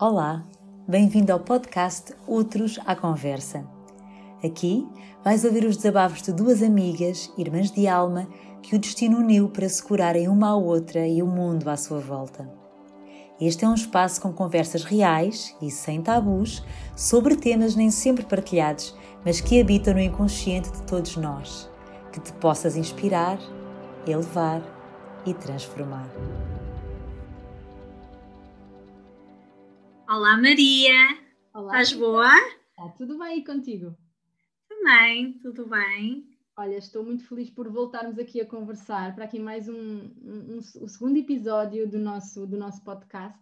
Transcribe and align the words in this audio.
Olá, 0.00 0.44
bem-vindo 0.86 1.32
ao 1.32 1.40
podcast 1.40 2.14
Outros 2.24 2.78
à 2.86 2.94
Conversa. 2.94 3.66
Aqui 4.44 4.86
vais 5.24 5.44
ouvir 5.44 5.64
os 5.64 5.76
desabafos 5.76 6.22
de 6.22 6.32
duas 6.32 6.62
amigas, 6.62 7.32
irmãs 7.36 7.68
de 7.72 7.88
alma, 7.88 8.28
que 8.62 8.76
o 8.76 8.78
destino 8.78 9.18
uniu 9.18 9.48
para 9.48 9.68
se 9.68 9.82
curarem 9.82 10.28
uma 10.28 10.50
à 10.50 10.54
outra 10.54 11.04
e 11.04 11.20
o 11.20 11.26
mundo 11.26 11.68
à 11.68 11.76
sua 11.76 11.98
volta. 11.98 12.48
Este 13.40 13.64
é 13.64 13.68
um 13.68 13.74
espaço 13.74 14.20
com 14.20 14.32
conversas 14.32 14.84
reais 14.84 15.52
e 15.60 15.68
sem 15.68 16.00
tabus 16.00 16.64
sobre 16.94 17.34
temas 17.34 17.74
nem 17.74 17.90
sempre 17.90 18.24
partilhados, 18.24 18.96
mas 19.24 19.40
que 19.40 19.60
habitam 19.60 19.94
no 19.94 20.00
inconsciente 20.00 20.70
de 20.70 20.82
todos 20.82 21.16
nós. 21.16 21.68
Que 22.12 22.20
te 22.20 22.32
possas 22.34 22.76
inspirar, 22.76 23.40
elevar 24.06 24.62
e 25.26 25.34
transformar. 25.34 26.08
Olá 30.08 30.38
Maria, 30.38 31.20
Olá, 31.52 31.82
estás 31.82 31.92
boa? 31.92 32.34
Está 32.70 32.88
tudo 32.96 33.18
bem 33.18 33.44
contigo? 33.44 33.94
Também, 34.66 35.34
tudo 35.34 35.66
bem. 35.66 36.26
Olha, 36.56 36.78
estou 36.78 37.04
muito 37.04 37.24
feliz 37.24 37.50
por 37.50 37.68
voltarmos 37.68 38.18
aqui 38.18 38.40
a 38.40 38.46
conversar 38.46 39.14
para 39.14 39.26
aqui 39.26 39.38
mais 39.38 39.68
um, 39.68 39.74
um, 39.74 40.54
um 40.54 40.58
o 40.60 40.88
segundo 40.88 41.18
episódio 41.18 41.86
do 41.86 41.98
nosso, 41.98 42.46
do 42.46 42.56
nosso 42.56 42.82
podcast. 42.82 43.38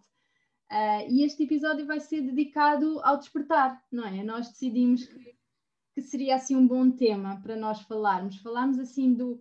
Uh, 0.69 1.07
e 1.09 1.23
este 1.23 1.45
episódio 1.45 1.87
vai 1.87 2.01
ser 2.01 2.21
dedicado 2.23 3.01
ao 3.05 3.17
despertar, 3.17 3.81
não 3.93 4.05
é? 4.05 4.25
Nós 4.25 4.49
decidimos 4.49 5.05
que, 5.05 5.39
que 5.95 6.03
seria 6.03 6.35
assim 6.35 6.57
um 6.57 6.67
bom 6.67 6.91
tema 6.91 7.41
para 7.43 7.55
nós 7.55 7.81
falarmos. 7.83 8.39
Falarmos 8.39 8.81
assim 8.81 9.15
do, 9.15 9.41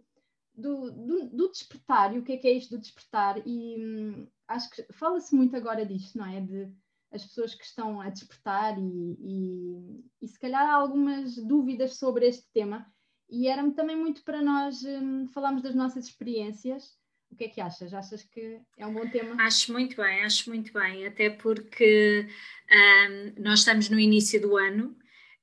do, 0.54 0.92
do, 0.92 1.30
do 1.30 1.50
despertar 1.50 2.16
e 2.16 2.20
o 2.20 2.24
que 2.24 2.34
é 2.34 2.38
que 2.38 2.48
é 2.48 2.52
isto 2.52 2.76
do 2.76 2.80
despertar. 2.80 3.42
E 3.48 3.84
hum, 3.84 4.28
acho 4.48 4.70
que 4.70 4.86
fala-se 4.94 5.36
muito 5.36 5.56
agora 5.56 5.84
disto, 5.84 6.20
não 6.20 6.28
é? 6.28 6.40
De, 6.40 6.72
as 7.16 7.26
pessoas 7.26 7.56
que 7.56 7.64
estão 7.64 8.02
a 8.02 8.10
despertar 8.10 8.78
e, 8.78 9.18
e, 9.20 10.06
e 10.22 10.28
se 10.28 10.38
calhar 10.38 10.70
há 10.70 10.74
algumas 10.74 11.36
dúvidas 11.38 11.98
sobre 11.98 12.28
este 12.28 12.46
tema. 12.54 12.86
E 13.30 13.48
era 13.48 13.70
também 13.72 13.96
muito 13.96 14.24
para 14.24 14.42
nós 14.42 14.84
um, 14.84 15.28
falarmos 15.30 15.64
das 15.64 15.74
nossas 15.74 16.06
experiências. 16.06 16.94
O 17.32 17.36
que 17.36 17.46
é 17.46 17.50
que 17.50 17.62
achas? 17.62 17.94
Achas 17.94 18.24
que 18.24 18.62
é 18.78 18.86
um 18.86 18.94
bom 18.94 19.10
tema? 19.10 19.42
Acho 19.44 19.74
muito 19.74 19.96
bem, 19.96 20.24
acho 20.24 20.50
muito 20.50 20.72
bem, 20.72 21.08
até 21.08 21.30
porque 21.30 22.28
um, 22.72 23.42
nós 23.42 23.60
estamos 23.60 23.90
no 23.90 24.00
início 24.00 24.40
do 24.40 24.56
ano 24.56 24.96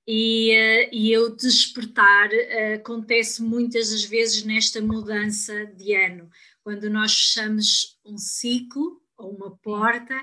e, 0.06 0.52
uh, 0.52 0.88
e 0.92 1.18
o 1.18 1.30
despertar 1.30 2.30
uh, 2.30 2.74
acontece 2.76 3.42
muitas 3.42 3.90
das 3.90 4.04
vezes 4.04 4.44
nesta 4.44 4.80
mudança 4.80 5.66
de 5.66 5.94
ano, 5.94 6.30
quando 6.62 6.88
nós 6.88 7.12
fechamos 7.12 8.00
um 8.04 8.16
ciclo 8.16 9.01
uma 9.26 9.56
porta 9.58 10.14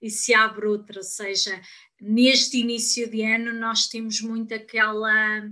e 0.00 0.10
se 0.10 0.34
abre 0.34 0.66
outra, 0.66 0.98
ou 0.98 1.04
seja, 1.04 1.60
neste 2.00 2.58
início 2.58 3.10
de 3.10 3.22
ano 3.22 3.52
nós 3.52 3.86
temos 3.86 4.20
muito 4.20 4.54
aquela 4.54 5.42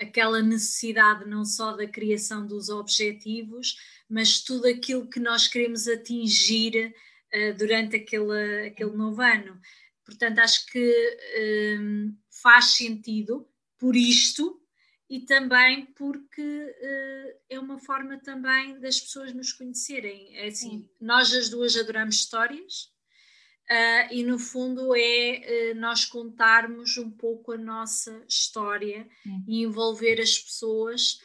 aquela 0.00 0.42
necessidade 0.42 1.24
não 1.24 1.44
só 1.44 1.76
da 1.76 1.86
criação 1.86 2.46
dos 2.46 2.68
objetivos, 2.68 3.76
mas 4.08 4.40
tudo 4.40 4.66
aquilo 4.66 5.08
que 5.08 5.20
nós 5.20 5.48
queremos 5.48 5.86
atingir 5.86 6.92
uh, 7.32 7.56
durante 7.56 7.96
aquele, 7.96 8.66
aquele 8.66 8.90
novo 8.90 9.22
ano. 9.22 9.58
Portanto, 10.04 10.40
acho 10.40 10.66
que 10.66 11.78
um, 11.80 12.14
faz 12.42 12.76
sentido 12.76 13.48
por 13.78 13.96
isto 13.96 14.60
e 15.08 15.20
também 15.20 15.86
porque 15.86 16.42
uh, 16.42 17.38
é 17.48 17.58
uma 17.58 17.78
forma 17.78 18.18
também 18.18 18.78
das 18.80 19.00
pessoas 19.00 19.32
nos 19.32 19.52
conhecerem. 19.52 20.36
É 20.36 20.48
assim, 20.48 20.88
nós 21.00 21.32
as 21.34 21.48
duas 21.48 21.76
adoramos 21.76 22.16
histórias 22.16 22.90
uh, 23.70 24.12
e 24.12 24.22
no 24.22 24.38
fundo 24.38 24.94
é 24.96 25.72
uh, 25.72 25.78
nós 25.78 26.04
contarmos 26.04 26.96
um 26.96 27.10
pouco 27.10 27.52
a 27.52 27.58
nossa 27.58 28.24
história 28.28 29.06
e 29.46 29.62
envolver 29.62 30.20
as 30.20 30.38
pessoas 30.38 31.20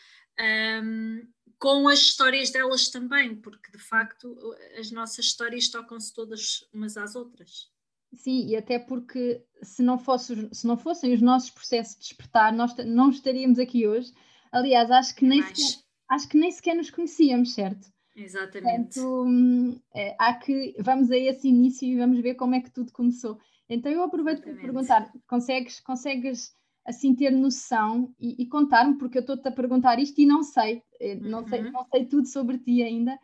um, 0.84 1.28
com 1.58 1.88
as 1.88 2.00
histórias 2.00 2.50
delas 2.52 2.90
também, 2.90 3.36
porque 3.36 3.72
de 3.72 3.80
facto 3.80 4.38
as 4.78 4.92
nossas 4.92 5.26
histórias 5.26 5.70
tocam-se 5.70 6.14
todas 6.14 6.66
umas 6.74 6.96
às 6.96 7.16
outras. 7.16 7.70
Sim, 8.14 8.48
e 8.48 8.56
até 8.56 8.80
porque 8.80 9.44
se 9.62 9.84
não, 9.84 9.98
fosse, 9.98 10.50
se 10.52 10.66
não 10.66 10.78
fossem 10.78 11.14
os 11.14 11.22
nossos 11.22 11.52
processos 11.52 11.96
de 11.96 12.02
despertar, 12.02 12.52
nós 12.52 12.76
não 12.86 13.10
estaríamos 13.10 13.60
aqui 13.60 13.88
hoje. 13.88 14.12
Aliás, 14.52 14.90
acho 14.90 15.16
que 15.16 15.26
nem, 15.26 15.44
sequer, 15.44 15.84
acho 16.10 16.28
que 16.28 16.38
nem 16.38 16.52
sequer 16.52 16.76
nos 16.76 16.90
conhecíamos, 16.90 17.54
certo? 17.54 17.88
Exatamente. 18.16 18.96
Portanto, 18.96 19.24
hum, 19.26 19.80
é, 19.94 20.16
há 20.20 20.34
que, 20.34 20.76
vamos 20.80 21.12
a 21.12 21.18
esse 21.18 21.48
início 21.48 21.88
e 21.88 21.98
vamos 21.98 22.20
ver 22.20 22.36
como 22.36 22.56
é 22.56 22.62
que 22.62 22.72
tudo 22.72 22.92
começou. 22.92 23.38
Então 23.70 23.92
eu 23.92 24.02
aproveito 24.02 24.42
para 24.42 24.56
perguntar, 24.56 25.12
consegues, 25.28 25.80
consegues 25.80 26.56
assim 26.86 27.14
ter 27.16 27.32
noção 27.32 28.14
e, 28.20 28.42
e 28.42 28.48
contar-me, 28.48 28.98
porque 28.98 29.20
eu 29.20 29.22
estou-te 29.22 29.48
a 29.48 29.52
perguntar 29.52 30.00
isto 30.00 30.20
e 30.20 30.26
não 30.26 30.42
sei, 30.42 30.82
eh, 31.00 31.16
não, 31.16 31.42
uhum. 31.42 31.48
sei, 31.48 31.62
não 31.70 31.86
sei 31.86 32.06
tudo 32.06 32.28
sobre 32.28 32.58
ti 32.58 32.82
ainda, 32.82 33.18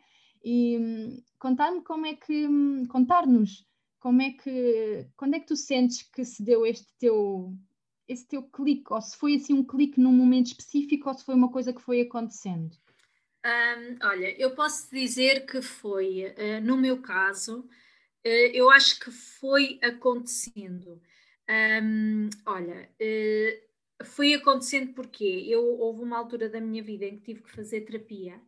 e 0.44 0.78
hum, 0.78 1.22
contar-me 1.40 1.82
como 1.82 2.06
é 2.06 2.14
que, 2.14 2.46
hum, 2.46 2.86
contar-nos 2.86 3.66
como 4.06 4.22
é 4.22 4.30
que, 4.30 5.04
quando 5.16 5.34
é 5.34 5.40
que 5.40 5.48
tu 5.48 5.56
sentes 5.56 6.00
que 6.00 6.24
se 6.24 6.40
deu 6.40 6.64
este 6.64 6.86
teu, 6.96 7.52
esse 8.06 8.24
teu 8.28 8.40
clique, 8.40 8.92
ou 8.92 9.02
se 9.02 9.16
foi 9.16 9.34
assim 9.34 9.52
um 9.52 9.66
clique 9.66 9.98
num 9.98 10.12
momento 10.12 10.46
específico, 10.46 11.08
ou 11.08 11.14
se 11.18 11.24
foi 11.24 11.34
uma 11.34 11.50
coisa 11.50 11.72
que 11.72 11.82
foi 11.82 12.02
acontecendo? 12.02 12.70
Um, 13.44 14.06
olha, 14.06 14.40
eu 14.40 14.54
posso 14.54 14.88
dizer 14.94 15.44
que 15.44 15.60
foi, 15.60 16.24
uh, 16.24 16.64
no 16.64 16.76
meu 16.76 17.02
caso, 17.02 17.62
uh, 17.62 18.50
eu 18.54 18.70
acho 18.70 19.00
que 19.00 19.10
foi 19.10 19.80
acontecendo. 19.82 21.02
Um, 21.82 22.30
olha, 22.46 22.88
uh, 23.02 24.04
foi 24.04 24.34
acontecendo 24.34 24.94
porque 24.94 25.24
eu 25.24 25.64
houve 25.80 26.04
uma 26.04 26.16
altura 26.16 26.48
da 26.48 26.60
minha 26.60 26.80
vida 26.80 27.06
em 27.06 27.16
que 27.16 27.24
tive 27.24 27.42
que 27.42 27.50
fazer 27.50 27.80
terapia. 27.80 28.40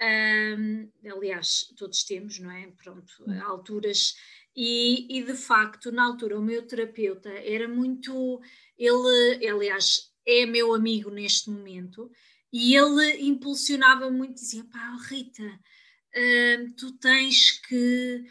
Um, 0.00 0.90
aliás, 1.10 1.74
todos 1.76 2.04
temos, 2.04 2.38
não 2.38 2.50
é? 2.50 2.72
Pronto, 2.82 3.12
alturas 3.44 4.14
e, 4.56 5.18
e, 5.18 5.22
de 5.22 5.34
facto, 5.34 5.90
na 5.90 6.04
altura, 6.04 6.38
o 6.38 6.42
meu 6.42 6.66
terapeuta 6.66 7.30
era 7.30 7.66
muito. 7.68 8.40
Ele, 8.78 9.48
aliás, 9.48 10.12
é 10.26 10.46
meu 10.46 10.74
amigo 10.74 11.10
neste 11.10 11.50
momento, 11.50 12.10
e 12.52 12.76
ele 12.76 13.22
impulsionava 13.22 14.10
muito, 14.10 14.34
dizia: 14.34 14.64
pá, 14.64 14.96
Rita, 15.08 15.42
uh, 15.42 16.72
tu 16.76 16.92
tens 16.98 17.60
que 17.66 18.24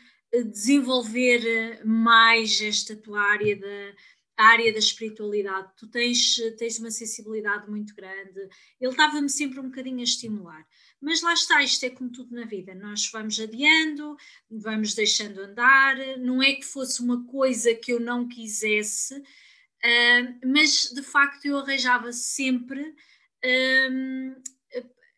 desenvolver 0.51 1.85
mais 1.85 2.59
esta 2.61 2.95
tua 2.95 3.21
área 3.21 3.55
da 3.55 3.93
área 4.35 4.73
da 4.73 4.79
espiritualidade, 4.79 5.71
tu 5.77 5.87
tens, 5.87 6.37
tens 6.57 6.79
uma 6.79 6.89
sensibilidade 6.89 7.69
muito 7.69 7.93
grande. 7.95 8.39
Ele 8.79 8.91
estava-me 8.91 9.29
sempre 9.29 9.59
um 9.59 9.69
bocadinho 9.69 9.99
a 9.99 10.03
estimular. 10.03 10.65
Mas 11.03 11.21
lá 11.21 11.33
está, 11.33 11.61
isto 11.61 11.85
é 11.85 11.89
como 11.89 12.09
tudo 12.09 12.33
na 12.33 12.45
vida, 12.45 12.73
nós 12.73 13.09
vamos 13.11 13.37
adiando, 13.37 14.15
vamos 14.49 14.93
deixando 14.93 15.41
andar, 15.41 15.97
não 16.17 16.41
é 16.41 16.53
que 16.53 16.63
fosse 16.63 17.01
uma 17.01 17.25
coisa 17.25 17.75
que 17.75 17.91
eu 17.91 17.99
não 17.99 18.25
quisesse, 18.25 19.13
uh, 19.13 20.39
mas 20.45 20.89
de 20.93 21.03
facto 21.03 21.43
eu 21.45 21.57
arranjava 21.57 22.13
sempre 22.13 22.81
uh, 22.81 24.41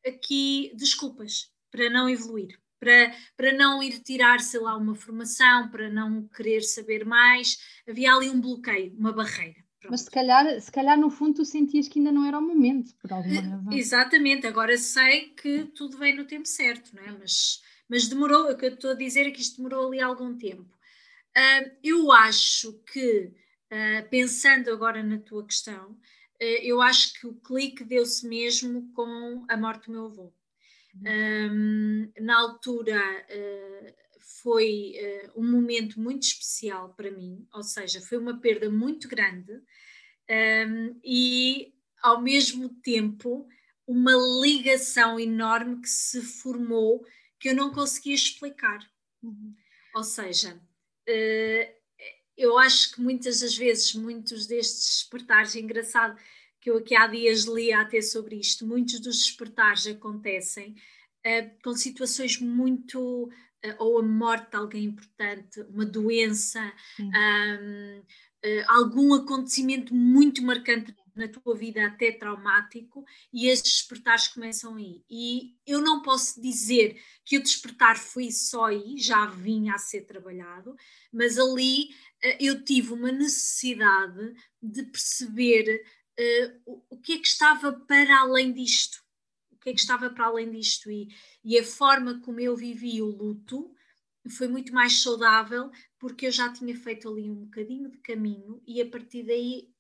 aqui 0.08 0.72
desculpas 0.76 1.52
para 1.70 1.88
não 1.88 2.10
evoluir, 2.10 2.60
para, 2.80 3.16
para 3.38 3.54
não 3.54 3.84
ir 3.84 4.00
tirar, 4.00 4.40
sei 4.40 4.62
lá, 4.62 4.76
uma 4.76 4.96
formação, 4.96 5.70
para 5.70 5.88
não 5.88 6.28
querer 6.30 6.62
saber 6.62 7.06
mais, 7.06 7.60
havia 7.88 8.12
ali 8.12 8.28
um 8.28 8.42
bloqueio, 8.42 8.92
uma 8.98 9.14
barreira. 9.14 9.65
Mas 9.90 10.02
se 10.02 10.12
calhar, 10.12 10.62
se 10.62 10.72
calhar 10.72 10.98
no 10.98 11.10
fundo 11.10 11.36
tu 11.36 11.46
sentias 11.46 11.88
que 11.88 12.00
ainda 12.00 12.12
não 12.12 12.26
era 12.26 12.38
o 12.38 12.42
momento, 12.42 12.94
por 12.96 13.12
alguma 13.12 13.36
eh, 13.36 13.42
razão. 13.42 13.74
Exatamente, 13.74 14.48
agora 14.48 14.78
sei 14.78 15.30
que 15.30 15.66
tudo 15.76 15.98
vem 15.98 16.16
no 16.16 16.26
tempo 16.26 16.48
certo, 16.48 16.96
não 16.96 17.04
é? 17.04 17.12
Mas, 17.12 17.62
mas 17.88 18.08
demorou, 18.08 18.52
o 18.52 18.58
que 18.58 18.66
eu 18.66 18.74
estou 18.74 18.92
a 18.92 18.96
dizer 18.96 19.28
é 19.28 19.32
que 19.32 19.42
isto 19.42 19.58
demorou 19.58 19.88
ali 19.88 20.02
algum 20.02 20.38
tempo. 20.38 20.76
Uh, 21.38 21.72
eu 21.84 22.12
acho 22.12 22.74
que, 22.92 23.34
uh, 23.72 24.10
pensando 24.10 24.72
agora 24.72 25.04
na 25.04 25.20
tua 25.20 25.46
questão, 25.46 25.92
uh, 25.92 26.62
eu 26.62 26.82
acho 26.82 27.20
que 27.20 27.28
o 27.28 27.34
clique 27.34 27.84
deu-se 27.84 28.28
mesmo 28.28 28.92
com 28.94 29.46
a 29.50 29.58
morte 29.58 29.88
do 29.88 29.92
meu 29.92 30.06
avô. 30.06 30.34
Um, 30.96 32.10
na 32.22 32.40
altura 32.40 33.02
foi 34.46 34.94
uh, 34.96 35.42
um 35.42 35.50
momento 35.50 36.00
muito 36.00 36.24
especial 36.24 36.94
para 36.94 37.10
mim, 37.10 37.48
ou 37.54 37.64
seja, 37.64 38.00
foi 38.02 38.18
uma 38.18 38.40
perda 38.40 38.70
muito 38.70 39.08
grande 39.08 39.54
um, 40.30 41.00
e, 41.04 41.74
ao 42.02 42.22
mesmo 42.22 42.70
tempo, 42.70 43.48
uma 43.88 44.14
ligação 44.42 45.20
enorme 45.20 45.82
que 45.82 45.90
se 45.90 46.22
formou 46.22 47.06
que 47.40 47.50
eu 47.50 47.56
não 47.56 47.72
conseguia 47.72 48.16
explicar. 48.16 48.80
Uhum. 49.22 49.54
Ou 49.94 50.04
seja, 50.04 50.56
uh, 50.56 51.76
eu 52.36 52.58
acho 52.58 52.96
que 52.96 53.02
muitas 53.02 53.42
das 53.42 53.56
vezes, 53.56 53.94
muitos 53.94 54.48
destes 54.48 55.02
despertares, 55.02 55.56
é 55.56 55.60
engraçado 55.60 56.20
que 56.60 56.70
eu 56.70 56.78
aqui 56.78 56.96
há 56.96 57.06
dias 57.08 57.44
li 57.44 57.72
até 57.72 58.02
sobre 58.02 58.38
isto, 58.38 58.66
muitos 58.66 59.00
dos 59.00 59.20
despertares 59.20 59.86
acontecem 59.86 60.76
uh, 61.26 61.64
com 61.64 61.76
situações 61.76 62.40
muito 62.40 63.30
ou 63.80 64.00
a 64.00 64.04
morte 64.04 64.52
de 64.52 64.58
alguém 64.58 64.84
importante, 64.86 65.62
uma 65.62 65.86
doença, 65.86 66.62
um, 67.00 68.04
algum 68.68 69.14
acontecimento 69.14 69.94
muito 69.94 70.44
marcante 70.44 70.94
na 71.16 71.28
tua 71.30 71.56
vida 71.56 71.86
até 71.86 72.12
traumático 72.12 73.06
e 73.32 73.48
esses 73.48 73.64
despertares 73.64 74.28
começam 74.28 74.76
aí. 74.76 75.04
E 75.10 75.56
eu 75.66 75.82
não 75.82 76.02
posso 76.02 76.42
dizer 76.42 77.02
que 77.24 77.38
o 77.38 77.42
despertar 77.44 77.98
foi 77.98 78.32
só 78.32 78.66
aí, 78.66 78.98
já 78.98 79.26
vinha 79.26 79.74
a 79.74 79.80
ser 79.80 80.02
trabalhado, 80.02 80.76
mas 81.12 81.40
ali 81.40 81.86
uh, 81.86 82.38
eu 82.40 82.64
tive 82.64 82.94
uma 82.94 83.12
necessidade 83.12 84.36
de 84.62 84.84
perceber 84.84 85.82
uh, 86.20 86.62
o, 86.66 86.84
o 86.90 86.98
que 86.98 87.14
é 87.14 87.18
que 87.18 87.28
estava 87.28 87.72
para 87.72 88.20
além 88.20 88.52
disto. 88.52 89.04
O 89.52 89.58
que 89.58 89.70
é 89.70 89.74
que 89.74 89.80
estava 89.80 90.10
para 90.10 90.26
além 90.26 90.52
disto 90.52 90.92
e, 90.92 91.08
e 91.44 91.58
a 91.58 91.64
forma 91.64 92.20
como 92.20 92.40
eu 92.40 92.56
vivi 92.56 93.02
o 93.02 93.08
luto 93.08 93.74
foi 94.30 94.48
muito 94.48 94.74
mais 94.74 95.02
saudável 95.02 95.72
porque 96.06 96.28
eu 96.28 96.32
já 96.32 96.54
tinha 96.54 96.78
feito 96.78 97.10
ali 97.10 97.32
um 97.32 97.46
bocadinho 97.46 97.90
de 97.90 97.98
caminho 97.98 98.62
e 98.68 98.80
a 98.80 98.88
partir 98.88 99.24
daí 99.24 99.74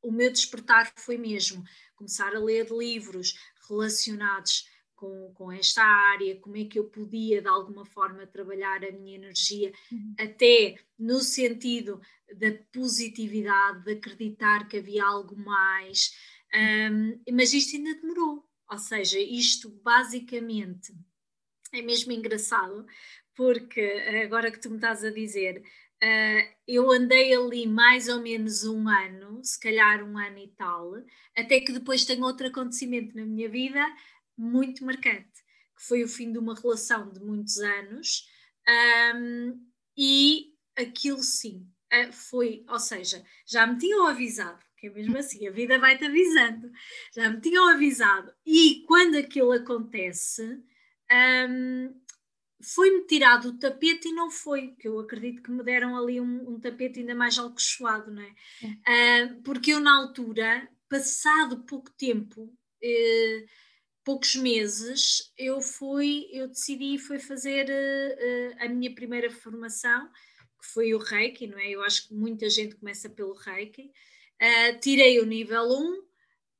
o 0.00 0.12
meu 0.12 0.30
despertar 0.30 0.92
foi 0.94 1.18
mesmo 1.18 1.64
começar 1.96 2.32
a 2.32 2.38
ler 2.38 2.70
livros 2.70 3.34
relacionados 3.68 4.68
com, 4.94 5.32
com 5.34 5.50
esta 5.50 5.82
área, 5.82 6.38
como 6.38 6.56
é 6.56 6.64
que 6.64 6.78
eu 6.78 6.84
podia 6.84 7.42
de 7.42 7.48
alguma 7.48 7.84
forma 7.84 8.24
trabalhar 8.24 8.84
a 8.84 8.92
minha 8.92 9.16
energia, 9.16 9.72
uhum. 9.90 10.14
até 10.16 10.76
no 10.96 11.18
sentido 11.18 12.00
da 12.38 12.52
positividade, 12.72 13.82
de 13.82 13.94
acreditar 13.94 14.68
que 14.68 14.76
havia 14.76 15.04
algo 15.04 15.36
mais. 15.36 16.12
Um, 16.54 17.20
mas 17.32 17.52
isto 17.52 17.74
ainda 17.74 18.00
demorou, 18.00 18.48
ou 18.70 18.78
seja, 18.78 19.18
isto 19.18 19.68
basicamente 19.82 20.94
é 21.72 21.82
mesmo 21.82 22.12
engraçado, 22.12 22.86
porque 23.34 23.80
agora 24.24 24.50
que 24.50 24.60
tu 24.60 24.70
me 24.70 24.76
estás 24.76 25.04
a 25.04 25.10
dizer, 25.10 25.62
Uh, 26.02 26.44
eu 26.68 26.90
andei 26.90 27.34
ali 27.34 27.66
mais 27.66 28.08
ou 28.08 28.20
menos 28.20 28.64
um 28.64 28.88
ano, 28.88 29.42
se 29.42 29.58
calhar 29.58 30.04
um 30.04 30.18
ano 30.18 30.38
e 30.38 30.48
tal, 30.48 30.92
até 31.34 31.60
que 31.60 31.72
depois 31.72 32.04
tem 32.04 32.22
outro 32.22 32.46
acontecimento 32.46 33.16
na 33.16 33.24
minha 33.24 33.48
vida 33.48 33.82
muito 34.36 34.84
marcante, 34.84 35.32
que 35.74 35.82
foi 35.82 36.02
o 36.02 36.08
fim 36.08 36.30
de 36.30 36.38
uma 36.38 36.54
relação 36.54 37.10
de 37.10 37.20
muitos 37.20 37.56
anos, 37.58 38.28
um, 39.14 39.58
e 39.96 40.52
aquilo 40.76 41.22
sim, 41.22 41.66
uh, 41.92 42.12
foi, 42.12 42.64
ou 42.68 42.78
seja, 42.78 43.24
já 43.46 43.66
me 43.66 43.78
tinham 43.78 44.06
avisado, 44.06 44.62
que 44.76 44.88
é 44.88 44.90
mesmo 44.90 45.16
assim, 45.16 45.46
a 45.46 45.50
vida 45.50 45.78
vai-te 45.78 46.04
avisando, 46.04 46.70
já 47.14 47.30
me 47.30 47.40
tinham 47.40 47.66
avisado, 47.68 48.30
e 48.44 48.84
quando 48.86 49.16
aquilo 49.16 49.52
acontece, 49.52 50.62
um, 51.48 52.03
foi-me 52.64 53.06
tirado 53.06 53.48
o 53.48 53.58
tapete 53.58 54.08
e 54.08 54.12
não 54.12 54.30
foi, 54.30 54.74
que 54.78 54.88
eu 54.88 54.98
acredito 54.98 55.42
que 55.42 55.50
me 55.50 55.62
deram 55.62 55.96
ali 55.96 56.20
um, 56.20 56.54
um 56.54 56.60
tapete 56.60 57.00
ainda 57.00 57.14
mais 57.14 57.38
alcochoado, 57.38 58.10
não 58.10 58.22
é? 58.22 58.34
é. 58.86 59.24
Uh, 59.24 59.42
porque 59.42 59.72
eu 59.72 59.80
na 59.80 59.96
altura, 59.96 60.68
passado 60.88 61.64
pouco 61.64 61.90
tempo, 61.92 62.42
uh, 62.42 63.46
poucos 64.04 64.34
meses, 64.34 65.32
eu 65.36 65.60
fui, 65.60 66.28
eu 66.32 66.48
decidi 66.48 66.98
foi 66.98 67.18
fazer 67.18 67.66
uh, 67.68 68.64
a 68.64 68.68
minha 68.68 68.94
primeira 68.94 69.30
formação, 69.30 70.08
que 70.60 70.66
foi 70.72 70.94
o 70.94 70.98
Reiki, 70.98 71.46
não 71.46 71.58
é? 71.58 71.70
Eu 71.70 71.82
acho 71.82 72.08
que 72.08 72.14
muita 72.14 72.48
gente 72.48 72.76
começa 72.76 73.08
pelo 73.10 73.34
Reiki. 73.34 73.90
tirei 74.80 75.20
o 75.20 75.26
nível 75.26 75.62
1, 75.64 76.04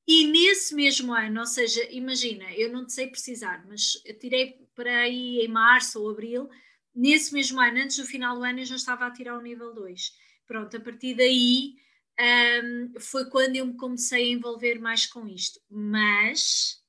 e 0.07 0.27
nesse 0.27 0.75
mesmo 0.75 1.15
ano, 1.15 1.41
ou 1.41 1.47
seja, 1.47 1.83
imagina, 1.91 2.53
eu 2.53 2.71
não 2.71 2.87
sei 2.87 3.07
precisar, 3.07 3.65
mas 3.67 3.93
tirei 4.21 4.64
para 4.75 5.03
aí 5.03 5.41
em 5.41 5.49
março 5.49 6.03
ou 6.03 6.11
abril, 6.11 6.49
nesse 6.95 7.33
mesmo 7.33 7.61
ano, 7.61 7.79
antes 7.79 7.97
do 7.97 8.07
final 8.07 8.37
do 8.37 8.45
ano, 8.45 8.61
eu 8.61 8.65
já 8.67 8.77
estava 8.77 9.07
a 9.07 9.11
tirar 9.11 9.37
o 9.39 9.43
nível 9.43 9.75
2. 9.75 10.13
Pronto, 10.47 10.77
a 10.77 10.81
partir 10.81 11.15
daí 11.15 11.75
um, 12.21 13.01
foi 13.01 13.29
quando 13.31 13.57
eu 13.57 13.67
me 13.67 13.77
comecei 13.77 14.25
a 14.25 14.37
envolver 14.37 14.79
mais 14.79 15.07
com 15.07 15.27
isto. 15.27 15.61
Mas 15.69 16.84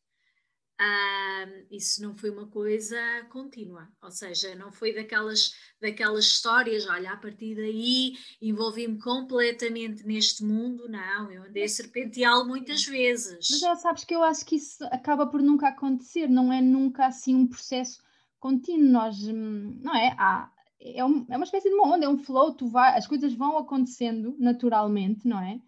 isso 1.72 2.02
não 2.02 2.16
foi 2.18 2.30
uma 2.30 2.48
coisa 2.48 2.98
contínua, 3.30 3.88
ou 4.02 4.12
seja, 4.12 4.56
não 4.56 4.72
foi 4.72 4.94
daquelas, 4.94 5.54
daquelas 5.80 6.26
histórias, 6.26 6.86
olha, 6.88 7.12
a 7.12 7.18
partir 7.18 7.56
daí 7.56 8.14
envolvi-me 8.42 9.00
completamente 9.00 10.06
neste 10.06 10.44
mundo, 10.44 10.90
não, 10.90 11.32
eu 11.32 11.44
andei 11.44 11.68
serpential 11.68 12.46
muitas 12.46 12.84
vezes. 12.84 13.48
Mas 13.52 13.60
já 13.60 13.76
sabes 13.76 14.04
que 14.04 14.14
eu 14.14 14.24
acho 14.24 14.46
que 14.46 14.58
isso 14.58 14.84
acaba 14.86 15.28
por 15.28 15.42
nunca 15.42 15.70
acontecer, 15.70 16.28
não 16.28 16.52
é 16.52 16.62
nunca 16.62 17.08
assim 17.08 17.36
um 17.36 17.48
processo 17.48 18.04
contínuo, 18.40 18.92
nós, 18.92 19.26
hum, 19.28 19.80
não 19.82 19.96
é? 19.96 20.14
Há, 20.20 20.52
é, 20.80 21.06
um, 21.06 21.26
é 21.30 21.38
uma 21.38 21.46
espécie 21.46 21.70
de 21.70 21.76
uma 21.76 21.96
onda, 21.96 22.06
é 22.06 22.10
um 22.10 22.18
flow, 22.18 22.54
tu 22.54 22.68
vai, 22.68 22.98
as 22.98 23.08
coisas 23.08 23.34
vão 23.34 23.58
acontecendo 23.58 24.36
naturalmente, 24.38 25.26
não 25.26 25.40
é? 25.40 25.60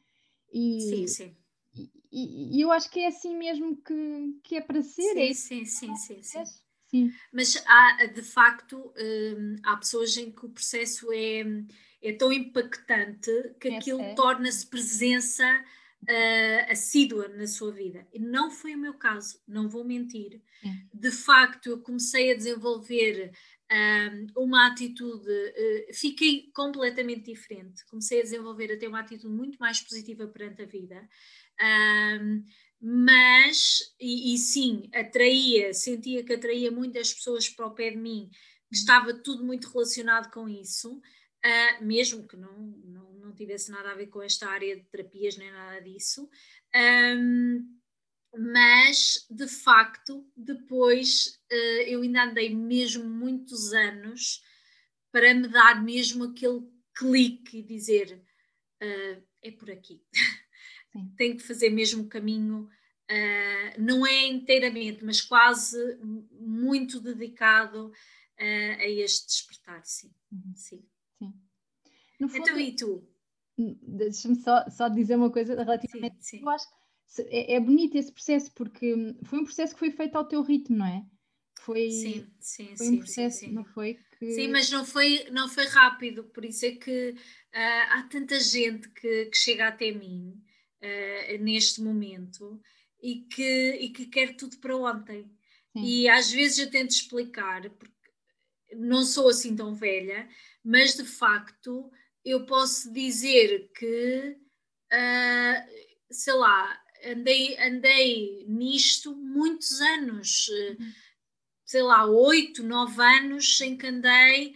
E, 0.51 0.81
sim, 0.81 1.07
sim 1.07 1.46
e, 2.11 2.57
e, 2.57 2.61
eu 2.61 2.71
acho 2.71 2.89
que 2.89 2.99
é 2.99 3.07
assim 3.07 3.35
mesmo 3.37 3.75
que, 3.77 4.39
que 4.43 4.55
é 4.55 4.61
para 4.61 4.81
ser. 4.81 5.13
Sim, 5.13 5.19
é 5.19 5.33
sim, 5.33 5.65
sim, 5.65 5.95
sim, 5.95 6.23
sim, 6.23 6.43
sim. 6.87 7.13
Mas 7.31 7.63
há, 7.65 8.05
de 8.05 8.21
facto, 8.21 8.93
hum, 8.97 9.55
há 9.63 9.77
pessoas 9.77 10.15
em 10.17 10.31
que 10.31 10.45
o 10.45 10.49
processo 10.49 11.11
é, 11.11 11.43
é 12.01 12.13
tão 12.13 12.31
impactante 12.31 13.31
que 13.59 13.69
é, 13.69 13.77
aquilo 13.77 14.01
é. 14.01 14.13
torna-se 14.15 14.65
presença 14.67 15.43
uh, 16.03 16.71
assídua 16.71 17.27
na 17.29 17.47
sua 17.47 17.71
vida. 17.71 18.07
Não 18.19 18.51
foi 18.51 18.75
o 18.75 18.79
meu 18.79 18.93
caso, 18.93 19.39
não 19.47 19.69
vou 19.69 19.83
mentir. 19.83 20.41
É. 20.63 20.69
De 20.93 21.11
facto, 21.11 21.67
eu 21.67 21.81
comecei 21.81 22.31
a 22.31 22.35
desenvolver 22.35 23.31
um, 23.71 24.43
uma 24.43 24.67
atitude, 24.67 25.29
uh, 25.29 25.93
fiquei 25.93 26.49
completamente 26.53 27.31
diferente. 27.31 27.85
Comecei 27.85 28.19
a 28.19 28.23
desenvolver 28.23 28.71
até 28.71 28.87
uma 28.87 28.99
atitude 28.99 29.33
muito 29.33 29.57
mais 29.57 29.81
positiva 29.81 30.27
perante 30.27 30.61
a 30.61 30.65
vida. 30.65 31.07
Um, 31.61 32.43
mas, 32.79 33.79
e, 33.99 34.33
e, 34.33 34.37
sim, 34.37 34.89
atraía, 34.93 35.73
sentia 35.73 36.23
que 36.23 36.33
atraía 36.33 36.71
muitas 36.71 37.13
pessoas 37.13 37.49
para 37.49 37.65
o 37.65 37.73
pé 37.73 37.91
de 37.91 37.97
mim, 37.97 38.29
que 38.69 38.75
estava 38.75 39.13
tudo 39.13 39.43
muito 39.43 39.69
relacionado 39.69 40.31
com 40.31 40.47
isso, 40.47 40.97
uh, 40.97 41.83
mesmo 41.83 42.27
que 42.27 42.37
não, 42.37 42.55
não, 42.85 43.13
não 43.13 43.33
tivesse 43.33 43.71
nada 43.71 43.91
a 43.91 43.95
ver 43.95 44.07
com 44.07 44.21
esta 44.21 44.47
área 44.47 44.75
de 44.75 44.83
terapias 44.85 45.37
nem 45.37 45.51
nada 45.51 45.81
disso. 45.81 46.29
Um, 46.75 47.77
mas 48.37 49.25
de 49.29 49.47
facto, 49.47 50.29
depois 50.35 51.39
uh, 51.51 51.81
eu 51.87 52.01
ainda 52.01 52.25
andei 52.25 52.53
mesmo 52.53 53.03
muitos 53.05 53.73
anos 53.73 54.43
para 55.11 55.33
me 55.33 55.47
dar 55.47 55.83
mesmo 55.83 56.25
aquele 56.25 56.61
clique 56.93 57.59
e 57.59 57.63
dizer 57.63 58.23
uh, 58.83 59.23
é 59.41 59.51
por 59.51 59.71
aqui. 59.71 60.03
Sim. 60.91 61.13
tem 61.17 61.35
que 61.35 61.43
fazer 61.43 61.69
mesmo 61.69 62.03
o 62.03 62.07
caminho, 62.07 62.69
uh, 63.11 63.81
não 63.81 64.05
é 64.05 64.27
inteiramente, 64.27 65.03
mas 65.03 65.21
quase 65.21 65.77
muito 66.39 66.99
dedicado 66.99 67.87
uh, 67.87 68.79
a 68.79 68.87
este 68.87 69.27
despertar, 69.27 69.85
sim. 69.85 70.11
Uhum. 70.31 70.53
sim. 70.55 70.85
sim. 71.19 71.33
Fundo, 72.19 72.37
então, 72.37 72.59
e 72.59 72.75
tu? 72.75 73.07
Deixa-me 73.57 74.35
só, 74.35 74.65
só 74.69 74.87
dizer 74.87 75.15
uma 75.15 75.31
coisa 75.31 75.55
relativamente. 75.55 76.17
Sim, 76.19 76.37
sim. 76.37 76.41
Eu 76.41 76.49
acho 76.49 76.67
que 76.67 77.21
é, 77.29 77.55
é 77.55 77.59
bonito 77.59 77.97
esse 77.97 78.11
processo, 78.11 78.51
porque 78.53 79.15
foi 79.23 79.39
um 79.39 79.43
processo 79.43 79.73
que 79.73 79.79
foi 79.79 79.91
feito 79.91 80.15
ao 80.15 80.27
teu 80.27 80.41
ritmo, 80.41 80.77
não 80.77 80.85
é? 80.85 81.05
Foi, 81.61 81.89
sim, 81.89 82.27
sim, 82.39 82.77
foi 82.77 82.89
um 82.89 82.97
processo, 82.99 83.39
sim, 83.39 83.47
sim. 83.47 83.51
não 83.51 83.65
foi? 83.65 83.99
Que... 84.17 84.31
Sim, 84.31 84.47
mas 84.49 84.69
não 84.69 84.85
foi, 84.85 85.27
não 85.31 85.49
foi 85.49 85.65
rápido, 85.65 86.23
por 86.25 86.45
isso 86.45 86.65
é 86.65 86.71
que 86.71 87.09
uh, 87.09 87.91
há 87.91 88.07
tanta 88.09 88.39
gente 88.39 88.87
que, 88.89 89.25
que 89.25 89.37
chega 89.37 89.67
até 89.67 89.91
mim 89.91 90.41
uh, 90.81 91.43
neste 91.43 91.81
momento 91.81 92.59
e 93.01 93.21
que, 93.21 93.77
e 93.81 93.89
que 93.89 94.05
quer 94.07 94.35
tudo 94.35 94.57
para 94.57 94.75
ontem. 94.75 95.29
Sim. 95.75 95.83
E 95.83 96.09
às 96.09 96.31
vezes 96.31 96.57
eu 96.59 96.69
tento 96.69 96.91
explicar, 96.91 97.69
porque 97.71 97.93
não 98.73 99.03
sou 99.03 99.29
assim 99.29 99.55
tão 99.55 99.73
velha, 99.73 100.27
mas 100.63 100.95
de 100.95 101.05
facto 101.05 101.91
eu 102.25 102.45
posso 102.45 102.91
dizer 102.91 103.71
que, 103.73 104.37
uh, 104.91 106.11
sei 106.11 106.33
lá, 106.33 106.81
andei, 107.05 107.57
andei 107.59 108.45
nisto 108.47 109.15
muitos 109.15 109.79
anos, 109.79 110.47
uhum. 110.49 110.91
sei 111.65 111.81
lá, 111.81 112.05
oito, 112.05 112.63
nove 112.63 113.01
anos 113.01 113.59
em 113.61 113.77
que 113.77 113.87
andei 113.87 114.55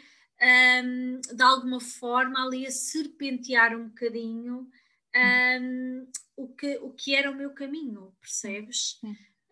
um, 0.84 1.22
de 1.22 1.44
alguma 1.44 1.80
forma 1.80 2.44
ali 2.44 2.66
a 2.66 2.72
serpentear 2.72 3.78
um 3.78 3.90
bocadinho 3.90 4.68
um, 5.16 6.08
o, 6.36 6.48
que, 6.50 6.78
o 6.78 6.92
que 6.92 7.16
era 7.16 7.30
o 7.30 7.36
meu 7.36 7.54
caminho, 7.54 8.16
percebes? 8.20 9.00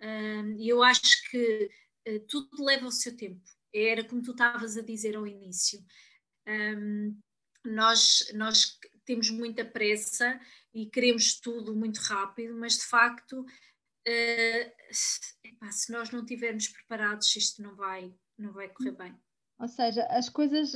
E 0.02 0.06
um, 0.06 0.58
eu 0.60 0.84
acho 0.84 1.30
que 1.30 1.70
uh, 2.08 2.20
tudo 2.28 2.64
leva 2.64 2.88
o 2.88 2.92
seu 2.92 3.16
tempo. 3.16 3.42
Era 3.74 4.04
como 4.04 4.22
tu 4.22 4.32
estavas 4.32 4.78
a 4.78 4.82
dizer 4.82 5.16
ao 5.16 5.28
início. 5.28 5.80
Um, 6.48 7.20
nós, 7.66 8.32
nós 8.34 8.80
temos 9.06 9.30
muita 9.30 9.66
pressa 9.66 10.40
e 10.74 10.86
queremos 10.86 11.40
tudo 11.40 11.76
muito 11.76 11.98
rápido, 11.98 12.56
mas 12.56 12.78
de 12.78 12.86
facto, 12.86 13.42
uh, 13.42 14.72
epá, 15.44 15.72
se 15.72 15.92
nós 15.92 16.10
não 16.12 16.22
estivermos 16.22 16.68
preparados, 16.70 17.36
isto 17.36 17.62
não 17.62 17.76
vai, 17.76 18.14
não 18.38 18.54
vai 18.54 18.70
correr 18.70 18.94
bem. 18.94 19.16
Ou 19.60 19.68
seja, 19.68 20.06
as 20.06 20.30
coisas, 20.30 20.74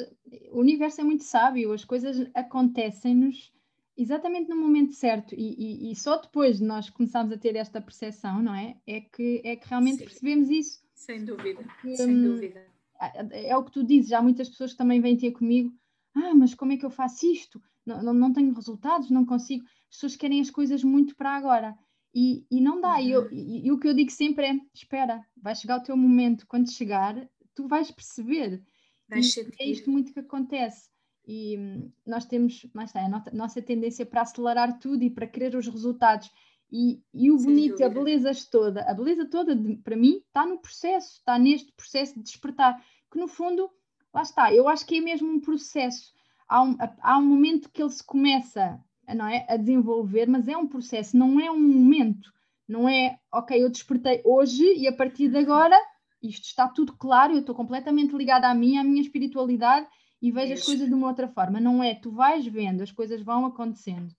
o 0.52 0.60
universo 0.60 1.00
é 1.00 1.04
muito 1.06 1.24
sábio, 1.24 1.72
as 1.72 1.86
coisas 1.86 2.30
acontecem-nos 2.36 3.54
exatamente 3.98 4.50
no 4.50 4.56
momento 4.56 4.94
certo 4.94 5.36
e, 5.36 5.88
e, 5.88 5.92
e, 5.92 5.96
só 5.96 6.18
depois 6.18 6.58
de 6.58 6.64
nós 6.64 6.90
começarmos 6.90 7.32
a 7.32 7.38
ter 7.38 7.56
esta 7.56 7.82
percepção, 7.82 8.42
não 8.42 8.56
é? 8.56 8.78
É 8.86 9.02
que, 9.02 9.42
é 9.44 9.56
que 9.56 9.68
realmente 9.68 10.00
Sim. 10.00 10.06
percebemos 10.06 10.50
isso. 10.50 10.84
Sem 10.96 11.26
dúvida, 11.26 11.64
Porque, 11.64 11.98
sem 11.98 12.16
hum, 12.16 12.24
dúvida. 12.24 12.66
É, 13.00 13.50
é 13.50 13.58
o 13.58 13.64
que 13.64 13.72
tu 13.72 13.84
dizes, 13.84 14.12
há 14.12 14.22
muitas 14.22 14.50
pessoas 14.50 14.72
que 14.72 14.78
também 14.78 15.02
vêm 15.02 15.18
ter 15.18 15.32
comigo, 15.32 15.74
ah, 16.16 16.34
mas 16.36 16.54
como 16.54 16.72
é 16.72 16.78
que 16.78 16.86
eu 16.86 16.90
faço 16.90 17.26
isto? 17.26 17.62
Não, 17.86 18.02
não, 18.02 18.14
não 18.14 18.34
tenho 18.34 18.54
resultados, 18.54 19.10
não 19.10 19.26
consigo. 19.26 19.66
As 19.90 19.96
pessoas 19.96 20.16
querem 20.16 20.40
as 20.40 20.50
coisas 20.50 20.84
muito 20.84 21.16
para 21.16 21.32
agora. 21.32 21.78
E, 22.14 22.46
e 22.50 22.62
não 22.62 22.80
dá. 22.80 22.96
Uhum. 22.96 23.02
E, 23.02 23.12
eu, 23.12 23.32
e, 23.32 23.68
e, 23.68 23.72
o 23.72 23.80
que 23.80 23.88
eu 23.88 23.94
digo 23.94 24.12
sempre 24.12 24.46
é: 24.46 24.60
espera, 24.74 25.26
vai 25.36 25.56
chegar 25.56 25.80
o 25.80 25.84
teu 25.84 25.98
momento. 25.98 26.46
Quando 26.48 26.72
chegar, 26.72 27.28
tu 27.56 27.68
vais 27.68 27.90
perceber. 27.92 28.64
Vais 29.10 29.38
é 29.60 29.66
isto 29.66 29.90
muito 29.90 30.14
que 30.14 30.20
acontece. 30.20 30.90
E 31.26 31.58
hum, 31.58 31.92
nós 32.06 32.26
temos, 32.26 32.66
lá 32.74 32.84
está, 32.84 33.06
a 33.06 33.10
nossa, 33.10 33.32
nossa 33.32 33.62
tendência 33.62 34.06
para 34.06 34.22
acelerar 34.22 34.80
tudo 34.80 35.04
e 35.04 35.10
para 35.10 35.28
querer 35.28 35.56
os 35.56 35.68
resultados. 35.68 36.30
E, 36.72 37.02
e 37.14 37.32
o 37.32 37.38
Sem 37.38 37.48
bonito, 37.48 37.78
dúvida. 37.78 37.86
a 37.86 37.90
beleza 37.90 38.32
toda, 38.52 38.82
a 38.84 38.94
beleza 38.94 39.26
toda, 39.26 39.56
de, 39.56 39.78
para 39.78 39.96
mim, 39.96 40.22
está 40.28 40.46
no 40.46 40.58
processo, 40.58 41.18
está 41.18 41.38
neste 41.38 41.72
processo 41.74 42.16
de 42.16 42.24
despertar, 42.24 42.84
que 43.12 43.20
no 43.20 43.28
fundo, 43.28 43.70
lá 44.14 44.24
está, 44.24 44.54
eu 44.54 44.68
acho 44.68 44.86
que 44.86 44.98
é 44.98 45.02
mesmo 45.02 45.30
um 45.30 45.40
processo. 45.40 46.12
Há 46.48 46.64
um, 46.64 46.76
há 47.02 47.18
um 47.18 47.26
momento 47.26 47.70
que 47.70 47.82
ele 47.82 47.92
se 47.92 48.04
começa 48.04 48.84
não 49.08 49.28
é, 49.28 49.46
a 49.50 49.58
desenvolver, 49.58 50.28
mas 50.28 50.48
é 50.48 50.56
um 50.56 50.68
processo, 50.68 51.18
não 51.18 51.40
é 51.40 51.52
um 51.52 51.60
momento, 51.60 52.32
não 52.68 52.88
é, 52.88 53.20
ok, 53.32 53.62
eu 53.62 53.70
despertei 53.70 54.22
hoje 54.24 54.64
e 54.78 54.88
a 54.88 54.94
partir 54.94 55.28
de 55.30 55.38
agora 55.38 55.78
isto 56.22 56.46
está 56.46 56.68
tudo 56.70 56.94
claro, 56.94 57.34
eu 57.34 57.40
estou 57.40 57.54
completamente 57.54 58.16
ligada 58.16 58.48
a 58.48 58.56
mim, 58.56 58.78
à 58.78 58.84
minha 58.84 59.02
espiritualidade 59.02 59.86
e 60.24 60.32
vejo 60.32 60.54
Isso. 60.54 60.62
as 60.62 60.66
coisas 60.68 60.88
de 60.88 60.94
uma 60.94 61.08
outra 61.10 61.28
forma. 61.28 61.60
Não 61.60 61.84
é, 61.84 61.94
tu 61.94 62.10
vais 62.10 62.48
vendo, 62.48 62.82
as 62.82 62.94
coisas 62.94 63.22
vão 63.22 63.46
acontecendo. 63.46 64.16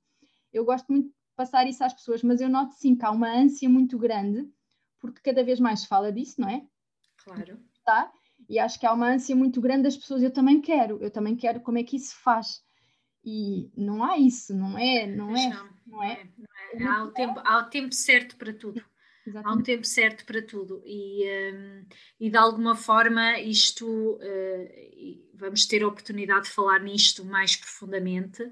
Eu 0.52 0.62
gosto 0.62 0.92
muito 0.92 1.08
de 1.08 1.14
passar 1.34 1.66
isso 1.66 1.82
às 1.82 1.94
pessoas, 1.94 2.22
mas 2.22 2.42
eu 2.42 2.48
noto 2.50 2.74
sim 2.74 2.94
que 2.94 3.06
há 3.06 3.10
uma 3.10 3.26
ânsia 3.26 3.70
muito 3.70 3.98
grande, 3.98 4.46
porque 5.00 5.22
cada 5.22 5.42
vez 5.42 5.58
mais 5.58 5.80
se 5.80 5.88
fala 5.88 6.12
disso, 6.12 6.42
não 6.42 6.48
é? 6.50 6.62
Claro. 7.24 7.58
Tá? 7.86 8.12
E 8.46 8.58
acho 8.58 8.78
que 8.78 8.84
há 8.84 8.92
uma 8.92 9.08
ânsia 9.08 9.34
muito 9.34 9.62
grande 9.62 9.84
das 9.84 9.96
pessoas, 9.96 10.22
eu 10.22 10.30
também 10.30 10.60
quero, 10.60 10.98
eu 11.00 11.10
também 11.10 11.34
quero 11.34 11.62
como 11.62 11.78
é 11.78 11.82
que 11.82 11.96
isso 11.96 12.08
se 12.08 12.16
faz. 12.16 12.62
E 13.24 13.70
não 13.74 14.04
há 14.04 14.18
isso, 14.18 14.54
não 14.54 14.76
é? 14.76 15.06
Não 15.06 15.34
é? 15.34 15.48
Não, 15.48 15.68
não 15.86 16.02
é? 16.02 16.28
Não 16.74 16.82
é. 16.82 16.86
Há, 16.86 17.04
o 17.04 17.12
tempo, 17.12 17.40
há 17.42 17.58
o 17.60 17.70
tempo 17.70 17.94
certo 17.94 18.36
para 18.36 18.52
tudo. 18.52 18.84
Exatamente. 19.26 19.46
Há 19.46 19.58
um 19.58 19.62
tempo 19.62 19.86
certo 19.86 20.24
para 20.26 20.42
tudo 20.42 20.82
e, 20.84 21.24
um, 21.52 21.86
e 22.20 22.30
de 22.30 22.36
alguma 22.36 22.76
forma 22.76 23.38
isto 23.40 23.86
uh, 23.86 25.30
vamos 25.34 25.66
ter 25.66 25.82
a 25.82 25.88
oportunidade 25.88 26.46
de 26.46 26.50
falar 26.50 26.80
nisto 26.80 27.24
mais 27.24 27.56
profundamente. 27.56 28.42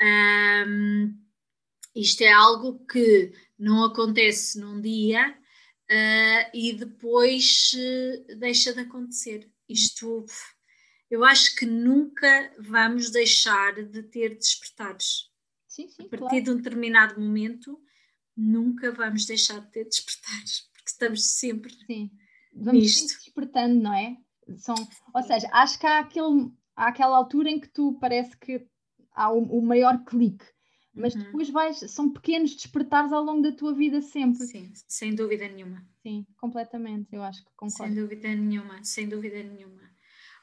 Um, 0.00 1.16
isto 1.94 2.22
é 2.22 2.32
algo 2.32 2.84
que 2.86 3.32
não 3.58 3.84
acontece 3.84 4.58
num 4.58 4.80
dia 4.80 5.30
uh, 5.30 6.50
e 6.52 6.72
depois 6.72 7.72
uh, 7.74 8.36
deixa 8.38 8.72
de 8.72 8.80
acontecer. 8.80 9.48
Isto 9.68 10.26
eu 11.10 11.24
acho 11.24 11.54
que 11.56 11.64
nunca 11.64 12.52
vamos 12.58 13.10
deixar 13.10 13.82
de 13.82 14.02
ter 14.02 14.36
despertares. 14.36 15.30
Sim, 15.66 15.88
sim, 15.88 16.02
a 16.02 16.08
partir 16.08 16.28
claro. 16.28 16.44
de 16.44 16.50
um 16.50 16.56
determinado 16.56 17.20
momento, 17.20 17.80
nunca 18.38 18.92
vamos 18.92 19.26
deixar 19.26 19.60
de 19.60 19.70
ter 19.72 19.84
despertares, 19.84 20.68
porque 20.72 20.90
estamos 20.90 21.24
sempre 21.26 21.74
sim. 21.86 22.10
vamos 22.54 22.82
nisto. 22.82 23.08
Sempre 23.08 23.24
despertando, 23.24 23.82
não 23.82 23.92
é? 23.92 24.16
São, 24.56 24.76
ou 25.12 25.22
seja, 25.22 25.48
acho 25.52 25.78
que 25.78 25.86
há, 25.86 25.98
aquele, 25.98 26.50
há 26.74 26.88
aquela 26.88 27.16
altura 27.16 27.50
em 27.50 27.60
que 27.60 27.68
tu 27.68 27.98
parece 28.00 28.36
que 28.38 28.66
há 29.12 29.30
o, 29.30 29.42
o 29.42 29.60
maior 29.60 30.04
clique, 30.04 30.46
mas 30.94 31.14
uhum. 31.14 31.22
depois 31.24 31.50
vais, 31.50 31.78
são 31.90 32.10
pequenos 32.10 32.54
despertares 32.54 33.12
ao 33.12 33.22
longo 33.22 33.42
da 33.42 33.52
tua 33.52 33.74
vida 33.74 34.00
sempre. 34.00 34.46
Sim, 34.46 34.72
sem 34.86 35.14
dúvida 35.14 35.46
nenhuma. 35.48 35.86
Sim, 36.02 36.24
completamente, 36.38 37.08
eu 37.12 37.22
acho 37.22 37.44
que 37.44 37.50
concordo. 37.56 37.92
Sem 37.92 38.02
dúvida 38.02 38.28
nenhuma, 38.28 38.82
sem 38.84 39.08
dúvida 39.08 39.42
nenhuma. 39.42 39.87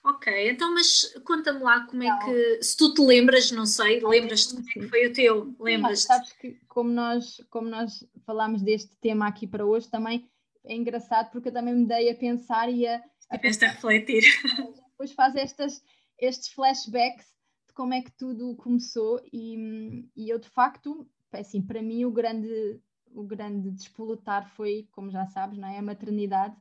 Ok, 0.05 0.51
então, 0.51 0.71
mas 0.71 1.11
conta-me 1.23 1.61
lá 1.61 1.83
como 1.87 2.03
é 2.03 2.19
que, 2.23 2.63
se 2.63 2.77
tu 2.77 2.93
te 2.93 3.01
lembras, 3.01 3.49
não 3.49 3.65
sei, 3.65 3.99
lembras-te 4.05 4.53
como 4.53 4.69
é 4.69 4.73
que 4.73 4.87
foi 4.87 5.07
o 5.07 5.13
teu, 5.13 5.55
lembras 5.59 6.01
-te? 6.01 6.05
Sabes 6.05 6.31
que 6.33 6.59
como 6.67 6.91
nós, 6.91 7.41
como 7.49 7.67
nós 7.67 8.07
falámos 8.23 8.61
deste 8.61 8.95
tema 8.97 9.27
aqui 9.27 9.47
para 9.47 9.65
hoje, 9.65 9.89
também 9.89 10.29
é 10.63 10.75
engraçado 10.75 11.31
porque 11.31 11.49
eu 11.49 11.53
também 11.53 11.73
me 11.73 11.87
dei 11.87 12.11
a 12.11 12.15
pensar 12.15 12.69
e 12.69 12.85
a... 12.85 13.03
Estiveste 13.31 13.65
a, 13.65 13.69
a 13.69 13.71
refletir. 13.71 14.21
Depois 14.91 15.11
faz 15.11 15.35
estas, 15.35 15.83
estes 16.19 16.49
flashbacks 16.49 17.25
de 17.67 17.73
como 17.73 17.95
é 17.95 18.03
que 18.03 18.11
tudo 18.11 18.55
começou 18.57 19.19
e, 19.33 20.07
e 20.15 20.29
eu 20.29 20.37
de 20.37 20.49
facto, 20.49 21.09
assim, 21.31 21.63
para 21.63 21.81
mim 21.81 22.05
o 22.05 22.11
grande, 22.11 22.79
o 23.07 23.23
grande 23.23 23.71
despolutar 23.71 24.47
foi, 24.55 24.87
como 24.91 25.09
já 25.09 25.25
sabes, 25.25 25.57
não 25.57 25.67
é? 25.67 25.79
a 25.79 25.81
maternidade. 25.81 26.55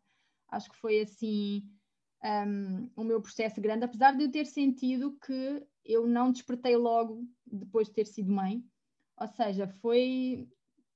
Acho 0.49 0.71
que 0.71 0.77
foi 0.77 1.03
assim 1.03 1.63
um, 2.25 2.91
o 2.97 3.05
meu 3.05 3.21
processo 3.21 3.61
grande, 3.61 3.85
apesar 3.85 4.17
de 4.17 4.25
eu 4.25 4.31
ter 4.31 4.47
sentido 4.47 5.17
que 5.25 5.67
eu 5.85 6.07
não 6.07 6.33
despertei 6.33 6.77
logo 6.77 7.23
depois 7.47 7.89
de 7.89 7.95
ter 7.95 8.07
sido 8.07 8.33
mãe, 8.33 8.65
ou 9.21 9.29
seja, 9.29 9.69
foi 9.69 10.49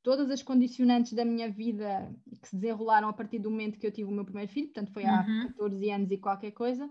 todas 0.03 0.31
as 0.31 0.43
condicionantes 0.43 1.13
da 1.13 1.25
minha 1.25 1.51
vida 1.51 2.11
que 2.41 2.49
se 2.49 2.57
desenrolaram 2.57 3.09
a 3.09 3.13
partir 3.13 3.39
do 3.39 3.51
momento 3.51 3.79
que 3.79 3.87
eu 3.87 3.93
tive 3.93 4.09
o 4.09 4.13
meu 4.13 4.25
primeiro 4.25 4.51
filho, 4.51 4.69
portanto 4.69 4.93
foi 4.93 5.05
há 5.05 5.21
uhum. 5.21 5.49
14 5.49 5.91
anos 5.91 6.11
e 6.11 6.17
qualquer 6.17 6.53
coisa, 6.53 6.91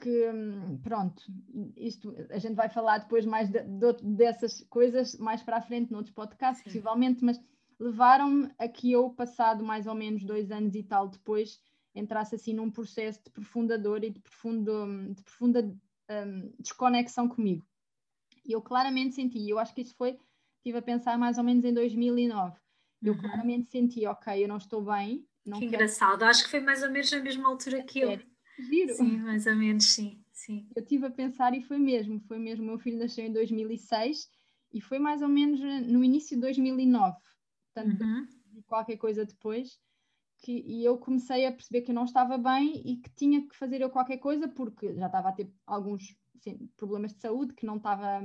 que 0.00 0.30
pronto, 0.82 1.22
isto 1.76 2.16
a 2.30 2.38
gente 2.38 2.54
vai 2.54 2.68
falar 2.68 2.98
depois 2.98 3.26
mais 3.26 3.50
de, 3.50 3.62
de, 3.62 3.92
dessas 4.16 4.62
coisas 4.62 5.16
mais 5.18 5.42
para 5.42 5.58
a 5.58 5.62
frente 5.62 5.92
noutros 5.92 6.14
podcasts, 6.14 6.64
Sim. 6.64 6.70
possivelmente, 6.70 7.22
mas 7.22 7.38
levaram-me 7.78 8.50
a 8.58 8.66
que 8.68 8.90
eu, 8.90 9.10
passado 9.10 9.62
mais 9.62 9.86
ou 9.86 9.94
menos 9.94 10.24
dois 10.24 10.50
anos 10.50 10.74
e 10.74 10.82
tal 10.82 11.08
depois, 11.08 11.60
entrasse 11.94 12.34
assim 12.34 12.54
num 12.54 12.70
processo 12.70 13.22
de 13.24 13.30
profunda 13.30 13.78
dor 13.78 14.02
e 14.04 14.10
de, 14.10 14.20
profundo, 14.20 15.14
de 15.14 15.22
profunda 15.22 15.62
um, 16.10 16.52
desconexão 16.58 17.28
comigo. 17.28 17.66
E 18.44 18.52
eu 18.52 18.62
claramente 18.62 19.14
senti, 19.14 19.48
eu 19.48 19.58
acho 19.58 19.74
que 19.74 19.82
isso 19.82 19.94
foi, 19.94 20.18
estive 20.56 20.78
a 20.78 20.82
pensar 20.82 21.18
mais 21.18 21.38
ou 21.38 21.44
menos 21.44 21.64
em 21.64 21.72
2009. 21.72 22.56
Eu 23.02 23.14
uhum. 23.14 23.20
claramente 23.20 23.70
senti, 23.70 24.06
ok, 24.06 24.42
eu 24.42 24.48
não 24.48 24.56
estou 24.56 24.82
bem. 24.82 25.26
Não 25.44 25.58
que 25.58 25.66
quero... 25.66 25.82
engraçado, 25.82 26.22
acho 26.22 26.44
que 26.44 26.50
foi 26.50 26.60
mais 26.60 26.82
ou 26.82 26.90
menos 26.90 27.10
na 27.10 27.20
mesma 27.20 27.48
altura 27.48 27.82
que 27.82 28.00
eu. 28.00 28.20
Giro. 28.58 28.94
Sim, 28.94 29.18
mais 29.18 29.46
ou 29.46 29.56
menos, 29.56 29.86
sim, 29.86 30.22
sim. 30.32 30.68
Eu 30.76 30.82
estive 30.82 31.06
a 31.06 31.10
pensar 31.10 31.54
e 31.54 31.62
foi 31.62 31.78
mesmo, 31.78 32.20
foi 32.20 32.38
mesmo. 32.38 32.64
Meu 32.66 32.78
filho 32.78 32.98
nasceu 32.98 33.24
em 33.24 33.32
2006 33.32 34.28
e 34.72 34.80
foi 34.80 34.98
mais 34.98 35.22
ou 35.22 35.28
menos 35.28 35.60
no 35.60 36.04
início 36.04 36.36
de 36.36 36.42
2009. 36.42 37.16
Portanto, 37.74 38.02
uhum. 38.02 38.28
qualquer 38.66 38.96
coisa 38.98 39.24
depois 39.24 39.78
que, 40.42 40.62
e 40.66 40.84
eu 40.84 40.98
comecei 40.98 41.46
a 41.46 41.52
perceber 41.52 41.82
que 41.82 41.92
eu 41.92 41.94
não 41.94 42.04
estava 42.04 42.36
bem 42.36 42.82
e 42.84 42.96
que 42.96 43.08
tinha 43.10 43.46
que 43.46 43.56
fazer 43.56 43.80
eu 43.80 43.88
qualquer 43.88 44.18
coisa 44.18 44.48
porque 44.48 44.92
já 44.94 45.06
estava 45.06 45.28
a 45.28 45.32
ter 45.32 45.50
alguns 45.64 46.16
sim, 46.40 46.68
problemas 46.76 47.14
de 47.14 47.20
saúde 47.20 47.54
que 47.54 47.64
não 47.64 47.76
estava 47.76 48.18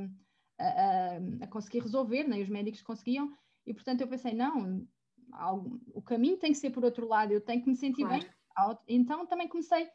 a, 0.58 0.66
a, 0.66 1.18
a, 1.42 1.48
conseguir 1.48 1.80
resolver, 1.80 2.28
nem 2.28 2.42
os 2.42 2.50
médicos 2.50 2.82
conseguiam, 2.82 3.32
e 3.66 3.74
portanto 3.74 4.02
eu 4.02 4.08
pensei, 4.08 4.34
não, 4.34 4.86
algo, 5.32 5.80
o 5.94 6.02
caminho 6.02 6.38
tem 6.38 6.52
que 6.52 6.58
ser 6.58 6.72
por 6.72 6.84
outro 6.84 7.08
lado, 7.08 7.32
eu 7.32 7.42
tenho 7.42 7.62
que 7.62 7.70
me 7.70 7.76
sentir 7.76 8.04
claro. 8.04 8.20
bem. 8.20 8.78
Então 8.88 9.28
também 9.28 9.48
comecei, 9.48 9.88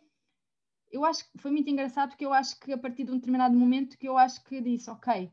eu 0.93 1.05
acho 1.05 1.29
que 1.29 1.39
foi 1.39 1.51
muito 1.51 1.69
engraçado 1.69 2.11
porque 2.11 2.25
eu 2.25 2.33
acho 2.33 2.59
que 2.61 2.73
a 2.73 2.79
partir 2.79 3.03
de 3.03 3.11
um 3.11 3.17
determinado 3.17 3.57
momento 3.57 3.99
que 3.99 4.09
eu 4.09 4.17
acho 4.17 4.45
que 4.45 4.61
disse, 4.61 4.89
ok, 4.89 5.29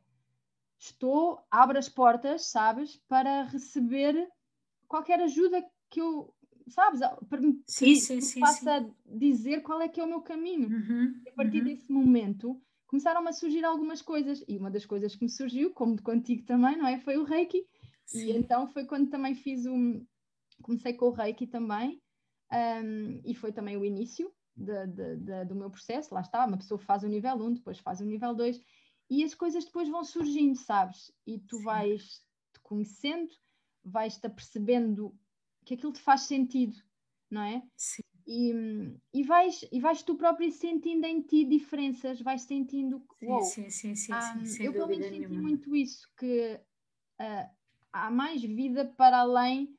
estou, 0.80 1.40
abro 1.52 1.78
as 1.78 1.88
portas, 1.88 2.48
sabes, 2.48 2.98
para 3.08 3.44
receber 3.44 4.28
qualquer 4.88 5.22
ajuda 5.22 5.64
que 5.92 6.02
eu 6.02 6.34
sabes, 6.70 7.00
para 7.30 7.42
me, 7.42 7.62
sim, 7.68 7.96
sim, 7.96 8.22
sim, 8.22 8.40
faça 8.40 8.82
sim. 8.82 9.18
dizer 9.18 9.62
qual 9.62 9.82
é 9.82 9.88
que 9.88 10.00
é 10.00 10.04
o 10.04 10.10
meu 10.10 10.22
caminho. 10.22 10.70
Uhum, 10.70 11.22
a 11.28 11.32
partir 11.32 11.60
uhum. 11.60 11.66
desse 11.66 11.92
momento 11.92 12.62
começaram 12.88 13.26
a 13.28 13.32
surgir 13.32 13.64
algumas 13.64 14.02
coisas 14.02 14.44
e 14.48 14.58
uma 14.58 14.72
das 14.72 14.86
coisas 14.86 15.16
que 15.16 15.24
me 15.24 15.30
surgiu, 15.30 15.72
como 15.72 16.02
contigo 16.02 16.44
também, 16.46 16.78
não 16.78 16.88
é, 16.88 17.00
foi 17.00 17.18
o 17.18 17.24
Reiki. 17.24 17.66
Sim. 18.06 18.26
E 18.26 18.32
então 18.32 18.68
foi 18.68 18.86
quando 18.86 19.10
também 19.10 19.36
fiz 19.36 19.66
o 19.66 20.02
comecei 20.62 20.94
com 20.94 21.06
o 21.06 21.12
Reiki 21.12 21.48
também 21.48 22.02
um, 22.52 23.22
e 23.24 23.34
foi 23.36 23.52
também 23.52 23.78
o 23.78 23.86
início 23.86 24.34
de, 24.56 24.88
de, 24.88 25.16
de, 25.18 25.46
do 25.46 25.56
meu 25.56 25.70
processo. 25.70 26.14
Lá 26.14 26.22
está, 26.22 26.46
uma 26.46 26.58
pessoa 26.58 26.80
faz 26.80 27.04
o 27.04 27.08
nível 27.08 27.36
1, 27.36 27.54
depois 27.54 27.80
faz 27.80 28.02
o 28.02 28.06
nível 28.06 28.34
2 28.34 28.60
e 29.10 29.24
as 29.24 29.34
coisas 29.34 29.66
depois 29.66 29.90
vão 29.90 30.04
surgindo, 30.04 30.56
sabes? 30.56 31.12
E 31.26 31.40
tu 31.40 31.62
vais 31.64 32.22
te 32.54 32.60
conhecendo, 32.62 33.30
vais-te 33.84 34.26
apercebendo 34.26 35.16
que 35.70 35.76
aquilo 35.76 35.94
te 35.94 36.02
faz 36.02 36.22
sentido, 36.22 36.76
não 37.30 37.44
é? 37.44 37.62
Sim. 37.78 38.02
E, 38.26 38.52
e, 39.14 39.24
vais, 39.24 39.64
e 39.72 39.80
vais 39.80 40.02
tu 40.02 40.16
próprio 40.16 40.52
sentindo 40.52 41.06
em 41.06 41.22
ti 41.22 41.46
diferenças, 41.46 42.20
vais 42.22 42.42
sentindo 42.42 43.00
que, 43.20 43.28
wow, 43.28 43.44
sim, 43.44 43.70
sim, 43.70 43.96
sim, 43.96 44.12
um, 44.12 44.46
sim, 44.46 44.64
eu 44.64 44.74
pelo 44.74 44.88
menos 44.88 45.06
senti 45.06 45.20
nenhuma. 45.20 45.42
muito 45.42 45.76
isso, 45.76 46.10
que 46.18 46.60
uh, 47.22 47.50
há 47.94 48.10
mais 48.10 48.42
vida 48.42 48.86
para 48.98 49.20
além 49.20 49.76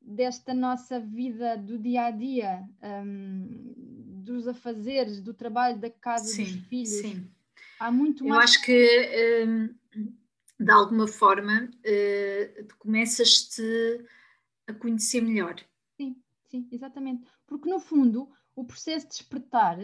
desta 0.00 0.52
nossa 0.52 0.98
vida 0.98 1.56
do 1.56 1.78
dia 1.78 2.06
a 2.06 2.10
dia, 2.10 2.68
um, 2.82 3.74
dos 4.24 4.48
afazeres, 4.48 5.20
do 5.20 5.32
trabalho 5.32 5.78
da 5.78 5.90
casa, 5.90 6.24
sim, 6.24 6.42
dos 6.42 6.66
filhos. 6.66 7.00
Sim. 7.00 7.30
Há 7.78 7.92
muito 7.92 8.24
mais. 8.24 8.34
Eu 8.34 8.44
acho 8.44 8.62
que 8.64 9.46
hum, 9.46 9.74
de 10.58 10.70
alguma 10.70 11.06
forma 11.06 11.70
uh, 11.70 12.74
começas-te 12.78 14.04
a 14.66 14.72
conhecer 14.72 15.20
melhor. 15.20 15.56
Sim, 15.96 16.16
sim, 16.48 16.68
exatamente. 16.70 17.24
Porque 17.46 17.68
no 17.68 17.78
fundo 17.78 18.30
o 18.54 18.64
processo 18.64 19.06
de 19.06 19.12
despertar 19.12 19.78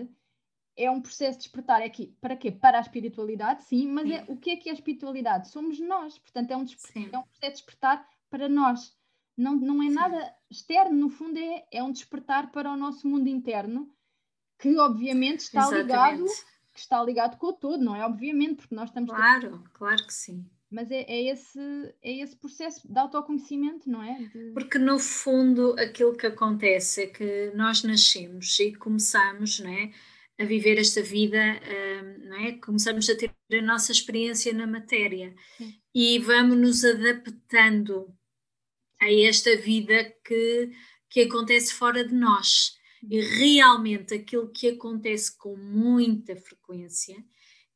é 0.76 0.90
um 0.90 1.00
processo 1.00 1.38
de 1.38 1.44
despertar 1.44 1.82
aqui 1.82 2.16
para 2.20 2.36
quê? 2.36 2.52
Para 2.52 2.78
a 2.78 2.80
espiritualidade, 2.80 3.64
sim, 3.64 3.88
mas 3.88 4.08
é, 4.10 4.24
o 4.28 4.36
que 4.36 4.50
é 4.50 4.56
que 4.56 4.68
é 4.68 4.72
a 4.72 4.74
espiritualidade? 4.74 5.48
Somos 5.48 5.80
nós, 5.80 6.18
portanto 6.18 6.50
é 6.52 6.56
um, 6.56 6.60
é 6.62 7.18
um 7.18 7.22
processo 7.22 7.40
de 7.40 7.52
despertar 7.52 8.08
para 8.30 8.48
nós. 8.48 8.96
Não, 9.36 9.54
não 9.56 9.82
é 9.82 9.88
sim. 9.88 9.94
nada 9.94 10.34
externo, 10.50 10.96
no 10.96 11.10
fundo 11.10 11.38
é, 11.38 11.66
é 11.72 11.82
um 11.82 11.92
despertar 11.92 12.50
para 12.52 12.70
o 12.70 12.76
nosso 12.76 13.06
mundo 13.08 13.28
interno, 13.28 13.92
que 14.58 14.76
obviamente 14.78 15.40
está 15.40 15.60
Exatamente. 15.60 15.86
ligado 15.86 16.24
que 16.78 16.82
está 16.82 17.02
ligado 17.02 17.36
com 17.38 17.48
o 17.48 17.52
todo, 17.52 17.82
não 17.82 17.96
é? 17.96 18.06
Obviamente, 18.06 18.56
porque 18.56 18.74
nós 18.74 18.88
estamos. 18.88 19.10
Claro, 19.10 19.64
claro 19.72 20.06
que 20.06 20.14
sim. 20.14 20.48
Mas 20.70 20.90
é, 20.90 21.02
é, 21.08 21.32
esse, 21.32 21.58
é 22.02 22.18
esse 22.20 22.36
processo 22.36 22.86
de 22.86 22.98
autoconhecimento, 22.98 23.88
não 23.88 24.02
é? 24.02 24.18
De... 24.18 24.50
Porque 24.52 24.78
no 24.78 24.98
fundo 24.98 25.74
aquilo 25.78 26.14
que 26.14 26.26
acontece 26.26 27.04
é 27.04 27.06
que 27.06 27.52
nós 27.54 27.82
nascemos 27.82 28.58
e 28.60 28.74
começamos, 28.74 29.60
não 29.60 29.70
é? 29.70 29.90
A 30.38 30.44
viver 30.44 30.78
esta 30.78 31.02
vida, 31.02 31.38
hum, 31.38 32.28
não 32.28 32.36
é? 32.36 32.52
Começamos 32.52 33.08
a 33.08 33.16
ter 33.16 33.34
a 33.52 33.62
nossa 33.62 33.92
experiência 33.92 34.52
na 34.52 34.66
matéria 34.66 35.34
Sim. 35.56 35.74
e 35.94 36.18
vamos 36.18 36.58
nos 36.58 36.84
adaptando 36.84 38.14
a 39.00 39.10
esta 39.10 39.56
vida 39.56 40.14
que, 40.24 40.70
que 41.08 41.20
acontece 41.22 41.72
fora 41.72 42.04
de 42.04 42.14
nós. 42.14 42.76
E 43.08 43.20
uhum. 43.20 43.38
realmente 43.38 44.14
aquilo 44.14 44.50
que 44.50 44.68
acontece 44.68 45.36
com 45.36 45.56
muita 45.56 46.36
frequência 46.36 47.16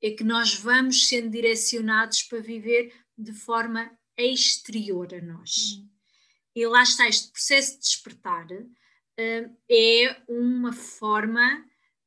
é 0.02 0.10
que 0.10 0.24
nós 0.24 0.54
vamos 0.54 1.08
sendo 1.08 1.30
direcionados 1.30 2.22
para 2.24 2.40
viver 2.40 2.92
de 3.16 3.32
forma 3.32 3.90
exterior 4.16 5.14
a 5.14 5.20
nós. 5.20 5.76
Uhum. 5.76 5.88
E 6.54 6.66
lá 6.66 6.82
está, 6.82 7.08
este 7.08 7.30
processo 7.30 7.74
de 7.74 7.80
despertar 7.80 8.46
uh, 8.50 9.56
é 9.70 10.22
uma 10.28 10.72
forma, 10.72 11.64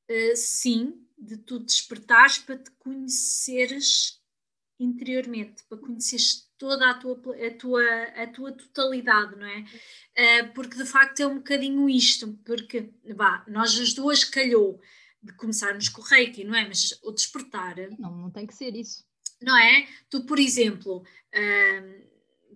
uh, 0.09 0.35
sim, 0.35 1.01
de 1.17 1.37
tu 1.37 1.59
despertares 1.59 2.37
para 2.37 2.57
te 2.57 2.69
conheceres 2.71 4.21
interiormente, 4.77 5.63
para 5.69 5.77
conheceres 5.77 6.51
toda 6.57 6.89
a 6.89 6.93
tua, 6.95 7.13
a 7.13 7.57
tua, 7.57 8.03
a 8.15 8.27
tua 8.27 8.51
totalidade, 8.51 9.35
não 9.37 9.47
é? 9.47 9.61
Uh, 9.61 10.53
porque 10.53 10.75
de 10.75 10.85
facto 10.85 11.21
é 11.21 11.27
um 11.27 11.37
bocadinho 11.37 11.89
isto, 11.89 12.37
porque 12.45 12.93
vá, 13.15 13.43
nós 13.47 13.79
as 13.79 13.93
duas 13.93 14.23
calhou 14.23 14.79
de 15.25 15.33
começarmos 15.33 15.89
com 15.89 16.01
o 16.01 16.05
reiki, 16.05 16.43
não 16.43 16.55
é? 16.55 16.67
Mas 16.67 16.97
o 17.03 17.11
despertar. 17.11 17.75
Não, 17.97 18.15
não 18.15 18.31
tem 18.31 18.45
que 18.45 18.53
ser 18.53 18.75
isso. 18.75 19.03
Não 19.41 19.57
é? 19.57 19.87
Tu, 20.09 20.25
por 20.25 20.39
exemplo, 20.39 20.97
uh, 20.99 22.05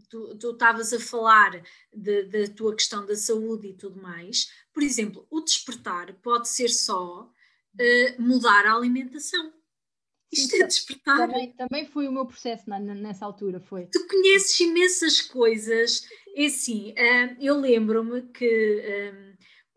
tu 0.09 0.51
estavas 0.51 0.93
a 0.93 0.99
falar 0.99 1.61
da 1.93 2.47
tua 2.55 2.75
questão 2.75 3.05
da 3.05 3.15
saúde 3.15 3.69
e 3.69 3.73
tudo 3.73 4.01
mais. 4.01 4.51
Por 4.71 4.83
exemplo, 4.83 5.25
o 5.29 5.41
despertar 5.41 6.13
pode 6.21 6.47
ser 6.47 6.69
só 6.69 7.23
uh, 7.23 8.21
mudar 8.21 8.65
a 8.65 8.73
alimentação. 8.73 9.53
Isto 10.31 10.55
Sim, 10.55 10.61
é 10.61 10.67
despertar. 10.67 11.17
Também, 11.17 11.51
também 11.53 11.85
foi 11.87 12.07
o 12.07 12.11
meu 12.11 12.25
processo 12.25 12.69
na, 12.69 12.79
nessa 12.79 13.25
altura, 13.25 13.59
foi. 13.59 13.87
Tu 13.87 14.07
conheces 14.07 14.59
imensas 14.59 15.21
coisas. 15.21 16.07
É 16.35 16.45
assim, 16.45 16.91
uh, 16.91 17.35
eu 17.41 17.59
lembro-me 17.59 18.21
que 18.21 19.28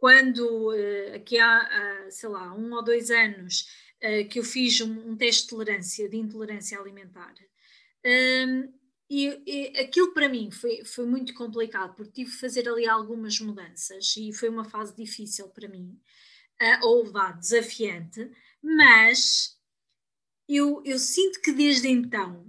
quando 0.03 0.73
uh, 0.73 1.15
aqui 1.15 1.39
há, 1.39 2.09
sei 2.11 2.29
lá, 2.29 2.53
um 2.57 2.75
ou 2.75 2.83
dois 2.83 3.09
anos 3.09 3.69
uh, 4.03 4.29
que 4.29 4.41
eu 4.41 4.43
fiz 4.43 4.81
um, 4.81 5.17
teste 5.17 5.45
de 5.45 5.51
tolerância, 5.51 6.09
de 6.09 6.17
intolerância 6.17 6.77
alimentar, 6.77 7.33
um, 8.05 8.73
e, 9.09 9.73
aquilo 9.79 10.13
para 10.13 10.29
mim 10.29 10.51
foi, 10.51 10.85
foi 10.85 11.07
muito 11.07 11.33
complicado, 11.35 11.95
porque 11.95 12.11
tive 12.11 12.33
que 12.33 12.37
fazer 12.37 12.69
ali 12.69 12.85
algumas 12.89 13.39
mudanças 13.39 14.17
e 14.17 14.33
foi 14.33 14.49
uma 14.49 14.65
fase 14.65 14.93
difícil 14.97 15.49
para 15.51 15.69
mim, 15.69 15.97
ou 16.83 17.05
vá, 17.05 17.31
desafiante, 17.31 18.29
mas 18.61 19.57
eu, 20.49 20.83
eu 20.85 20.99
sinto 20.99 21.41
que 21.41 21.53
desde 21.53 21.87
então 21.87 22.45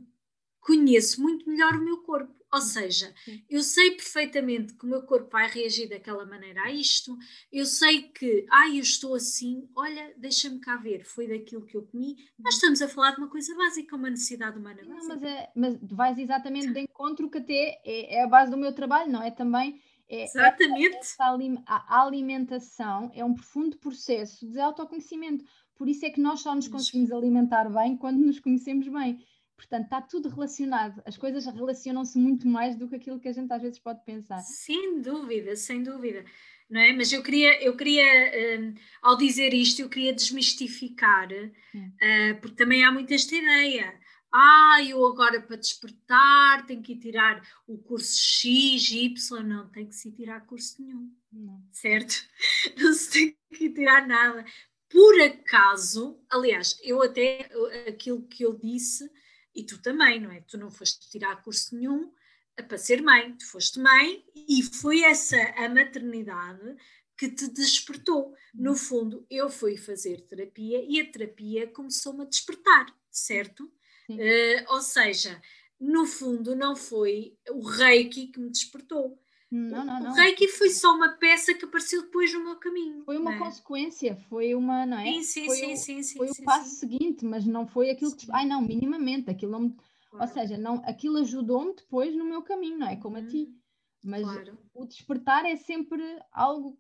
conheço 0.60 1.22
muito 1.22 1.48
melhor 1.48 1.76
o 1.76 1.86
meu 1.86 1.98
corpo. 1.98 2.34
Ou 2.54 2.62
seja, 2.62 3.12
eu 3.50 3.62
sei 3.64 3.92
perfeitamente 3.92 4.76
que 4.76 4.86
o 4.86 4.90
meu 4.90 5.02
corpo 5.02 5.32
vai 5.32 5.50
reagir 5.50 5.90
daquela 5.90 6.24
maneira 6.24 6.62
a 6.62 6.72
isto, 6.72 7.18
eu 7.52 7.66
sei 7.66 8.04
que, 8.04 8.46
ah, 8.52 8.70
eu 8.70 8.82
estou 8.82 9.16
assim, 9.16 9.68
olha, 9.76 10.14
deixa-me 10.18 10.60
cá 10.60 10.78
ver, 10.78 11.04
foi 11.04 11.28
daquilo 11.28 11.66
que 11.66 11.76
eu 11.76 11.82
comi. 11.88 12.16
Nós 12.38 12.54
estamos 12.54 12.80
a 12.84 12.88
falar 12.88 13.12
de 13.12 13.18
uma 13.18 13.28
coisa 13.28 13.56
básica, 13.56 13.96
uma 13.96 14.12
necessidade 14.12 14.60
humana 14.60 14.84
básica. 14.86 15.16
Não, 15.16 15.22
mas, 15.22 15.24
é, 15.24 15.52
mas 15.56 15.78
vais 15.82 16.20
exatamente 16.20 16.72
de 16.72 16.82
encontro 16.82 17.28
que 17.28 17.40
até 17.40 17.82
é, 17.84 18.18
é 18.18 18.24
a 18.24 18.28
base 18.28 18.52
do 18.52 18.58
meu 18.58 18.72
trabalho, 18.72 19.12
não 19.12 19.24
é? 19.24 19.32
Também 19.32 19.82
é, 20.08 20.26
Exatamente. 20.26 20.96
Essa, 20.98 21.24
a 21.66 22.02
alimentação 22.02 23.12
é 23.16 23.26
um 23.26 23.34
profundo 23.34 23.78
processo 23.78 24.46
de 24.48 24.60
autoconhecimento. 24.60 25.44
Por 25.76 25.90
isso 25.90 26.06
é 26.06 26.12
que 26.12 26.22
nós 26.22 26.42
só 26.42 26.54
nos 26.54 26.68
conseguimos 26.68 27.12
alimentar 27.12 27.68
bem 27.70 27.98
quando 27.98 28.20
nos 28.20 28.40
conhecemos 28.40 28.88
bem. 28.88 29.26
Portanto, 29.56 29.86
está 29.86 30.02
tudo 30.02 30.30
relacionado. 30.30 31.02
As 31.06 31.18
coisas 31.18 31.46
relacionam-se 31.46 32.18
muito 32.18 32.48
mais 32.48 32.76
do 32.76 32.88
que 32.88 32.96
aquilo 32.96 33.20
que 33.20 33.28
a 33.28 33.34
gente 33.34 33.52
às 33.52 33.62
vezes 33.62 33.80
pode 33.80 34.04
pensar. 34.04 34.40
Sem 34.40 35.02
dúvida, 35.02 35.56
sem 35.56 35.84
dúvida. 35.84 36.26
Não 36.70 36.82
é? 36.82 36.94
Mas 36.94 37.12
eu 37.12 37.22
queria, 37.22 37.62
eu 37.64 37.76
queria 37.76 38.60
um, 38.60 38.74
ao 39.02 39.16
dizer 39.16 39.54
isto, 39.54 39.82
eu 39.82 39.90
queria 39.90 40.14
desmistificar, 40.14 41.28
uh, 41.32 42.42
porque 42.42 42.56
também 42.56 42.84
há 42.84 42.92
muito 42.92 43.14
esta 43.14 43.36
ideia. 43.36 43.94
Ah, 44.36 44.84
eu 44.84 45.06
agora 45.06 45.40
para 45.40 45.58
despertar 45.58 46.66
tenho 46.66 46.82
que 46.82 46.94
ir 46.94 46.98
tirar 46.98 47.48
o 47.68 47.78
curso 47.78 48.20
X, 48.20 48.90
Y, 48.92 49.44
não, 49.44 49.70
tem 49.70 49.86
que 49.86 49.94
se 49.94 50.12
tirar 50.12 50.44
curso 50.48 50.82
nenhum, 50.82 51.12
não. 51.32 51.64
certo? 51.72 52.16
Não 52.82 52.94
se 52.94 53.12
tem 53.12 53.38
que 53.54 53.70
tirar 53.70 54.08
nada. 54.08 54.44
Por 54.90 55.22
acaso, 55.22 56.20
aliás, 56.30 56.80
eu 56.82 57.04
até 57.04 57.48
aquilo 57.88 58.24
que 58.24 58.44
eu 58.44 58.58
disse 58.58 59.08
e 59.56 59.64
tu 59.64 59.82
também, 59.82 60.20
não 60.20 60.32
é? 60.32 60.42
Tu 60.42 60.58
não 60.58 60.72
foste 60.72 61.10
tirar 61.10 61.42
curso 61.44 61.76
nenhum 61.76 62.12
para 62.56 62.78
ser 62.78 63.02
mãe, 63.02 63.36
tu 63.36 63.48
foste 63.48 63.80
mãe 63.80 64.24
e 64.36 64.62
foi 64.62 65.02
essa 65.04 65.38
a 65.58 65.68
maternidade 65.70 66.76
que 67.18 67.30
te 67.30 67.48
despertou. 67.48 68.36
No 68.54 68.72
uhum. 68.72 68.76
fundo, 68.76 69.26
eu 69.30 69.50
fui 69.50 69.78
fazer 69.78 70.22
terapia 70.22 70.84
e 70.88 71.00
a 71.00 71.12
terapia 71.12 71.68
começou-me 71.68 72.24
a 72.24 72.28
despertar, 72.28 72.86
certo? 73.10 73.72
Uh, 74.10 74.74
ou 74.74 74.82
seja, 74.82 75.42
no 75.80 76.06
fundo, 76.06 76.56
não 76.56 76.76
foi 76.76 77.38
o 77.50 77.62
reiki 77.62 78.28
que 78.28 78.40
me 78.40 78.50
despertou. 78.50 79.22
Não, 79.56 79.86
não, 79.86 80.00
não. 80.00 80.12
O 80.12 80.16
Reiki 80.16 80.48
foi 80.48 80.72
só 80.72 80.96
uma 80.96 81.10
peça 81.10 81.54
que 81.54 81.64
apareceu 81.64 82.02
depois 82.02 82.34
no 82.34 82.44
meu 82.44 82.56
caminho. 82.56 83.04
Foi 83.04 83.20
uma 83.20 83.36
é? 83.36 83.38
consequência, 83.38 84.16
foi 84.28 84.56
uma, 84.56 84.84
não 84.84 84.98
é? 84.98 85.06
Sim, 85.06 85.22
sim, 85.22 85.46
foi 85.46 85.56
sim, 85.56 85.74
o, 85.74 85.78
sim, 85.78 86.04
sim, 86.04 86.18
Foi 86.18 86.28
sim, 86.30 86.42
o 86.42 86.46
passo 86.46 86.70
sim. 86.70 86.76
seguinte, 86.78 87.24
mas 87.24 87.46
não 87.46 87.68
foi 87.68 87.92
aquilo 87.92 88.16
que. 88.16 88.26
Ai, 88.32 88.48
não, 88.48 88.60
minimamente, 88.64 89.30
aquilo 89.30 89.60
me... 89.60 89.76
claro. 90.10 90.26
Ou 90.26 90.28
seja, 90.28 90.58
não, 90.58 90.82
aquilo 90.88 91.20
ajudou-me 91.20 91.76
depois 91.76 92.16
no 92.16 92.26
meu 92.26 92.42
caminho, 92.42 92.80
não 92.80 92.88
é? 92.88 92.96
Como 92.96 93.16
a 93.16 93.22
ti. 93.28 93.44
Uhum. 93.44 93.60
Mas 94.06 94.24
claro. 94.24 94.58
o 94.74 94.86
despertar 94.88 95.46
é 95.46 95.56
sempre 95.56 96.02
algo, 96.32 96.76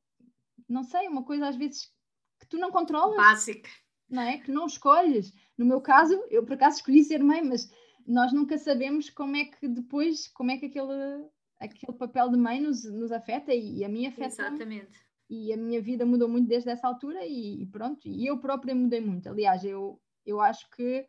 não 0.68 0.84
sei, 0.84 1.08
uma 1.08 1.24
coisa 1.24 1.50
às 1.50 1.56
vezes 1.56 1.92
que 2.40 2.48
tu 2.48 2.58
não 2.58 2.72
controlas. 2.72 3.16
Básica. 3.16 3.70
Não 4.10 4.24
é? 4.24 4.40
Que 4.40 4.52
não 4.52 4.66
escolhes. 4.66 5.32
No 5.56 5.64
meu 5.64 5.80
caso, 5.80 6.20
eu 6.32 6.44
por 6.44 6.54
acaso 6.54 6.78
escolhi 6.78 7.04
ser 7.04 7.24
mãe, 7.24 7.44
mas 7.44 7.72
nós 8.08 8.34
nunca 8.34 8.58
sabemos 8.58 9.12
como 9.12 9.36
é 9.36 9.46
que 9.46 9.68
depois, 9.68 10.28
como 10.30 10.50
é 10.50 10.58
que 10.58 10.66
aquele 10.66 11.30
aquele 11.64 11.98
papel 11.98 12.30
de 12.30 12.38
mãe 12.38 12.62
nos, 12.62 12.84
nos 12.84 13.12
afeta 13.12 13.54
e, 13.54 13.84
a 13.84 13.90
minha 13.90 14.10
afeta. 14.10 14.48
Exatamente. 14.48 15.04
E 15.30 15.52
a 15.54 15.58
minha 15.58 15.82
vida 15.82 16.06
mudou 16.06 16.28
muito 16.28 16.48
desde 16.48 16.70
essa 16.70 16.88
altura 16.88 17.26
e, 17.26 17.64
e 17.64 17.66
pronto, 17.66 18.08
e 18.08 18.28
eu 18.28 18.38
própria 18.40 18.76
mudei 18.76 19.02
muito. 19.02 19.30
Aliás, 19.30 19.64
eu, 19.64 20.00
eu 20.26 20.40
acho 20.42 20.70
que 20.70 21.08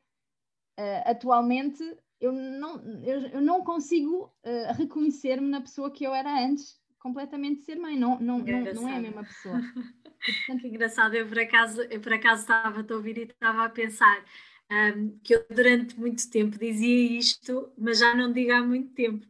uh, 0.79 1.11
atualmente 1.11 1.83
eu 2.21 2.33
não, 2.33 2.81
eu, 3.03 3.21
eu 3.29 3.41
não 3.41 3.63
consigo 3.63 4.33
uh, 4.45 4.73
reconhecer-me 4.77 5.49
na 5.49 5.61
pessoa 5.61 5.91
que 5.91 6.05
eu 6.05 6.15
era 6.15 6.47
antes, 6.47 6.81
completamente 6.99 7.63
ser 7.63 7.77
mãe, 7.77 7.99
não, 7.99 8.19
não, 8.19 8.39
não, 8.39 8.73
não, 8.75 8.89
é 8.89 8.97
a 8.97 9.01
mesma 9.01 9.25
pessoa. 9.25 9.61
Portanto... 10.25 10.67
Engraçado, 10.67 11.15
eu 11.15 11.29
por 11.29 11.39
acaso, 11.39 11.83
eu 11.83 12.01
por 12.01 12.13
acaso 12.15 12.43
estava 12.43 12.81
a 12.81 12.95
ouvir 12.95 13.19
e 13.19 13.23
estava 13.25 13.65
a 13.65 13.69
pensar 13.69 14.25
um, 14.71 15.19
que 15.19 15.35
eu 15.35 15.45
durante 15.51 15.99
muito 15.99 16.31
tempo 16.31 16.59
dizia 16.59 17.19
isto, 17.19 17.71
mas 17.77 17.99
já 17.99 18.15
não 18.15 18.33
digo 18.33 18.53
há 18.53 18.63
muito 18.63 18.95
tempo, 18.95 19.27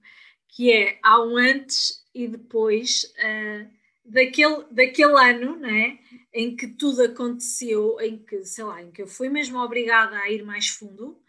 que 0.55 0.73
é 0.73 0.99
há 1.03 1.21
um 1.21 1.37
antes 1.37 2.05
e 2.15 2.29
depois 2.29 3.13
uh, 3.19 3.69
daquele, 4.05 4.65
daquele 4.71 5.19
ano, 5.19 5.57
né, 5.57 5.99
em 6.33 6.55
que 6.55 6.69
tudo 6.69 7.03
aconteceu, 7.03 8.01
em 8.01 8.17
que, 8.17 8.45
sei 8.45 8.65
lá, 8.65 8.81
em 8.81 8.93
que 8.93 9.03
eu 9.03 9.07
fui 9.09 9.29
mesmo 9.29 9.59
obrigada 9.59 10.17
a 10.17 10.31
ir 10.31 10.45
mais 10.45 10.69
fundo, 10.69 11.21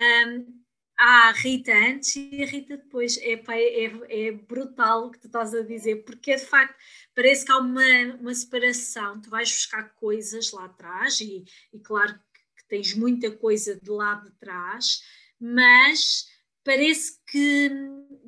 um, 0.00 0.62
há 0.96 1.28
a 1.28 1.32
Rita 1.32 1.72
antes 1.72 2.14
e 2.14 2.40
a 2.40 2.46
Rita 2.46 2.76
depois. 2.76 3.18
É, 3.18 3.32
é, 3.32 4.26
é 4.28 4.32
brutal 4.32 5.06
o 5.06 5.10
que 5.10 5.18
tu 5.18 5.26
estás 5.26 5.52
a 5.54 5.62
dizer, 5.62 6.04
porque 6.04 6.36
de 6.36 6.46
facto 6.46 6.76
parece 7.16 7.44
que 7.44 7.50
há 7.50 7.58
uma, 7.58 8.14
uma 8.20 8.34
separação. 8.34 9.20
Tu 9.20 9.28
vais 9.28 9.50
buscar 9.50 9.92
coisas 9.96 10.52
lá 10.52 10.66
atrás, 10.66 11.20
e, 11.20 11.44
e 11.72 11.80
claro 11.80 12.14
que 12.56 12.68
tens 12.68 12.94
muita 12.94 13.28
coisa 13.32 13.74
de 13.74 13.90
lá 13.90 14.14
de 14.14 14.30
trás, 14.38 15.02
mas 15.40 16.28
parece 16.68 17.18
que, 17.26 17.70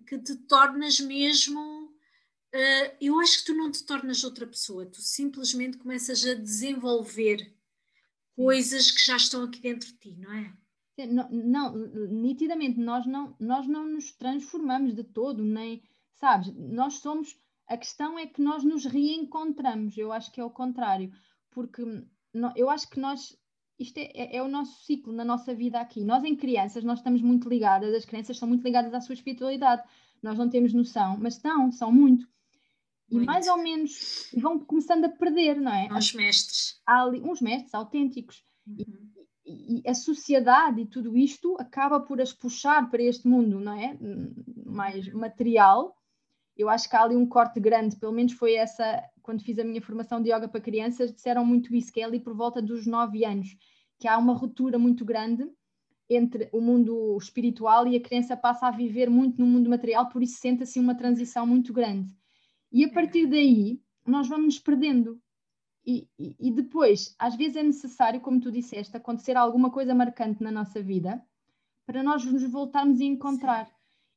que 0.07 0.19
te 0.19 0.35
tornas 0.47 0.99
mesmo. 0.99 1.61
Uh, 1.61 2.97
eu 2.99 3.21
acho 3.21 3.41
que 3.41 3.45
tu 3.45 3.55
não 3.55 3.71
te 3.71 3.85
tornas 3.85 4.25
outra 4.25 4.47
pessoa, 4.47 4.87
tu 4.87 5.03
simplesmente 5.03 5.77
começas 5.77 6.25
a 6.25 6.33
desenvolver 6.33 7.55
coisas 8.35 8.91
que 8.91 9.05
já 9.05 9.17
estão 9.17 9.45
aqui 9.45 9.61
dentro 9.61 9.89
de 9.89 9.99
ti, 9.99 10.17
não 10.17 10.33
é? 10.33 10.53
Não, 11.07 11.31
não, 11.31 11.77
nitidamente, 12.09 12.81
nós 12.81 13.07
não, 13.07 13.37
nós 13.39 13.69
não 13.69 13.87
nos 13.87 14.11
transformamos 14.13 14.95
de 14.95 15.05
todo, 15.05 15.45
nem, 15.45 15.83
sabes, 16.15 16.51
nós 16.55 16.95
somos, 16.95 17.37
a 17.67 17.77
questão 17.77 18.19
é 18.19 18.27
que 18.27 18.41
nós 18.41 18.65
nos 18.65 18.87
reencontramos, 18.87 19.97
eu 19.99 20.13
acho 20.13 20.33
que 20.33 20.41
é 20.41 20.45
o 20.45 20.51
contrário, 20.51 21.13
porque 21.51 21.83
eu 22.57 22.71
acho 22.71 22.89
que 22.89 22.99
nós, 22.99 23.39
isto 23.81 23.99
é, 23.99 24.11
é, 24.15 24.37
é, 24.37 24.43
o 24.43 24.49
nosso 24.49 24.85
ciclo 24.85 25.13
na 25.13 25.25
nossa 25.25 25.55
vida 25.55 25.81
aqui, 25.81 26.05
nós 26.05 26.23
em 26.23 26.37
crianças, 26.37 26.85
nós 26.85 26.99
estamos 26.99 27.23
muito 27.23 27.49
ligadas, 27.49 27.95
as 27.95 28.05
crianças 28.05 28.39
são 28.39 28.47
muito 28.47 28.63
ligadas 28.63 28.93
à 28.95 29.01
sua 29.01 29.15
espiritualidade, 29.15 29.83
nós 30.23 30.39
não 30.39 30.49
temos 30.49 30.73
noção, 30.73 31.17
mas 31.19 31.35
estão, 31.35 31.73
são 31.73 31.91
muito, 31.91 32.29
e 33.11 33.15
muito. 33.15 33.27
mais 33.27 33.49
ou 33.49 33.57
menos 33.57 34.31
vão 34.37 34.59
começando 34.59 35.07
a 35.07 35.09
perder, 35.09 35.61
não 35.61 35.73
é? 35.73 35.89
Uns 35.91 36.13
mestres. 36.13 36.81
Há 36.87 37.03
ali, 37.03 37.21
uns 37.21 37.41
mestres 37.41 37.75
autênticos, 37.75 38.45
uhum 38.67 39.11
e 39.51 39.83
a 39.87 39.95
sociedade 39.95 40.83
e 40.83 40.87
tudo 40.87 41.17
isto 41.17 41.57
acaba 41.59 42.01
por 42.01 42.21
as 42.21 42.33
puxar 42.33 42.89
para 42.91 43.03
este 43.03 43.27
mundo, 43.27 43.59
não 43.59 43.73
é? 43.73 43.97
Mais 44.65 45.13
material. 45.13 45.97
Eu 46.57 46.69
acho 46.69 46.89
que 46.89 46.97
há 46.97 47.03
ali 47.03 47.17
um 47.17 47.27
corte 47.27 47.59
grande, 47.59 47.97
pelo 47.97 48.13
menos 48.13 48.33
foi 48.33 48.55
essa, 48.55 49.03
quando 49.23 49.43
fiz 49.43 49.59
a 49.59 49.65
minha 49.65 49.83
formação 49.83 50.23
de 50.23 50.31
yoga 50.31 50.49
para 50.49 50.61
crianças, 50.61 51.13
disseram 51.13 51.45
muito 51.45 51.75
isso, 51.75 51.93
que 51.93 52.01
é 52.01 52.05
ali 52.05 52.21
por 52.21 52.35
volta 52.35 52.61
dos 52.61 52.87
nove 52.87 53.25
anos, 53.25 53.57
que 53.99 54.09
há 54.09 54.17
uma 54.19 54.35
ruptura 54.35 54.79
muito 54.79 55.05
grande 55.05 55.49
entre 56.09 56.49
o 56.53 56.61
mundo 56.61 57.17
espiritual 57.17 57.87
e 57.87 57.97
a 57.97 58.01
criança 58.01 58.37
passa 58.37 58.67
a 58.67 58.71
viver 58.71 59.09
muito 59.09 59.39
no 59.39 59.47
mundo 59.47 59.71
material, 59.71 60.09
por 60.09 60.23
isso 60.23 60.41
sente-se 60.41 60.81
uma 60.81 60.95
transição 60.95 61.47
muito 61.47 61.73
grande. 61.73 62.13
E 62.73 62.85
a 62.85 62.93
partir 62.93 63.27
daí, 63.27 63.81
nós 64.07 64.29
vamos 64.29 64.47
nos 64.47 64.59
perdendo, 64.59 65.21
e, 65.87 66.09
e, 66.19 66.51
depois, 66.53 67.15
às 67.19 67.35
vezes 67.35 67.57
é 67.57 67.63
necessário, 67.63 68.21
como 68.21 68.41
tu 68.41 68.51
disseste, 68.53 68.97
acontecer 68.97 69.37
alguma 69.37 69.71
coisa 69.71 69.95
marcante 69.95 70.43
na 70.43 70.51
nossa 70.51 70.83
vida 70.83 71.25
para 71.87 72.03
nós 72.03 72.25
nos 72.25 72.43
voltarmos 72.51 73.01
a 73.01 73.05
encontrar. 73.05 73.71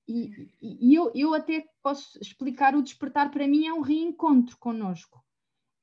E, 0.08 0.50
e, 0.62 0.94
eu, 0.94 1.12
eu 1.16 1.34
até 1.34 1.66
posso 1.82 2.20
explicar 2.22 2.76
o 2.76 2.82
despertar 2.82 3.32
para 3.32 3.48
mim 3.48 3.66
é 3.66 3.74
um 3.74 3.82
reencontro 3.82 4.58
connosco. 4.58 5.24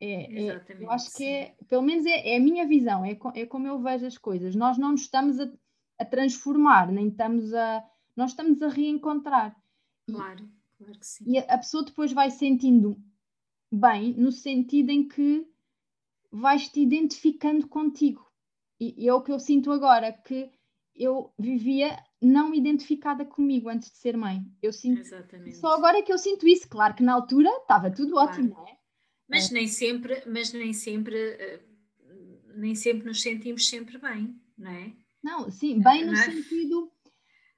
É, 0.01 0.47
é, 0.47 0.67
eu 0.81 0.91
acho 0.91 1.15
que 1.15 1.25
é, 1.25 1.55
pelo 1.69 1.83
menos 1.83 2.07
é, 2.07 2.33
é, 2.33 2.37
a 2.37 2.41
minha 2.41 2.67
visão, 2.67 3.05
é, 3.05 3.19
é 3.35 3.47
como 3.47 3.67
eu 3.67 3.79
vejo 3.79 4.07
as 4.07 4.17
coisas. 4.17 4.55
Nós 4.55 4.79
não 4.79 4.93
nos 4.93 5.03
estamos 5.03 5.39
a, 5.39 5.51
a 5.99 6.05
transformar, 6.05 6.91
nem 6.91 7.09
estamos 7.09 7.53
a. 7.53 7.85
Nós 8.17 8.31
estamos 8.31 8.61
a 8.63 8.69
reencontrar. 8.69 9.55
Claro, 10.07 10.49
claro 10.79 10.99
que 10.99 11.07
sim. 11.07 11.25
E 11.27 11.39
a, 11.39 11.43
a 11.43 11.59
pessoa 11.59 11.85
depois 11.85 12.13
vai 12.13 12.31
sentindo 12.31 12.97
bem, 13.71 14.15
no 14.15 14.33
sentido 14.33 14.91
em 14.91 15.07
que 15.07 15.47
vais-te 16.31 16.81
identificando 16.81 17.69
contigo. 17.69 18.27
E, 18.79 19.05
e 19.05 19.09
é 19.09 19.15
o 19.15 19.23
que 19.23 19.33
eu 19.33 19.39
sinto 19.39 19.71
agora, 19.71 20.13
que 20.13 20.51
eu 20.95 21.33
vivia 21.39 22.03
não 22.21 22.55
identificada 22.55 23.25
comigo 23.25 23.69
antes 23.69 23.91
de 23.91 23.97
ser 23.97 24.17
mãe. 24.17 24.45
Eu 24.63 24.73
sinto 24.73 25.01
Exatamente. 25.01 25.57
só 25.57 25.75
agora 25.75 25.99
é 25.99 26.03
que 26.03 26.13
eu 26.13 26.19
sinto 26.19 26.47
isso. 26.47 26.69
Claro 26.69 26.95
que 26.95 27.03
na 27.03 27.15
altura 27.15 27.49
estava 27.49 27.91
tudo 27.91 28.13
claro. 28.13 28.31
ótimo, 28.31 28.51
não 28.51 28.67
é? 28.67 28.77
Mas 29.29 29.51
é. 29.51 29.55
nem 29.55 29.69
sempre, 29.69 30.23
mas 30.27 30.53
nem 30.53 30.73
sempre, 30.73 31.17
eh, 31.17 31.61
nem 32.57 32.75
sempre 32.75 33.07
nos 33.07 33.23
sentimos 33.23 33.69
sempre 33.69 33.97
bem, 33.99 34.39
não 34.59 34.71
é? 34.71 34.93
Não, 35.23 35.51
sim, 35.51 35.81
bem 35.81 36.05
no 36.05 36.13
é? 36.13 36.25
sentido. 36.25 36.91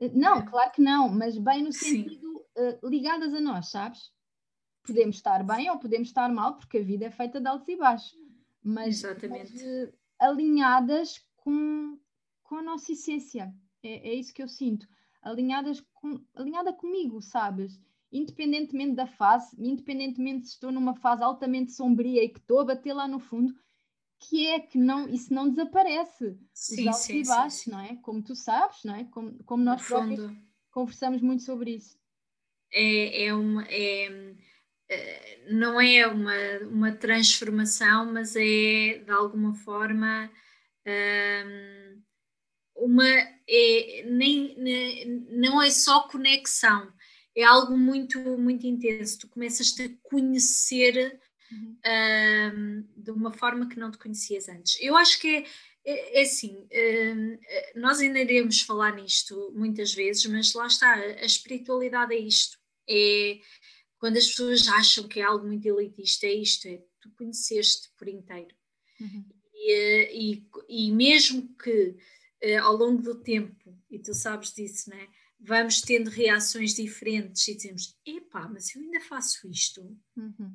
Eh, 0.00 0.10
não, 0.14 0.38
é. 0.38 0.42
claro 0.42 0.70
que 0.72 0.82
não, 0.82 1.08
mas 1.08 1.36
bem 1.38 1.62
no 1.62 1.72
sentido 1.72 2.44
uh, 2.56 2.88
ligadas 2.88 3.32
a 3.34 3.40
nós, 3.40 3.70
sabes? 3.70 4.12
Podemos 4.84 5.16
estar 5.16 5.42
bem 5.44 5.70
ou 5.70 5.78
podemos 5.78 6.08
estar 6.08 6.28
mal, 6.32 6.56
porque 6.56 6.78
a 6.78 6.82
vida 6.82 7.06
é 7.06 7.10
feita 7.10 7.40
de 7.40 7.48
altos 7.48 7.68
e 7.68 7.76
baixos 7.76 8.22
mas, 8.62 9.02
mas 9.02 9.50
uh, 9.50 9.92
alinhadas 10.18 11.20
com, 11.36 11.98
com 12.44 12.56
a 12.56 12.62
nossa 12.62 12.92
essência. 12.92 13.52
É, 13.82 14.10
é 14.10 14.14
isso 14.14 14.32
que 14.32 14.42
eu 14.42 14.48
sinto. 14.48 14.86
Alinhadas 15.22 15.80
com, 15.94 16.20
alinhada 16.34 16.72
comigo, 16.72 17.20
sabes? 17.20 17.80
Independentemente 18.10 18.94
da 18.94 19.06
fase, 19.06 19.56
independentemente 19.58 20.46
se 20.46 20.54
estou 20.54 20.72
numa 20.72 20.94
fase 20.96 21.22
altamente 21.22 21.72
sombria 21.72 22.22
e 22.22 22.28
que 22.28 22.38
estou 22.38 22.60
a 22.60 22.64
bater 22.64 22.92
lá 22.92 23.08
no 23.08 23.18
fundo, 23.18 23.54
que 24.18 24.46
é 24.46 24.60
que 24.60 24.78
não, 24.78 25.08
isso 25.08 25.32
não 25.32 25.48
desaparece. 25.48 26.38
Sim, 26.52 26.82
Os 26.82 26.86
altos 26.88 27.02
sim, 27.02 27.20
e 27.20 27.26
baixos, 27.26 27.60
sim, 27.60 27.70
não 27.70 27.80
é? 27.80 27.96
Como 27.96 28.22
tu 28.22 28.34
sabes, 28.34 28.84
não 28.84 28.94
é? 28.94 29.04
Como, 29.04 29.42
como 29.44 29.64
nós 29.64 29.86
próprios 29.86 30.30
conversamos 30.70 31.22
muito 31.22 31.42
sobre 31.42 31.76
isso. 31.76 31.98
É, 32.70 33.26
é 33.26 33.34
uma. 33.34 33.64
É 33.68 34.34
eh, 34.92 35.38
não 35.50 35.80
é 35.80 36.06
uma, 36.06 36.34
uma 36.70 36.92
transformação, 36.92 38.12
mas 38.12 38.36
é 38.36 38.98
de 38.98 39.10
alguma 39.10 39.54
forma 39.54 40.30
um, 40.86 42.02
uma 42.82 43.06
é, 43.06 44.04
nem, 44.08 44.54
nem, 44.58 45.06
não 45.30 45.62
é 45.62 45.70
só 45.70 46.08
conexão, 46.08 46.92
é 47.34 47.44
algo 47.44 47.76
muito, 47.76 48.18
muito 48.38 48.66
intenso. 48.66 49.20
Tu 49.20 49.28
começas 49.28 49.72
-te 49.72 49.82
a 49.82 50.08
conhecer 50.08 51.20
uhum. 51.50 51.76
um, 52.54 52.88
de 52.96 53.10
uma 53.10 53.32
forma 53.32 53.68
que 53.68 53.78
não 53.78 53.90
te 53.90 53.98
conhecias 53.98 54.48
antes. 54.48 54.76
Eu 54.80 54.96
acho 54.96 55.20
que 55.20 55.28
é, 55.28 55.44
é, 55.84 56.20
é 56.20 56.22
assim, 56.22 56.66
um, 57.16 57.38
nós 57.80 58.00
ainda 58.00 58.20
iremos 58.20 58.60
falar 58.60 58.96
nisto 58.96 59.52
muitas 59.54 59.94
vezes, 59.94 60.26
mas 60.26 60.52
lá 60.52 60.66
está, 60.66 60.94
a 60.94 61.24
espiritualidade 61.24 62.14
é 62.14 62.18
isto. 62.18 62.58
É, 62.88 63.38
quando 63.98 64.16
as 64.16 64.26
pessoas 64.26 64.66
acham 64.66 65.06
que 65.06 65.20
é 65.20 65.22
algo 65.22 65.46
muito 65.46 65.66
elitista, 65.66 66.26
é 66.26 66.34
isto, 66.34 66.66
é 66.66 66.82
tu 67.00 67.10
conheceste 67.16 67.88
por 67.96 68.08
inteiro. 68.08 68.54
Uhum. 69.00 69.24
E, 69.54 69.72
eh, 69.72 70.16
e, 70.16 70.46
e, 70.68 70.90
mesmo 70.90 71.48
que 71.56 71.96
uh, 72.44 72.62
ao 72.62 72.76
longo 72.76 73.02
do 73.02 73.14
tempo, 73.22 73.76
e 73.90 73.98
tu 73.98 74.14
sabes 74.14 74.52
disso, 74.52 74.90
né, 74.90 75.08
vamos 75.38 75.80
tendo 75.80 76.08
reações 76.08 76.74
diferentes 76.74 77.46
e 77.48 77.54
dizemos, 77.54 77.98
epá, 78.06 78.48
mas 78.48 78.74
eu 78.74 78.82
ainda 78.82 79.00
faço 79.00 79.48
isto. 79.48 79.80
Uhum. 80.16 80.54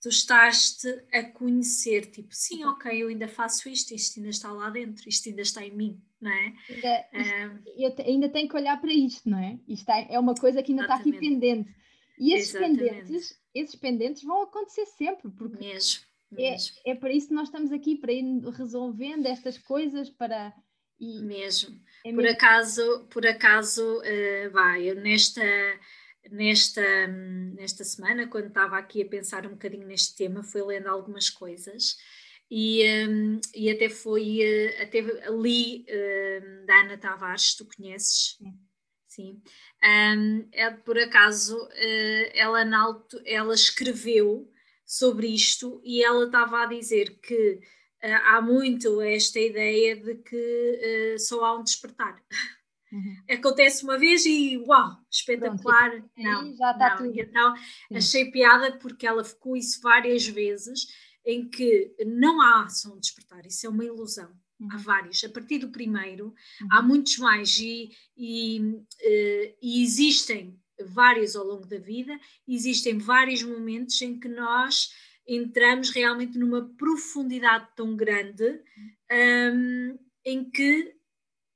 Tu 0.00 0.08
estás-te 0.08 0.88
a 1.12 1.22
conhecer, 1.22 2.10
tipo, 2.10 2.34
sim, 2.34 2.64
ok, 2.64 3.02
eu 3.02 3.08
ainda 3.08 3.26
faço 3.26 3.68
isto, 3.68 3.94
isto 3.94 4.18
ainda 4.18 4.28
está 4.28 4.52
lá 4.52 4.68
dentro, 4.68 5.08
isto 5.08 5.28
ainda 5.28 5.40
está 5.40 5.64
em 5.64 5.74
mim, 5.74 6.02
não 6.20 6.30
é? 6.30 6.54
Ainda, 6.68 7.08
isto, 7.12 8.02
um, 8.02 8.06
eu 8.06 8.12
ainda 8.12 8.28
tenho 8.28 8.48
que 8.48 8.56
olhar 8.56 8.78
para 8.80 8.92
isto, 8.92 9.28
não 9.28 9.38
é? 9.38 9.58
Isto 9.66 9.90
é, 9.90 10.08
é 10.10 10.20
uma 10.20 10.34
coisa 10.34 10.62
que 10.62 10.72
ainda 10.72 10.84
exatamente. 10.84 11.08
está 11.08 11.18
aqui 11.18 11.28
pendente 11.30 11.74
e 12.18 12.32
esses 12.32 12.52
pendentes, 12.52 13.40
esses 13.54 13.74
pendentes 13.74 14.22
vão 14.22 14.42
acontecer 14.42 14.86
sempre, 14.86 15.30
porque 15.30 15.58
mesmo, 15.58 16.04
é, 16.36 16.50
mesmo. 16.52 16.76
É, 16.84 16.90
é 16.90 16.94
para 16.94 17.12
isso 17.12 17.28
que 17.28 17.34
nós 17.34 17.48
estamos 17.48 17.72
aqui, 17.72 17.96
para 17.96 18.12
ir 18.12 18.24
resolvendo 18.50 19.26
estas 19.26 19.58
coisas, 19.58 20.10
para. 20.10 20.54
E 20.98 21.20
mesmo. 21.22 21.80
É 22.04 22.10
por 22.10 22.22
mesmo. 22.22 22.36
acaso, 22.36 23.06
por 23.10 23.26
acaso, 23.26 23.98
uh, 23.98 24.50
vai, 24.50 24.90
eu 24.90 24.94
nesta, 24.96 25.42
nesta, 26.30 27.06
nesta 27.06 27.84
semana, 27.84 28.26
quando 28.26 28.48
estava 28.48 28.78
aqui 28.78 29.02
a 29.02 29.08
pensar 29.08 29.46
um 29.46 29.50
bocadinho 29.50 29.86
neste 29.86 30.16
tema, 30.16 30.42
fui 30.42 30.62
lendo 30.62 30.88
algumas 30.88 31.28
coisas 31.30 31.96
e, 32.50 32.84
um, 33.08 33.40
e 33.54 33.70
até 33.70 33.88
foi, 33.88 34.38
uh, 34.40 34.82
até 34.82 35.00
li 35.30 35.84
uh, 35.88 36.66
da 36.66 36.80
Ana 36.80 36.98
Tavares, 36.98 37.54
tu 37.54 37.66
conheces? 37.66 38.36
Sim. 38.38 38.58
Sim. 39.14 39.42
Um, 39.84 40.48
é, 40.50 40.70
por 40.70 40.98
acaso, 40.98 41.56
uh, 41.56 42.30
ela, 42.34 42.64
na 42.64 43.00
ela 43.24 43.54
escreveu 43.54 44.50
sobre 44.84 45.28
isto 45.28 45.80
e 45.84 46.02
ela 46.02 46.26
estava 46.26 46.62
a 46.62 46.66
dizer 46.66 47.18
que 47.20 47.60
há 48.12 48.40
muito 48.40 49.00
esta 49.00 49.40
ideia 49.40 49.96
de 49.96 50.16
que 50.16 51.14
uh, 51.14 51.18
só 51.18 51.44
há 51.44 51.58
um 51.58 51.62
despertar. 51.62 52.22
Uhum. 52.92 53.16
Acontece 53.28 53.82
uma 53.82 53.98
vez 53.98 54.24
e 54.24 54.56
uau, 54.58 54.98
espetacular. 55.10 55.90
Pronto, 55.90 56.10
não, 56.16 56.56
já 56.56 56.70
está 56.70 56.90
não. 56.90 56.96
Tudo. 56.98 57.20
Então 57.20 57.56
Sim. 57.56 57.96
achei 57.96 58.30
piada 58.30 58.78
porque 58.78 59.06
ela 59.06 59.24
ficou 59.24 59.56
isso 59.56 59.80
várias 59.82 60.26
vezes 60.26 60.86
em 61.26 61.48
que 61.48 61.94
não 62.06 62.40
há 62.40 62.68
só 62.68 62.92
um 62.92 63.00
despertar, 63.00 63.46
isso 63.46 63.66
é 63.66 63.68
uma 63.68 63.84
ilusão. 63.84 64.30
Há 64.70 64.76
uhum. 64.76 64.82
vários. 64.82 65.24
A 65.24 65.28
partir 65.28 65.58
do 65.58 65.70
primeiro, 65.70 66.26
uhum. 66.60 66.68
há 66.70 66.82
muitos 66.82 67.18
mais 67.18 67.58
e, 67.58 67.90
e, 68.16 68.60
uh, 68.60 69.56
e, 69.60 69.82
existem 69.82 70.56
vários 70.86 71.34
ao 71.34 71.44
longo 71.44 71.66
da 71.66 71.78
vida, 71.78 72.18
existem 72.46 72.98
vários 72.98 73.42
momentos 73.42 74.00
em 74.02 74.18
que 74.18 74.28
nós 74.28 74.90
entramos 75.26 75.90
realmente 75.90 76.38
numa 76.38 76.68
profundidade 76.76 77.68
tão 77.74 77.96
grande 77.96 78.60
um, 79.52 79.98
em 80.24 80.50
que, 80.50 80.94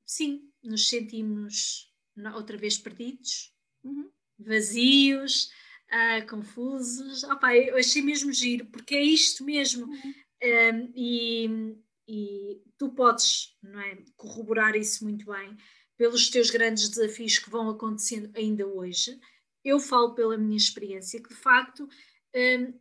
sim, 0.06 0.50
nos 0.62 0.88
sentimos 0.88 1.92
outra 2.34 2.56
vez 2.56 2.78
perdidos, 2.78 3.54
Uhum. 3.84 4.10
vazios, 4.38 5.50
uh, 5.88 6.26
confusos. 6.28 7.22
Opa, 7.24 7.54
eu 7.54 7.76
achei 7.76 8.02
mesmo 8.02 8.32
giro, 8.32 8.66
porque 8.66 8.94
é 8.94 9.02
isto 9.02 9.44
mesmo. 9.44 9.86
Uhum. 9.86 10.14
Um, 10.42 10.92
e, 10.94 11.76
e 12.06 12.62
tu 12.76 12.90
podes 12.90 13.56
não 13.62 13.80
é, 13.80 13.98
corroborar 14.16 14.76
isso 14.76 15.04
muito 15.04 15.26
bem 15.26 15.56
pelos 15.96 16.30
teus 16.30 16.50
grandes 16.50 16.88
desafios 16.88 17.38
que 17.38 17.50
vão 17.50 17.68
acontecendo 17.68 18.30
ainda 18.36 18.66
hoje. 18.66 19.18
Eu 19.64 19.80
falo 19.80 20.14
pela 20.14 20.38
minha 20.38 20.56
experiência 20.56 21.20
que 21.20 21.28
de 21.28 21.34
facto 21.34 21.88
um, 22.34 22.72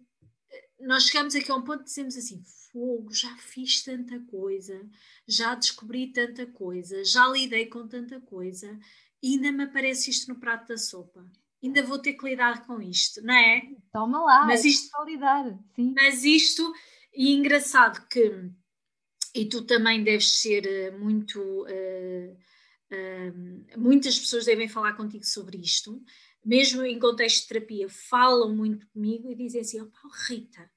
nós 0.79 1.03
chegamos 1.03 1.35
aqui 1.35 1.51
a 1.51 1.55
um 1.55 1.63
ponto 1.63 1.79
de 1.79 1.85
dizemos 1.85 2.15
assim: 2.15 2.43
fogo, 2.71 3.11
já 3.13 3.35
fiz 3.37 3.83
tanta 3.83 4.19
coisa, 4.21 4.87
já 5.27 5.55
descobri 5.55 6.11
tanta 6.11 6.45
coisa, 6.45 7.03
já 7.03 7.27
lidei 7.27 7.65
com 7.65 7.87
tanta 7.87 8.19
coisa, 8.21 8.79
e 9.21 9.33
ainda 9.33 9.51
me 9.51 9.63
aparece 9.63 10.09
isto 10.09 10.31
no 10.31 10.39
prato 10.39 10.67
da 10.67 10.77
sopa. 10.77 11.25
Ainda 11.63 11.81
vou 11.81 11.97
ter 11.97 12.13
que 12.13 12.25
lidar 12.25 12.65
com 12.67 12.79
isto, 12.81 13.21
não 13.23 13.33
é? 13.33 13.61
Toma 13.91 14.23
lá, 14.23 14.45
mas 14.45 14.63
é 14.63 14.67
isto, 14.67 15.03
lidar, 15.03 15.57
sim. 15.75 15.93
Mas 15.95 16.23
isto, 16.23 16.71
e 17.13 17.33
engraçado 17.33 18.07
que, 18.07 18.51
e 19.33 19.45
tu 19.45 19.63
também 19.63 20.03
deves 20.03 20.29
ser 20.39 20.95
muito. 20.99 21.39
Uh, 21.41 22.37
uh, 22.93 23.79
muitas 23.79 24.19
pessoas 24.19 24.45
devem 24.45 24.69
falar 24.69 24.93
contigo 24.93 25.25
sobre 25.25 25.57
isto, 25.57 25.99
mesmo 26.47 26.85
em 26.85 26.97
contexto 26.97 27.41
de 27.41 27.47
terapia, 27.49 27.89
falam 27.89 28.55
muito 28.55 28.87
comigo 28.87 29.29
e 29.29 29.35
dizem 29.35 29.59
assim: 29.59 29.81
oh, 29.81 30.09
Rita, 30.27 30.71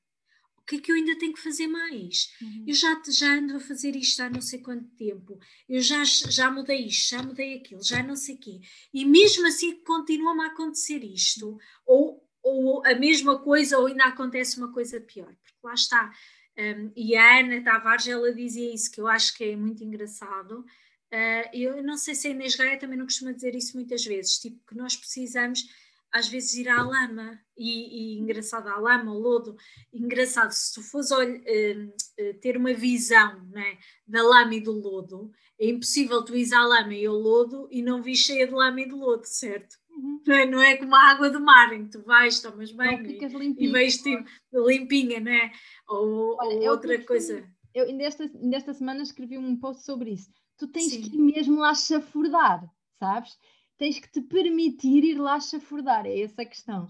o 0.59 0.63
que 0.67 0.77
é 0.77 0.81
que 0.81 0.91
eu 0.91 0.97
ainda 0.97 1.17
tenho 1.17 1.33
que 1.33 1.41
fazer 1.41 1.69
mais? 1.69 2.35
Uhum. 2.43 2.65
Eu 2.67 2.75
já, 2.75 3.01
já 3.09 3.35
ando 3.35 3.57
a 3.57 3.61
fazer 3.61 3.95
isto 3.95 4.21
há 4.21 4.29
não 4.29 4.41
sei 4.41 4.59
quanto 4.59 4.89
tempo, 4.97 5.39
eu 5.69 5.81
já, 5.81 6.03
já 6.05 6.51
mudei 6.51 6.87
isto, 6.87 7.11
já 7.11 7.23
mudei 7.23 7.55
aquilo, 7.55 7.85
já 7.85 8.03
não 8.03 8.17
sei 8.17 8.35
o 8.35 8.39
quê. 8.39 8.61
E 8.93 9.05
mesmo 9.05 9.47
assim 9.47 9.81
continua-me 9.85 10.43
a 10.43 10.47
acontecer 10.49 11.05
isto, 11.05 11.57
ou, 11.87 12.29
ou 12.43 12.85
a 12.85 12.95
mesma 12.97 13.39
coisa, 13.39 13.79
ou 13.79 13.87
ainda 13.87 14.07
acontece 14.07 14.59
uma 14.59 14.73
coisa 14.73 15.01
pior, 15.01 15.33
porque 15.45 15.59
lá 15.63 15.75
está. 15.75 16.13
Um, 16.59 16.91
e 16.97 17.15
a 17.15 17.39
Ana 17.39 17.63
Tavares, 17.63 18.09
ela 18.09 18.35
dizia 18.35 18.75
isso, 18.75 18.91
que 18.91 19.01
eu 19.01 19.07
acho 19.07 19.37
que 19.37 19.45
é 19.45 19.57
muito 19.57 19.85
engraçado, 19.85 20.65
Uh, 21.13 21.49
eu 21.53 21.83
não 21.83 21.97
sei 21.97 22.15
se 22.15 22.29
a 22.29 22.31
Inês 22.31 22.55
Gaia 22.55 22.79
também 22.79 22.97
não 22.97 23.05
costuma 23.05 23.33
dizer 23.33 23.55
isso 23.57 23.77
muitas 23.77 24.05
vezes, 24.05 24.39
tipo 24.39 24.65
que 24.67 24.77
nós 24.77 24.95
precisamos 24.97 25.65
às 26.13 26.29
vezes 26.29 26.55
ir 26.55 26.69
à 26.69 26.83
lama 26.83 27.39
e, 27.57 28.15
e 28.15 28.19
engraçado 28.19 28.69
à 28.69 28.77
lama, 28.79 29.11
ao 29.11 29.19
lodo, 29.19 29.57
engraçado 29.93 30.51
se 30.51 30.75
tu 30.75 30.83
fores 30.83 31.11
uh, 31.11 32.35
ter 32.41 32.57
uma 32.57 32.73
visão 32.73 33.45
né, 33.47 33.79
da 34.07 34.23
lama 34.23 34.55
e 34.55 34.61
do 34.61 34.73
lodo, 34.73 35.31
é 35.59 35.69
impossível 35.69 36.25
tu 36.25 36.37
ir 36.37 36.53
à 36.53 36.65
lama 36.65 36.95
e 36.95 37.07
ao 37.07 37.15
lodo 37.15 37.69
e 37.71 37.83
não 37.83 38.03
vir 38.03 38.17
cheia 38.17 38.47
de 38.47 38.53
lama 38.53 38.81
e 38.81 38.87
de 38.87 38.95
lodo, 38.95 39.25
certo? 39.25 39.77
Uhum. 39.91 40.23
Não, 40.27 40.35
é, 40.35 40.47
não 40.47 40.63
é 40.63 40.77
como 40.77 40.95
a 40.95 41.11
água 41.11 41.31
do 41.31 41.41
mar 41.41 41.73
em 41.73 41.85
que 41.85 41.93
tu 41.93 42.03
vais, 42.03 42.41
tomas 42.41 42.73
banho 42.73 43.07
e, 43.07 43.19
e 43.59 43.69
vais 43.69 43.99
tipo, 43.99 44.25
limpinha, 44.53 45.21
né? 45.21 45.53
ou, 45.89 46.37
Olha, 46.41 46.57
ou 46.57 46.71
outra 46.71 47.05
coisa. 47.05 47.45
Eu 47.73 47.87
ainda 47.87 48.03
esta, 48.05 48.25
ainda 48.25 48.57
esta 48.57 48.75
semana 48.75 49.03
escrevi 49.03 49.39
um 49.39 49.57
post 49.57 49.85
sobre 49.85 50.11
isso 50.13 50.31
tu 50.61 50.69
tens 50.69 50.93
Sim. 50.93 51.01
que 51.01 51.17
ir 51.17 51.21
mesmo 51.21 51.59
lá 51.59 51.75
chafurdar, 51.75 52.71
sabes? 52.99 53.39
Tens 53.79 53.99
que 53.99 54.11
te 54.13 54.21
permitir 54.21 55.03
ir 55.05 55.19
lá 55.19 55.41
chafurdar, 55.41 56.05
é 56.05 56.21
essa 56.21 56.43
a 56.43 56.45
questão. 56.45 56.87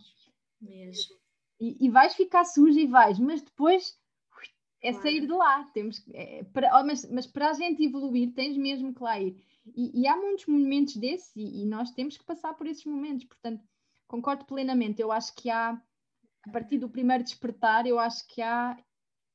Mesmo. 0.61 1.15
E, 1.61 1.87
e 1.87 1.89
vais 1.89 2.15
ficar 2.15 2.45
suja 2.45 2.81
e 2.81 2.87
vais, 2.89 3.21
mas 3.21 3.41
depois 3.41 3.97
é 4.83 4.91
claro. 4.91 5.03
sair 5.05 5.21
de 5.21 5.33
lá. 5.33 5.65
Temos, 5.73 6.03
é, 6.13 6.43
para, 6.53 6.83
mas, 6.83 7.09
mas 7.09 7.29
para 7.29 7.51
a 7.51 7.53
gente 7.53 7.85
evoluir, 7.85 8.35
tens 8.35 8.57
mesmo 8.57 8.93
que 8.93 9.03
lá 9.03 9.21
ir. 9.21 9.41
E, 9.77 10.01
e 10.01 10.09
há 10.09 10.17
muitos 10.17 10.47
momentos 10.47 10.97
desses 10.97 11.31
e, 11.37 11.63
e, 11.63 11.65
nós 11.65 11.93
temos 11.93 12.19
que 12.19 12.25
passar 12.25 12.55
por 12.55 12.67
esses 12.67 12.85
momentos. 12.85 13.25
Portanto, 13.25 13.63
concordo 14.09 14.45
plenamente. 14.47 15.01
Eu 15.01 15.13
acho 15.13 15.33
que 15.37 15.49
há, 15.49 15.81
a 16.43 16.51
partir 16.51 16.79
do 16.79 16.91
primeiro 16.91 17.23
despertar, 17.23 17.87
eu 17.87 18.01
acho 18.01 18.27
que 18.27 18.43
há 18.43 18.77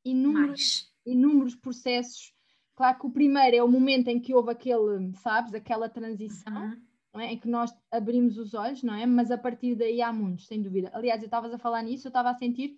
inúmeros, 0.03 0.91
inúmeros 1.05 1.55
processos 1.55 2.34
Claro 2.75 2.99
que 2.99 3.07
o 3.07 3.11
primeiro 3.11 3.55
é 3.55 3.63
o 3.63 3.67
momento 3.67 4.09
em 4.09 4.19
que 4.19 4.33
houve 4.33 4.51
aquele, 4.51 5.13
sabes, 5.15 5.53
aquela 5.53 5.87
transição, 5.87 6.77
uhum. 7.13 7.21
é? 7.21 7.33
em 7.33 7.39
que 7.39 7.47
nós 7.47 7.73
abrimos 7.89 8.37
os 8.37 8.53
olhos, 8.53 8.83
não 8.83 8.93
é? 8.93 9.05
Mas 9.05 9.31
a 9.31 9.37
partir 9.37 9.75
daí 9.75 10.01
há 10.01 10.11
muitos, 10.11 10.47
sem 10.47 10.61
dúvida. 10.61 10.91
Aliás, 10.93 11.21
eu 11.21 11.25
estavas 11.25 11.53
a 11.53 11.57
falar 11.57 11.81
nisso, 11.83 12.07
eu 12.07 12.09
estava 12.09 12.29
a 12.29 12.35
sentir 12.35 12.77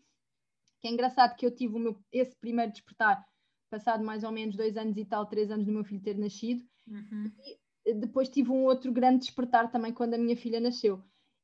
que 0.80 0.88
é 0.88 0.92
engraçado 0.92 1.36
que 1.36 1.46
eu 1.46 1.52
tive 1.52 1.76
o 1.76 1.80
meu, 1.80 1.98
esse 2.12 2.36
primeiro 2.36 2.72
despertar 2.72 3.26
passado 3.70 4.04
mais 4.04 4.24
ou 4.24 4.32
menos 4.32 4.56
dois 4.56 4.78
anos 4.78 4.98
e 4.98 5.06
tal, 5.06 5.26
três 5.26 5.52
anos 5.52 5.66
do 5.66 5.72
meu 5.72 5.84
filho 5.84 6.02
ter 6.02 6.18
nascido, 6.18 6.64
uhum. 6.88 7.32
e 7.86 7.94
depois 7.94 8.30
tive 8.30 8.52
um 8.52 8.64
outro 8.64 8.92
grande 8.92 9.20
despertar 9.20 9.70
também 9.70 9.94
quando 9.94 10.14
a 10.14 10.18
minha 10.18 10.38
filha 10.38 10.60
nasceu. 10.60 11.04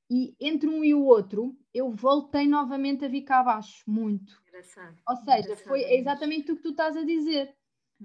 E 0.09 0.35
entre 0.39 0.69
um 0.69 0.83
e 0.83 0.93
o 0.93 1.03
outro, 1.03 1.57
eu 1.73 1.91
voltei 1.91 2.47
novamente 2.47 3.03
a 3.03 3.07
vir 3.07 3.23
cá 3.23 3.39
abaixo, 3.39 3.83
muito. 3.87 4.41
Engraçado. 4.47 4.95
Ou 5.07 5.15
seja, 5.17 5.39
Engraçado. 5.39 5.67
foi 5.67 5.81
exatamente 5.95 6.51
o 6.51 6.55
que 6.55 6.61
tu 6.61 6.69
estás 6.69 6.95
a 6.95 7.03
dizer. 7.03 7.53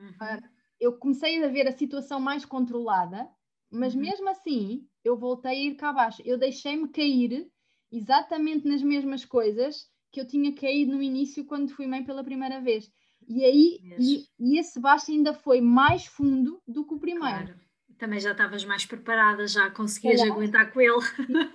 Uhum. 0.00 0.08
Uh, 0.08 0.48
eu 0.80 0.92
comecei 0.98 1.42
a 1.42 1.48
ver 1.48 1.66
a 1.66 1.72
situação 1.72 2.20
mais 2.20 2.44
controlada, 2.44 3.28
mas 3.70 3.94
uhum. 3.94 4.00
mesmo 4.00 4.28
assim 4.28 4.87
eu 5.04 5.16
voltei 5.16 5.50
a 5.50 5.54
ir 5.54 5.74
cá 5.74 5.90
abaixo. 5.90 6.22
Eu 6.24 6.38
deixei-me 6.38 6.88
cair 6.88 7.50
exatamente 7.90 8.66
nas 8.66 8.82
mesmas 8.82 9.24
coisas 9.24 9.87
que 10.12 10.20
eu 10.20 10.26
tinha 10.26 10.54
caído 10.54 10.92
no 10.92 11.02
início 11.02 11.44
quando 11.44 11.74
fui 11.74 11.87
mãe 11.87 12.04
pela 12.04 12.24
primeira 12.24 12.61
vez. 12.61 12.90
E 13.26 13.44
aí, 13.44 13.78
e, 13.98 14.24
e, 14.38 14.58
esse 14.58 14.80
baixo 14.80 15.11
ainda 15.11 15.34
foi 15.34 15.61
mais 15.61 16.06
fundo 16.06 16.62
do 16.66 16.87
que 16.87 16.94
o 16.94 16.98
primeiro. 16.98 17.46
Claro. 17.46 17.61
Também 17.98 18.20
já 18.20 18.30
estavas 18.30 18.64
mais 18.64 18.87
preparada, 18.87 19.46
já 19.46 19.68
conseguias 19.70 20.22
aguentar 20.22 20.72
com 20.72 20.80
ele. 20.80 21.00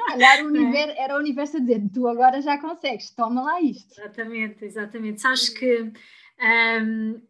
Calhar 0.08 0.44
o 0.44 0.48
universo, 0.50 0.92
é. 0.92 1.04
era 1.04 1.16
o 1.16 1.20
universo 1.20 1.58
a 1.58 1.60
dizer: 1.62 1.82
tu 1.92 2.06
agora 2.06 2.42
já 2.42 2.60
consegues, 2.60 3.12
toma 3.16 3.42
lá 3.42 3.62
isto. 3.62 3.94
Exatamente, 3.94 4.66
exatamente. 4.66 5.22
Sabes 5.22 5.48
que 5.50 5.94
um, 6.84 7.22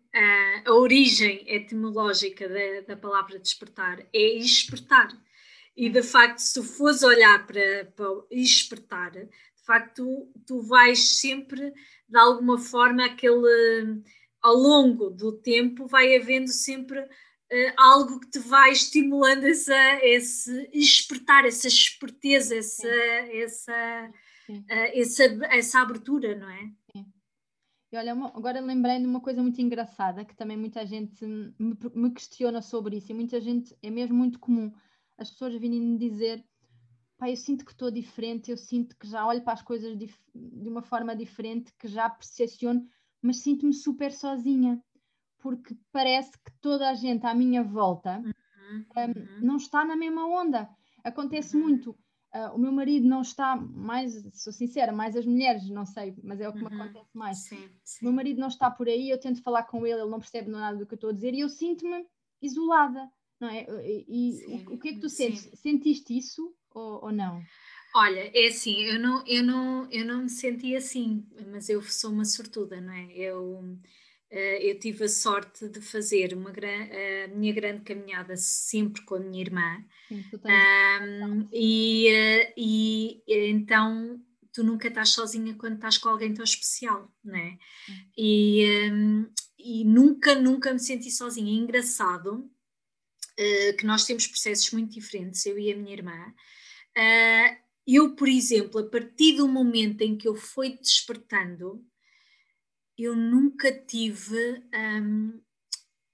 a, 0.65 0.73
origem 0.73 1.43
etimológica 1.47 2.47
da, 2.47 2.82
da 2.88 2.97
palavra 2.97 3.39
despertar 3.39 3.99
é 4.13 4.38
espertar. 4.38 5.10
E 5.76 5.89
de 5.89 6.04
facto, 6.04 6.39
se 6.39 6.54
tu 6.54 6.63
fores 6.63 7.02
olhar 7.04 7.45
para, 7.47 7.86
para 7.95 8.06
espertar, 8.32 9.12
de 9.12 9.30
facto, 9.65 9.95
tu, 9.95 10.34
tu 10.45 10.62
vais 10.62 11.19
sempre, 11.19 11.73
de 12.08 12.17
alguma 12.17 12.58
forma, 12.58 13.06
aquele 13.06 14.04
ao 14.41 14.56
longo 14.56 15.10
do 15.10 15.32
tempo, 15.32 15.88
vai 15.88 16.15
havendo 16.17 16.49
sempre 16.49 16.99
uh, 16.99 17.73
algo 17.78 18.19
que 18.19 18.30
te 18.30 18.39
vai 18.39 18.71
estimulando 18.71 19.45
essa, 19.45 20.06
esse 20.06 20.69
espertar, 20.73 21.45
essa 21.45 21.67
esperteza, 21.67 22.56
essa, 22.58 22.88
essa, 22.88 24.12
uh, 24.49 24.63
essa, 24.69 25.23
essa 25.49 25.80
abertura, 25.80 26.36
não 26.36 26.49
é? 26.49 26.69
E 27.93 27.95
olha, 27.95 28.15
uma, 28.15 28.29
agora 28.29 28.60
lembrei 28.60 28.97
de 28.97 29.06
uma 29.06 29.21
coisa 29.21 29.39
muito 29.39 29.62
engraçada 29.62 30.25
que 30.25 30.36
também 30.36 30.58
muita 30.58 30.84
gente 30.84 31.23
me, 31.23 31.77
me, 31.93 32.10
questiona 32.10 32.60
sobre 32.60 32.97
isso 32.97 33.12
e 33.12 33.13
muita 33.13 33.39
gente, 33.39 33.77
é 33.84 33.91
mesmo 33.91 34.17
muito 34.17 34.39
comum 34.39 34.73
as 35.15 35.29
pessoas 35.29 35.53
virem 35.53 35.79
me 35.79 35.95
dizer 35.99 36.43
pá, 37.19 37.29
eu 37.29 37.38
sinto 37.38 37.63
que 37.63 37.71
estou 37.71 37.91
diferente, 37.91 38.49
eu 38.49 38.58
sinto 38.58 38.97
que 38.97 39.08
já 39.08 39.23
olho 39.27 39.43
para 39.43 39.53
as 39.53 39.62
coisas 39.62 39.95
de, 39.95 40.10
uma 40.67 40.82
forma 40.82 41.15
diferente, 41.15 41.71
que 41.77 41.88
já 41.88 42.10
percepciono, 42.10 42.84
mas 43.21 43.41
sinto-me 43.41 43.75
super 43.75 44.12
sozinha, 44.12 44.84
porque 45.38 45.77
parece 45.91 46.32
que 46.32 46.51
toda 46.60 46.89
a 46.89 46.95
gente 46.95 47.27
à 47.27 47.36
minha 47.36 47.63
volta 47.63 48.17
uhum, 48.17 48.86
um, 48.97 49.01
uhum. 49.06 49.39
não 49.39 49.58
está 49.58 49.86
na 49.86 49.95
mesma 49.95 50.25
onda. 50.25 50.67
Acontece 51.03 51.56
uhum. 51.56 51.62
muito 51.62 51.95
Uh, 52.34 52.56
o 52.56 52.58
meu 52.58 52.72
marido 52.72 53.08
não 53.08 53.22
está 53.22 53.56
mais, 53.56 54.28
sou 54.34 54.52
sincera, 54.52 54.91
mais 54.91 55.15
as 55.15 55.24
mulheres, 55.24 55.69
não 55.69 55.86
sei, 55.86 56.15
mas 56.24 56.41
é 56.41 56.50
o 56.50 56.54
que 56.54 56.63
uhum. 56.63 56.69
me 56.69 56.82
acontece 56.82 57.10
mais. 57.15 57.38
Sim, 57.38 57.69
sim. 57.84 58.00
O 58.02 58.06
meu 58.06 58.13
marido 58.13 58.39
não 58.39 58.48
está 58.48 58.72
por 58.72 58.88
aí, 58.88 59.10
eu 59.10 59.19
tento 59.19 59.43
falar 59.43 59.63
com 59.63 59.86
ele, 59.86 60.02
ele 60.02 60.10
não 60.10 60.19
percebe 60.19 60.50
nada 60.50 60.76
do 60.76 60.86
que 60.88 60.93
eu 60.93 60.96
estou 60.96 61.12
a 61.12 61.13
dizer 61.13 61.36
e 61.36 61.41
eu 61.41 61.50
sinto-me 61.50 62.04
isolada, 62.41 63.08
não 63.39 63.48
é? 63.50 63.67
E, 64.08 64.34
sim, 64.34 64.65
o, 64.67 64.74
o, 64.74 64.80
que 64.80 64.89
é 64.89 64.93
que 64.93 65.00
tu 65.00 65.10
sentes? 65.10 65.48
Sentiste 65.60 66.17
isso 66.17 66.56
ou, 66.72 67.06
ou, 67.06 67.12
não? 67.12 67.39
Olha, 67.96 68.32
é 68.34 68.48
assim, 68.48 68.82
eu 68.82 69.00
não, 69.00 69.24
eu, 69.28 69.43
não, 69.43 69.91
eu 69.91 70.04
não 70.04 70.24
me 70.24 70.30
senti 70.30 70.76
assim, 70.76 71.28
mas 71.52 71.69
eu 71.69 71.84
sou 71.84 72.12
uma 72.12 72.26
sortuda, 72.26 72.82
não 72.82 72.93
é? 72.93 73.13
Eu 73.13 73.78
eu 74.36 74.80
tive 74.80 75.06
a 75.06 75.10
sorte 75.10 75.67
de 75.69 75.80
fazer 75.80 76.34
uma 76.34 76.50
a 76.50 77.28
minha 77.28 77.54
grande 77.54 77.84
caminhada 77.84 78.36
sempre 78.36 79.04
com 79.04 79.15
a 79.15 79.19
minha 79.19 79.41
irmã. 79.41 79.86
Sim, 80.08 80.24
um, 80.34 81.48
e, 81.52 82.08
eh, 82.08 82.54
e 82.58 83.24
então 83.28 84.19
tu 84.54 84.63
nunca 84.63 84.88
estás 84.88 85.10
sozinha 85.10 85.56
quando 85.56 85.76
estás 85.76 85.98
com 85.98 86.10
alguém 86.10 86.34
tão 86.34 86.43
especial, 86.43 87.12
não 87.24 87.36
é? 87.36 87.58
E, 88.17 88.91
um, 88.91 89.28
e 89.58 89.84
nunca, 89.84 90.36
nunca 90.36 90.72
me 90.72 90.80
senti 90.80 91.10
sozinha. 91.10 91.52
É 91.52 91.56
engraçado 91.56 92.36
uh, 92.36 93.78
que 93.78 93.86
nós 93.86 94.06
temos 94.06 94.28
processos 94.28 94.72
muito 94.72 94.93
diferentes, 94.93 95.46
eu 95.46 95.58
e 95.58 95.72
a 95.72 95.76
minha 95.76 95.93
irmã. 95.93 96.34
Uh, 96.96 97.63
eu, 97.86 98.15
por 98.15 98.28
exemplo, 98.28 98.80
a 98.80 98.89
partir 98.89 99.38
do 99.38 99.48
momento 99.48 100.02
em 100.02 100.15
que 100.15 100.28
eu 100.28 100.36
fui 100.36 100.78
despertando, 100.78 101.84
eu 102.97 103.15
nunca 103.15 103.71
tive 103.71 104.63
hum, 104.73 105.41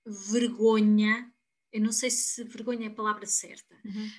vergonha 0.06 1.32
Eu 1.72 1.82
não 1.82 1.92
sei 1.92 2.10
se 2.10 2.44
vergonha 2.44 2.88
é 2.88 2.92
a 2.92 2.96
palavra 2.96 3.26
certa, 3.26 3.76
uhum. 3.86 4.10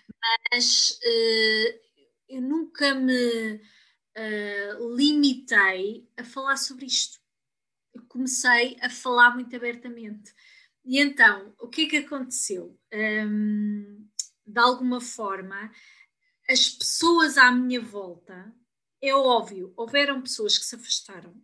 mas 0.53 0.91
uh, 1.03 1.81
eu 2.29 2.41
nunca 2.41 2.95
me 2.95 3.55
uh, 3.57 4.97
limitei 4.97 6.09
a 6.17 6.25
falar 6.25 6.57
sobre 6.57 6.87
isto. 6.87 7.19
Eu 7.93 8.05
comecei 8.07 8.77
a 8.81 8.89
falar 8.89 9.35
muito 9.35 9.55
abertamente. 9.57 10.33
E 10.85 11.01
então, 11.01 11.55
o 11.59 11.69
que 11.69 11.83
é 11.83 11.89
que 11.89 11.97
aconteceu? 11.99 12.79
Um, 12.93 14.09
de 14.47 14.61
alguma 14.61 15.01
forma, 15.01 15.73
as 16.49 16.69
pessoas 16.69 17.37
à 17.37 17.51
minha 17.53 17.81
volta, 17.81 18.53
é 19.03 19.15
óbvio, 19.15 19.73
houveram 19.77 20.23
pessoas 20.23 20.59
que 20.59 20.65
se 20.65 20.75
afastaram, 20.75 21.35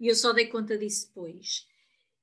e 0.00 0.08
eu 0.08 0.14
só 0.14 0.32
dei 0.32 0.46
conta 0.46 0.76
disso 0.76 1.08
depois. 1.08 1.66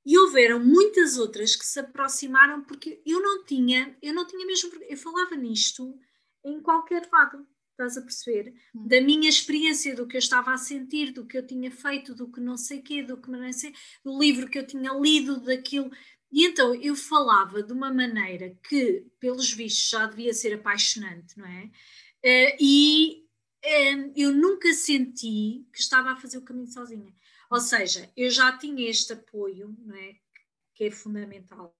E 0.06 0.18
houveram 0.18 0.60
muitas 0.60 1.18
outras 1.18 1.56
que 1.56 1.66
se 1.66 1.80
aproximaram 1.80 2.64
porque 2.64 3.02
eu 3.06 3.22
não 3.22 3.46
tinha, 3.46 3.96
eu 4.02 4.14
não 4.14 4.26
tinha 4.26 4.46
mesmo, 4.46 4.72
eu 4.90 4.98
falava 4.98 5.36
nisto 5.36 5.98
em 6.44 6.60
qualquer 6.60 7.08
lado, 7.12 7.46
estás 7.72 7.98
a 7.98 8.02
perceber? 8.02 8.54
Hum. 8.76 8.88
Da 8.88 9.02
minha 9.02 9.30
experiência, 9.30 9.96
do 9.96 10.08
que 10.08 10.18
eu 10.18 10.20
estava 10.20 10.54
a 10.54 10.58
sentir, 10.58 11.12
do 11.12 11.26
que 11.26 11.38
eu 11.38 11.46
tinha 11.46 11.72
feito, 11.72 12.16
do 12.16 12.32
que 12.32 12.40
não 12.40 12.58
sei 12.58 12.82
quê, 12.82 13.04
do 13.04 13.18
que 13.18 13.30
não 13.30 13.52
sei, 13.54 13.74
do 14.04 14.20
livro 14.20 14.50
que 14.50 14.58
eu 14.58 14.66
tinha 14.66 14.92
lido, 14.94 15.40
daquilo. 15.40 15.92
E 16.32 16.46
então 16.46 16.74
eu 16.76 16.96
falava 16.96 17.62
de 17.62 17.74
uma 17.74 17.94
maneira 17.94 18.58
que, 18.68 19.06
pelos 19.20 19.52
vistos, 19.52 19.90
já 19.90 20.06
devia 20.06 20.34
ser 20.34 20.54
apaixonante, 20.54 21.38
não 21.38 21.46
é? 21.46 21.66
Uh, 22.24 22.56
e 22.60 23.26
uh, 23.66 24.14
eu 24.16 24.32
nunca 24.32 24.74
senti 24.74 25.66
que 25.74 25.80
estava 25.80 26.12
a 26.12 26.16
fazer 26.16 26.38
o 26.38 26.44
caminho 26.44 26.68
sozinha. 26.68 27.14
Ou 27.52 27.60
seja, 27.60 28.10
eu 28.16 28.30
já 28.30 28.58
tinha 28.58 28.90
este 28.90 29.12
apoio, 29.12 29.76
não 29.80 29.96
é? 29.96 30.16
Que 30.74 30.86
é 30.86 30.92
fundamental, 30.92 31.76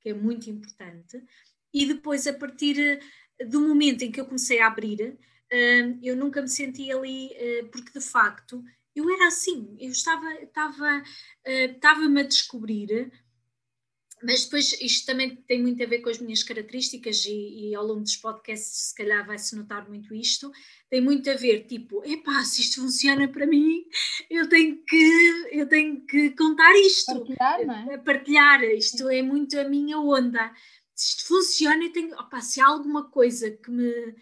que 0.00 0.08
é 0.08 0.14
muito 0.14 0.50
importante, 0.50 1.22
e 1.72 1.86
depois, 1.86 2.26
a 2.26 2.32
partir 2.32 3.00
eh, 3.38 3.44
do 3.44 3.60
momento 3.60 4.02
em 4.02 4.10
que 4.10 4.20
eu 4.20 4.26
comecei 4.26 4.60
a 4.60 4.66
abrir, 4.66 5.00
uh, 5.10 5.98
eu 6.02 6.16
nunca 6.16 6.42
me 6.42 6.48
senti 6.48 6.90
ali, 6.92 7.30
porque 7.72 7.98
de 7.98 8.04
facto 8.04 8.62
eu 8.94 9.12
era 9.12 9.28
assim, 9.28 9.76
eu 9.80 9.90
estava, 9.90 10.32
estava, 10.34 11.02
estava-me 11.44 12.20
a 12.20 12.24
descobrir 12.24 13.12
mas 14.24 14.44
depois 14.44 14.72
isto 14.80 15.04
também 15.04 15.36
tem 15.36 15.60
muito 15.60 15.82
a 15.82 15.86
ver 15.86 16.00
com 16.00 16.08
as 16.08 16.18
minhas 16.18 16.42
características 16.42 17.26
e, 17.26 17.68
e 17.68 17.74
ao 17.74 17.84
longo 17.84 18.00
dos 18.00 18.16
podcasts 18.16 18.88
se 18.88 18.94
calhar 18.94 19.26
vai-se 19.26 19.54
notar 19.54 19.86
muito 19.86 20.14
isto, 20.14 20.50
tem 20.88 21.00
muito 21.00 21.28
a 21.30 21.34
ver, 21.34 21.66
tipo, 21.66 22.02
epá, 22.04 22.42
se 22.42 22.62
isto 22.62 22.80
funciona 22.80 23.28
para 23.28 23.46
mim, 23.46 23.83
eu 24.30 24.48
tenho 24.48 24.82
que, 24.84 25.48
eu 25.52 25.68
tenho 25.68 26.00
que 26.06 26.30
contar 26.30 26.72
isto. 26.76 27.14
Partilhar, 27.14 27.66
não 27.66 27.92
é? 27.92 27.98
Partilhar, 27.98 28.64
isto 28.64 29.08
é 29.08 29.22
muito 29.22 29.58
a 29.58 29.64
minha 29.64 29.98
onda. 29.98 30.52
Se 30.94 31.16
isto 31.16 31.28
funciona, 31.28 31.84
eu 31.84 31.92
tenho, 31.92 32.14
opa, 32.14 32.40
se 32.40 32.60
há 32.60 32.66
alguma 32.66 33.10
coisa 33.10 33.50
que 33.50 33.70
me, 33.70 34.14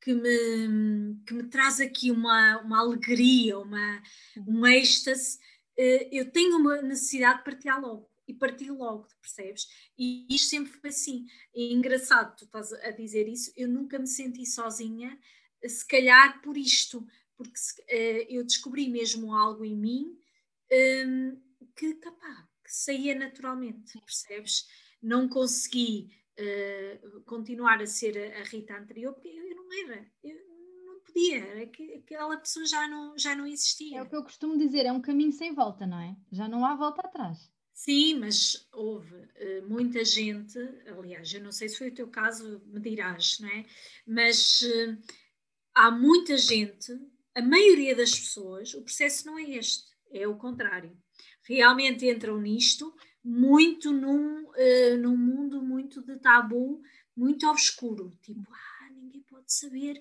que 0.00 0.14
me, 0.14 1.16
que 1.26 1.34
me 1.34 1.42
traz 1.44 1.80
aqui 1.80 2.10
uma, 2.10 2.58
uma 2.58 2.80
alegria, 2.80 3.58
uma, 3.58 4.02
um 4.46 4.66
êxtase, 4.66 5.38
eh, 5.76 6.08
eu 6.12 6.30
tenho 6.30 6.56
uma 6.56 6.82
necessidade 6.82 7.38
de 7.38 7.44
partilhar 7.44 7.80
logo 7.80 8.10
e 8.30 8.34
partir 8.34 8.70
logo, 8.70 9.08
percebes? 9.20 9.66
E 9.98 10.26
isto 10.30 10.48
sempre 10.48 10.72
foi 10.72 10.90
assim. 10.90 11.26
É 11.54 11.72
engraçado, 11.72 12.36
tu 12.36 12.44
estás 12.44 12.72
a 12.72 12.90
dizer 12.90 13.28
isso, 13.28 13.52
eu 13.56 13.68
nunca 13.68 13.98
me 13.98 14.06
senti 14.06 14.46
sozinha, 14.46 15.18
se 15.66 15.86
calhar 15.86 16.40
por 16.40 16.56
isto, 16.56 17.06
porque 17.40 17.58
uh, 17.58 18.26
eu 18.28 18.44
descobri 18.44 18.86
mesmo 18.88 19.34
algo 19.34 19.64
em 19.64 19.74
mim 19.74 20.18
um, 21.06 21.40
que, 21.74 21.94
capaz, 21.94 22.44
que 22.62 22.70
saía 22.70 23.14
naturalmente, 23.14 23.98
percebes? 23.98 24.68
Não 25.02 25.26
consegui 25.26 26.10
uh, 26.38 27.20
continuar 27.22 27.80
a 27.80 27.86
ser 27.86 28.18
a, 28.18 28.40
a, 28.40 28.44
Rita 28.44 28.76
anterior 28.76 29.14
porque 29.14 29.28
eu, 29.28 29.56
não 29.56 29.88
era, 29.88 30.06
eu 30.22 30.36
não 30.84 31.00
podia, 31.00 31.38
era 31.38 31.66
que, 31.66 31.94
aquela 31.94 32.36
pessoa 32.36 32.66
já 32.66 32.86
não, 32.86 33.16
já 33.16 33.34
não 33.34 33.46
existia. 33.46 33.98
É 33.98 34.02
o 34.02 34.08
que 34.08 34.16
eu 34.16 34.22
costumo 34.22 34.58
dizer, 34.58 34.84
é 34.84 34.92
um 34.92 35.00
caminho 35.00 35.32
sem 35.32 35.54
volta, 35.54 35.86
não 35.86 35.98
é? 35.98 36.14
Já 36.30 36.46
não 36.46 36.66
há 36.66 36.76
volta 36.76 37.00
atrás. 37.00 37.50
Sim, 37.72 38.16
mas 38.16 38.68
houve 38.70 39.14
uh, 39.14 39.66
muita 39.66 40.04
gente, 40.04 40.58
aliás, 40.86 41.32
eu 41.32 41.42
não 41.42 41.50
sei 41.50 41.70
se 41.70 41.78
foi 41.78 41.88
o 41.88 41.94
teu 41.94 42.08
caso, 42.08 42.60
me 42.66 42.78
dirás, 42.78 43.38
não 43.40 43.48
é? 43.48 43.64
Mas 44.06 44.62
há 45.74 45.90
muita 45.90 46.36
gente, 46.36 46.92
a 47.34 47.42
maioria 47.42 47.94
das 47.94 48.10
pessoas, 48.18 48.74
o 48.74 48.82
processo 48.82 49.26
não 49.26 49.38
é 49.38 49.50
este, 49.50 49.84
é 50.12 50.26
o 50.26 50.36
contrário. 50.36 50.96
Realmente 51.42 52.06
entram 52.06 52.40
nisto 52.40 52.94
muito 53.22 53.92
num, 53.92 54.44
uh, 54.44 54.96
num 54.98 55.16
mundo 55.16 55.62
muito 55.62 56.02
de 56.02 56.16
tabu, 56.18 56.80
muito 57.16 57.46
obscuro, 57.46 58.12
tipo, 58.22 58.50
ah, 58.52 58.90
ninguém 58.94 59.22
pode 59.22 59.52
saber 59.52 60.00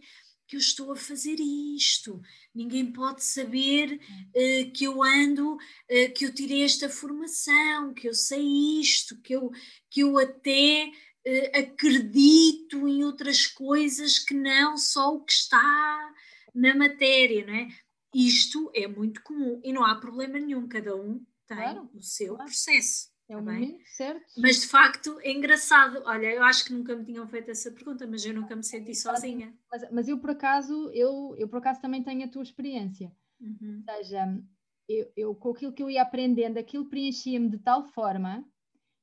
que 0.50 0.56
eu 0.56 0.60
estou 0.60 0.92
a 0.92 0.96
fazer 0.96 1.36
isto, 1.40 2.20
ninguém 2.56 2.92
pode 2.92 3.24
saber 3.24 4.00
uh, 4.30 4.72
que 4.72 4.84
eu 4.86 5.04
ando, 5.04 5.54
uh, 5.54 6.14
que 6.16 6.26
eu 6.26 6.34
tirei 6.34 6.64
esta 6.64 6.90
formação, 6.90 7.94
que 7.94 8.10
eu 8.10 8.16
sei 8.16 8.42
isto, 8.82 9.16
que 9.22 9.36
eu, 9.36 9.52
que 9.92 10.02
eu 10.02 10.18
até 10.18 10.92
uh, 11.28 11.60
acredito 11.60 12.88
em 12.88 13.04
outras 13.04 13.46
coisas 13.46 14.18
que 14.18 14.34
não 14.34 14.76
só 14.76 15.14
o 15.14 15.24
que 15.24 15.34
está 15.34 16.14
na 16.54 16.76
matéria, 16.76 17.46
não 17.46 17.54
é? 17.54 17.68
Isto 18.14 18.72
é 18.74 18.88
muito 18.88 19.22
comum 19.24 19.62
e 19.64 19.72
não 19.72 19.86
há 19.86 19.96
problema 19.96 20.40
nenhum, 20.40 20.68
cada 20.68 20.96
um 20.96 21.24
tem 21.48 21.58
claro, 21.58 21.90
o 21.94 22.02
seu 22.02 22.36
claro. 22.36 22.46
processo. 22.46 23.10
É 23.28 23.38
o 23.38 23.46
tá 23.46 23.52
momento 23.52 23.80
certo. 23.86 24.34
Mas 24.38 24.62
de 24.62 24.68
facto 24.68 25.20
é 25.22 25.32
engraçado. 25.32 26.02
Olha, 26.06 26.34
eu 26.34 26.44
acho 26.44 26.66
que 26.66 26.74
nunca 26.74 26.96
me 26.96 27.06
tinham 27.06 27.28
feito 27.28 27.52
essa 27.52 27.72
pergunta, 27.72 28.08
mas 28.08 28.26
eu 28.26 28.34
nunca 28.34 28.56
me 28.56 28.64
senti 28.64 28.96
sozinha. 28.96 29.54
Mas, 29.72 29.92
mas 29.92 30.08
eu 30.08 30.18
por 30.18 30.32
acaso, 30.32 30.90
eu, 30.94 31.36
eu 31.38 31.48
por 31.48 31.58
acaso 31.58 31.80
também 31.80 32.04
tenho 32.04 32.26
a 32.26 32.28
tua 32.28 32.42
experiência. 32.42 33.12
Uhum. 33.40 33.84
Ou 33.88 33.96
seja, 33.96 34.44
eu, 34.88 35.12
eu, 35.16 35.36
com 35.36 35.52
aquilo 35.52 35.72
que 35.72 35.84
eu 35.84 35.92
ia 35.92 36.02
aprendendo, 36.02 36.58
aquilo 36.58 36.90
preenchia-me 36.90 37.50
de 37.50 37.60
tal 37.60 37.86
forma 37.86 38.44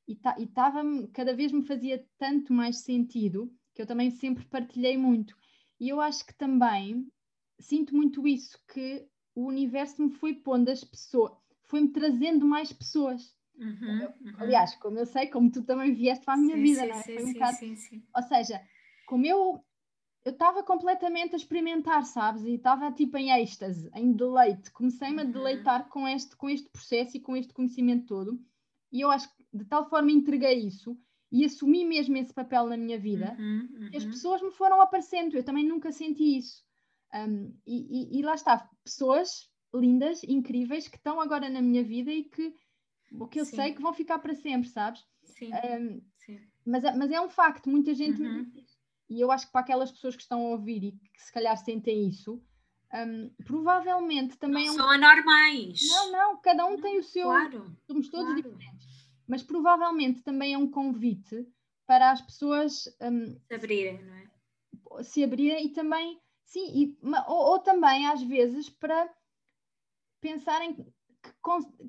e 0.08 0.18
estava 0.42 0.82
cada 1.12 1.32
vez 1.32 1.52
me 1.52 1.62
fazia 1.62 2.04
tanto 2.18 2.52
mais 2.52 2.78
sentido 2.78 3.52
que 3.74 3.82
eu 3.82 3.86
também 3.86 4.10
sempre 4.10 4.44
partilhei 4.46 4.96
muito. 4.96 5.36
E 5.78 5.88
eu 5.88 6.00
acho 6.00 6.26
que 6.26 6.34
também 6.34 7.06
sinto 7.58 7.94
muito 7.94 8.26
isso, 8.26 8.58
que 8.72 9.06
o 9.34 9.46
universo 9.46 10.02
me 10.02 10.10
foi 10.10 10.34
pondo 10.34 10.70
as 10.70 10.82
pessoas, 10.84 11.32
foi-me 11.64 11.88
trazendo 11.88 12.46
mais 12.46 12.72
pessoas. 12.72 13.34
Uhum, 13.58 14.02
uhum. 14.20 14.34
Aliás, 14.38 14.74
como 14.76 14.98
eu 14.98 15.06
sei, 15.06 15.28
como 15.28 15.50
tu 15.50 15.62
também 15.62 15.94
vieste 15.94 16.24
para 16.24 16.34
a 16.34 16.36
minha 16.36 16.56
sim, 16.56 16.62
vida, 16.62 16.80
sim, 16.80 16.88
não 16.88 16.96
é? 16.96 17.02
Sim, 17.02 17.18
um 17.18 17.32
bocado... 17.32 17.56
sim, 17.56 17.76
sim, 17.76 18.02
Ou 18.14 18.22
seja, 18.22 18.60
como 19.06 19.26
eu 19.26 19.64
eu 20.26 20.32
estava 20.32 20.60
completamente 20.64 21.34
a 21.34 21.36
experimentar, 21.36 22.04
sabes? 22.04 22.42
E 22.42 22.54
estava 22.54 22.90
tipo 22.90 23.16
em 23.16 23.30
êxtase, 23.30 23.88
em 23.94 24.12
deleite. 24.12 24.72
Comecei-me 24.72 25.22
uhum. 25.22 25.28
a 25.28 25.32
deleitar 25.32 25.88
com 25.88 26.08
este, 26.08 26.34
com 26.34 26.50
este 26.50 26.68
processo 26.68 27.16
e 27.16 27.20
com 27.20 27.36
este 27.36 27.54
conhecimento 27.54 28.06
todo. 28.06 28.36
E 28.90 29.02
eu 29.02 29.10
acho 29.12 29.28
que 29.28 29.44
de 29.54 29.64
tal 29.64 29.88
forma 29.88 30.10
entreguei 30.10 30.66
isso 30.66 30.98
e 31.30 31.44
assumi 31.44 31.84
mesmo 31.84 32.16
esse 32.16 32.34
papel 32.34 32.66
na 32.66 32.76
minha 32.76 32.98
vida 32.98 33.36
uhum, 33.38 33.88
que 33.88 33.96
as 33.96 34.02
uhum. 34.02 34.10
pessoas 34.10 34.42
me 34.42 34.50
foram 34.50 34.80
aparecendo. 34.80 35.36
Eu 35.36 35.44
também 35.44 35.64
nunca 35.64 35.92
senti 35.92 36.38
isso. 36.38 36.65
Um, 37.14 37.54
e, 37.66 38.16
e, 38.16 38.18
e 38.18 38.22
lá 38.22 38.34
está, 38.34 38.68
pessoas 38.84 39.50
lindas, 39.74 40.22
incríveis, 40.24 40.88
que 40.88 40.96
estão 40.96 41.20
agora 41.20 41.48
na 41.48 41.60
minha 41.62 41.82
vida 41.82 42.10
e 42.10 42.24
que 42.24 42.54
o 43.12 43.26
que 43.26 43.40
eu 43.40 43.44
Sim. 43.44 43.56
sei 43.56 43.74
que 43.74 43.82
vão 43.82 43.92
ficar 43.92 44.18
para 44.18 44.34
sempre, 44.34 44.68
sabes? 44.68 45.04
Sim. 45.24 45.50
Um, 45.52 46.02
Sim. 46.18 46.40
Mas, 46.64 46.84
é, 46.84 46.94
mas 46.94 47.10
é 47.10 47.20
um 47.20 47.28
facto, 47.28 47.70
muita 47.70 47.94
gente 47.94 48.20
uhum. 48.20 48.32
me 48.32 48.44
diz 48.46 48.76
E 49.08 49.20
eu 49.20 49.30
acho 49.30 49.46
que 49.46 49.52
para 49.52 49.60
aquelas 49.60 49.92
pessoas 49.92 50.16
que 50.16 50.22
estão 50.22 50.40
a 50.40 50.50
ouvir 50.50 50.82
e 50.82 50.92
que 50.92 51.22
se 51.22 51.32
calhar 51.32 51.56
sentem 51.56 52.08
isso, 52.08 52.42
um, 52.92 53.30
provavelmente 53.44 54.36
também 54.36 54.66
não 54.66 54.72
é 54.72 54.74
um... 54.74 54.78
são 54.78 54.90
anormais. 54.90 55.80
Não, 55.88 56.12
não, 56.12 56.40
cada 56.40 56.66
um 56.66 56.80
tem 56.80 56.98
o 56.98 57.02
seu. 57.02 57.24
Claro. 57.24 57.76
Somos 57.86 58.08
todos 58.08 58.26
claro. 58.26 58.42
diferentes. 58.42 58.86
Mas 59.26 59.42
provavelmente 59.42 60.22
também 60.22 60.54
é 60.54 60.58
um 60.58 60.70
convite 60.70 61.46
para 61.86 62.10
as 62.10 62.20
pessoas 62.20 62.84
um, 63.00 63.38
se 63.46 63.54
abrirem, 63.54 64.04
não 64.04 64.14
é? 64.14 65.02
Se 65.02 65.22
abrirem 65.22 65.66
e 65.66 65.68
também, 65.70 66.20
sim, 66.46 66.66
e, 66.74 66.98
ou, 67.28 67.52
ou 67.52 67.58
também 67.58 68.06
às 68.06 68.22
vezes 68.22 68.70
para 68.70 69.12
pensarem 70.20 70.74
que, 70.74 70.84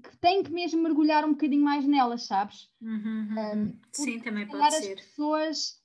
que 0.03 0.18
têm 0.18 0.43
que 0.43 0.51
mesmo 0.51 0.82
mergulhar 0.82 1.26
um 1.26 1.32
bocadinho 1.32 1.64
mais 1.64 1.86
nelas, 1.86 2.26
sabes? 2.26 2.70
Uhum, 2.82 3.28
uhum. 3.30 3.64
Um, 3.64 3.80
Sim, 3.91 4.20
também 4.20 4.47
pode 4.47 4.74
ser. 4.74 4.93
As 4.93 5.05
pessoas 5.05 5.82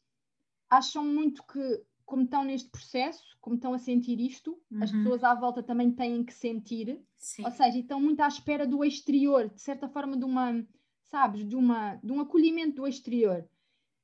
acham 0.68 1.04
muito 1.04 1.42
que, 1.46 1.84
como 2.04 2.24
estão 2.24 2.44
neste 2.44 2.70
processo, 2.70 3.22
como 3.40 3.56
estão 3.56 3.74
a 3.74 3.78
sentir 3.78 4.20
isto, 4.20 4.58
uhum. 4.70 4.82
as 4.82 4.90
pessoas 4.90 5.24
à 5.24 5.34
volta 5.34 5.62
também 5.62 5.90
têm 5.90 6.24
que 6.24 6.32
sentir, 6.32 7.00
Sim. 7.18 7.44
ou 7.44 7.50
seja, 7.50 7.78
estão 7.78 8.00
muito 8.00 8.20
à 8.20 8.28
espera 8.28 8.66
do 8.66 8.84
exterior, 8.84 9.48
de 9.48 9.60
certa 9.60 9.88
forma, 9.88 10.16
de 10.16 10.24
uma, 10.24 10.66
sabes, 11.04 11.46
de, 11.46 11.56
uma, 11.56 11.96
de 11.96 12.12
um 12.12 12.20
acolhimento 12.20 12.76
do 12.76 12.86
exterior. 12.86 13.46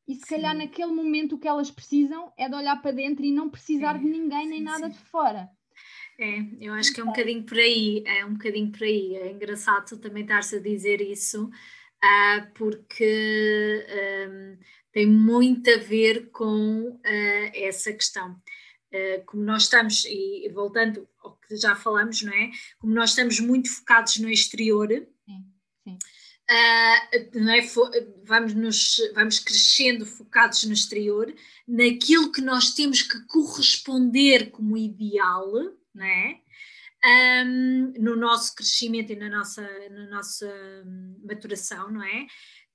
E 0.09 0.15
se 0.15 0.23
sim. 0.23 0.37
calhar 0.37 0.57
naquele 0.57 0.91
momento 0.91 1.35
o 1.35 1.39
que 1.39 1.47
elas 1.47 1.71
precisam 1.71 2.33
é 2.39 2.49
de 2.49 2.55
olhar 2.55 2.81
para 2.81 2.93
dentro 2.93 3.23
e 3.25 3.31
não 3.31 3.51
precisar 3.51 3.99
sim. 3.99 4.05
de 4.05 4.11
ninguém 4.11 4.49
nem 4.49 4.59
sim, 4.61 4.65
nada 4.65 4.89
de 4.89 4.99
fora. 4.99 5.51
É, 6.19 6.41
eu 6.61 6.73
acho 6.73 6.93
que 6.93 7.01
é 7.01 7.05
um 7.05 7.09
bocadinho 7.09 7.45
por 7.45 7.59
aí, 7.59 8.03
é 8.07 8.25
um 8.25 8.33
bocadinho 8.33 8.73
por 8.73 8.83
aí. 8.83 9.15
É 9.17 9.31
engraçado 9.31 9.87
tu 9.87 9.99
também 9.99 10.23
estar-se 10.23 10.57
a 10.57 10.61
dizer 10.61 11.01
isso, 11.01 11.45
uh, 11.45 12.53
porque 12.55 13.87
um, 14.29 14.59
tem 14.91 15.07
muito 15.07 15.71
a 15.71 15.77
ver 15.77 16.31
com 16.31 16.91
uh, 16.91 17.51
essa 17.55 17.93
questão. 17.93 18.33
Uh, 18.93 19.23
como 19.27 19.45
nós 19.45 19.65
estamos, 19.65 20.07
e 20.07 20.51
voltando 20.53 21.07
ao 21.23 21.37
que 21.37 21.55
já 21.55 21.77
falamos, 21.77 22.23
não 22.23 22.33
é? 22.33 22.51
Como 22.79 22.95
nós 22.95 23.11
estamos 23.11 23.39
muito 23.39 23.71
focados 23.71 24.17
no 24.19 24.31
exterior, 24.31 24.89
sim, 24.89 25.45
sim. 25.85 25.99
Uh, 26.51 27.51
é? 27.51 28.07
vamos, 28.25 28.55
nos, 28.55 28.97
vamos 29.15 29.39
crescendo 29.39 30.07
focados 30.07 30.65
no 30.65 30.73
exterior, 30.73 31.35
naquilo 31.67 32.33
que 32.33 32.41
nós 32.41 32.73
temos 32.73 33.03
que 33.03 33.21
corresponder 33.27 34.51
como 34.51 34.77
ideal, 34.77 35.47
não 35.95 36.07
é? 36.07 36.41
Um, 37.05 37.93
no 37.99 38.17
nosso 38.17 38.57
crescimento 38.57 39.13
e 39.13 39.17
na 39.17 39.29
nossa, 39.29 39.63
na 39.91 40.09
nossa 40.09 40.51
maturação, 41.23 41.91
não 41.91 42.03
é? 42.03 42.27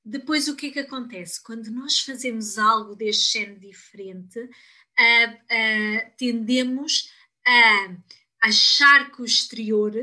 Depois, 0.05 0.47
o 0.47 0.55
que 0.55 0.67
é 0.67 0.71
que 0.71 0.79
acontece? 0.79 1.41
Quando 1.41 1.71
nós 1.71 1.99
fazemos 1.99 2.57
algo 2.57 2.95
deste 2.95 3.39
género 3.39 3.59
diferente, 3.59 4.39
uh, 4.39 5.33
uh, 5.33 6.11
tendemos 6.17 7.09
a 7.45 7.95
achar 8.43 9.11
que 9.11 9.21
o 9.21 9.25
exterior 9.25 9.93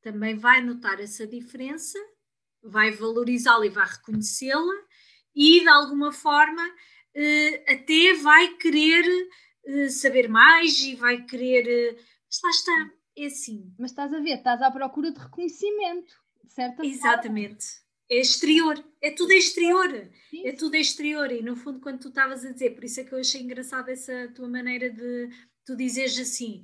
também 0.00 0.36
vai 0.36 0.62
notar 0.62 1.00
essa 1.00 1.26
diferença, 1.26 1.98
vai 2.66 2.90
valorizá-la 2.90 3.66
e 3.66 3.70
vai 3.70 3.86
reconhecê-la, 3.86 4.74
e 5.34 5.60
de 5.60 5.68
alguma 5.68 6.12
forma 6.12 6.66
uh, 6.66 7.72
até 7.72 8.14
vai 8.14 8.54
querer 8.56 9.04
saber 9.90 10.28
mais 10.28 10.78
e 10.80 10.94
vai 10.94 11.24
querer. 11.24 11.96
Mas 12.26 12.40
lá 12.42 12.50
está, 12.50 12.90
é 13.16 13.26
assim. 13.26 13.74
Mas 13.78 13.90
estás 13.90 14.12
a 14.14 14.20
ver, 14.20 14.38
estás 14.38 14.62
à 14.62 14.70
procura 14.70 15.10
de 15.10 15.18
reconhecimento, 15.18 16.14
certo? 16.46 16.84
Exatamente. 16.84 17.64
Forma 17.64 17.86
é 18.08 18.20
exterior, 18.20 18.82
é 19.02 19.10
tudo 19.10 19.32
exterior, 19.32 19.90
Sim. 20.30 20.46
é 20.46 20.52
tudo 20.52 20.76
exterior. 20.76 21.30
E 21.32 21.42
no 21.42 21.56
fundo, 21.56 21.80
quando 21.80 22.00
tu 22.00 22.08
estavas 22.08 22.44
a 22.44 22.52
dizer, 22.52 22.70
por 22.70 22.84
isso 22.84 23.00
é 23.00 23.04
que 23.04 23.12
eu 23.12 23.18
achei 23.18 23.42
engraçada 23.42 23.90
essa 23.90 24.28
tua 24.34 24.48
maneira 24.48 24.90
de 24.90 25.28
tu 25.64 25.76
dizeres 25.76 26.18
assim: 26.18 26.62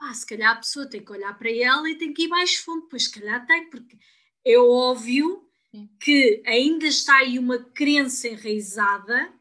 ah, 0.00 0.14
se 0.14 0.26
calhar 0.26 0.52
a 0.52 0.56
pessoa 0.56 0.88
tem 0.88 1.04
que 1.04 1.12
olhar 1.12 1.36
para 1.38 1.50
ela 1.50 1.88
e 1.88 1.96
tem 1.96 2.12
que 2.12 2.24
ir 2.24 2.28
mais 2.28 2.56
fundo, 2.56 2.88
pois 2.88 3.04
se 3.04 3.12
calhar 3.12 3.46
tem, 3.46 3.70
porque 3.70 3.96
é 4.44 4.58
óbvio 4.58 5.48
Sim. 5.70 5.88
que 6.00 6.42
ainda 6.46 6.86
está 6.86 7.18
aí 7.18 7.38
uma 7.38 7.58
crença 7.58 8.28
enraizada 8.28 9.32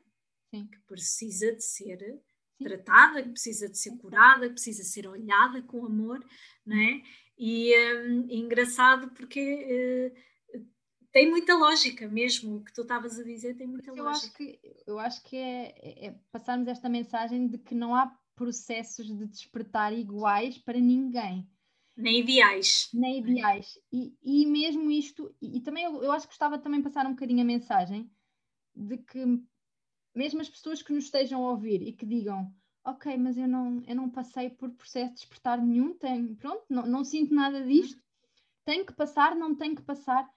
Sim. 0.54 0.68
que 0.68 0.80
precisa 0.82 1.54
de 1.54 1.64
ser 1.64 2.22
tratada, 2.62 3.24
que 3.24 3.30
precisa 3.30 3.68
de 3.68 3.78
ser 3.78 3.98
curada, 3.98 4.48
que 4.48 4.54
precisa 4.54 4.84
ser 4.84 5.08
olhada 5.08 5.62
com 5.64 5.86
amor, 5.86 6.24
não 6.66 6.78
é? 6.78 7.02
E 7.38 7.74
é 7.74 8.08
engraçado 8.36 9.10
porque. 9.12 10.14
Uh, 10.16 10.32
tem 11.12 11.30
muita 11.30 11.56
lógica 11.56 12.08
mesmo, 12.08 12.56
o 12.56 12.64
que 12.64 12.72
tu 12.72 12.84
estavas 12.84 13.20
a 13.20 13.24
dizer 13.24 13.56
tem 13.56 13.68
muita 13.68 13.92
eu 13.92 14.04
lógica. 14.04 14.28
Acho 14.28 14.34
que, 14.34 14.60
eu 14.88 14.98
acho 14.98 15.24
que 15.24 15.36
é, 15.36 15.76
é, 15.78 16.06
é 16.08 16.16
passarmos 16.32 16.70
esta 16.70 16.88
mensagem 16.88 17.48
de 17.48 17.58
que 17.58 17.76
não 17.76 17.94
há 17.94 18.18
processos 18.34 19.08
de 19.08 19.28
despertar 19.28 19.94
iguais 19.94 20.58
para 20.58 20.80
ninguém. 20.80 21.48
Nem 21.96 22.20
ideais. 22.20 22.90
Nem 22.94 23.20
ideais. 23.20 23.78
E, 23.92 24.16
e 24.24 24.46
mesmo 24.46 24.90
isto, 24.90 25.34
e, 25.42 25.58
e 25.58 25.62
também 25.62 25.84
eu, 25.84 26.04
eu, 26.04 26.12
acho 26.12 26.26
que 26.26 26.32
gostava 26.32 26.58
também 26.58 26.80
de 26.80 26.86
passar 26.86 27.06
um 27.06 27.12
bocadinho 27.12 27.42
a 27.42 27.46
mensagem 27.46 28.10
de 28.76 28.98
que 28.98 29.26
mesmo 30.16 30.42
as 30.42 30.50
pessoas 30.50 30.82
que 30.82 30.94
nos 30.94 31.06
estejam 31.06 31.44
a 31.46 31.50
ouvir 31.52 31.82
e 31.82 31.94
que 31.94 32.06
digam 32.06 32.54
ok, 32.84 33.16
mas 33.18 33.38
eu 33.38 33.48
não, 33.48 33.84
eu 33.86 33.96
não 33.96 34.10
passei 34.10 34.50
por 34.50 34.72
processo 34.72 35.14
de 35.14 35.20
despertar 35.20 35.62
nenhum, 35.62 35.94
tenho, 35.94 36.36
pronto, 36.36 36.64
não, 36.70 36.86
não 36.86 37.04
sinto 37.04 37.34
nada 37.34 37.64
disto, 37.64 37.98
uhum. 37.98 38.02
tenho 38.66 38.86
que 38.86 38.94
passar, 38.94 39.36
não 39.36 39.56
tenho 39.56 39.76
que 39.76 39.84
passar 39.84 40.28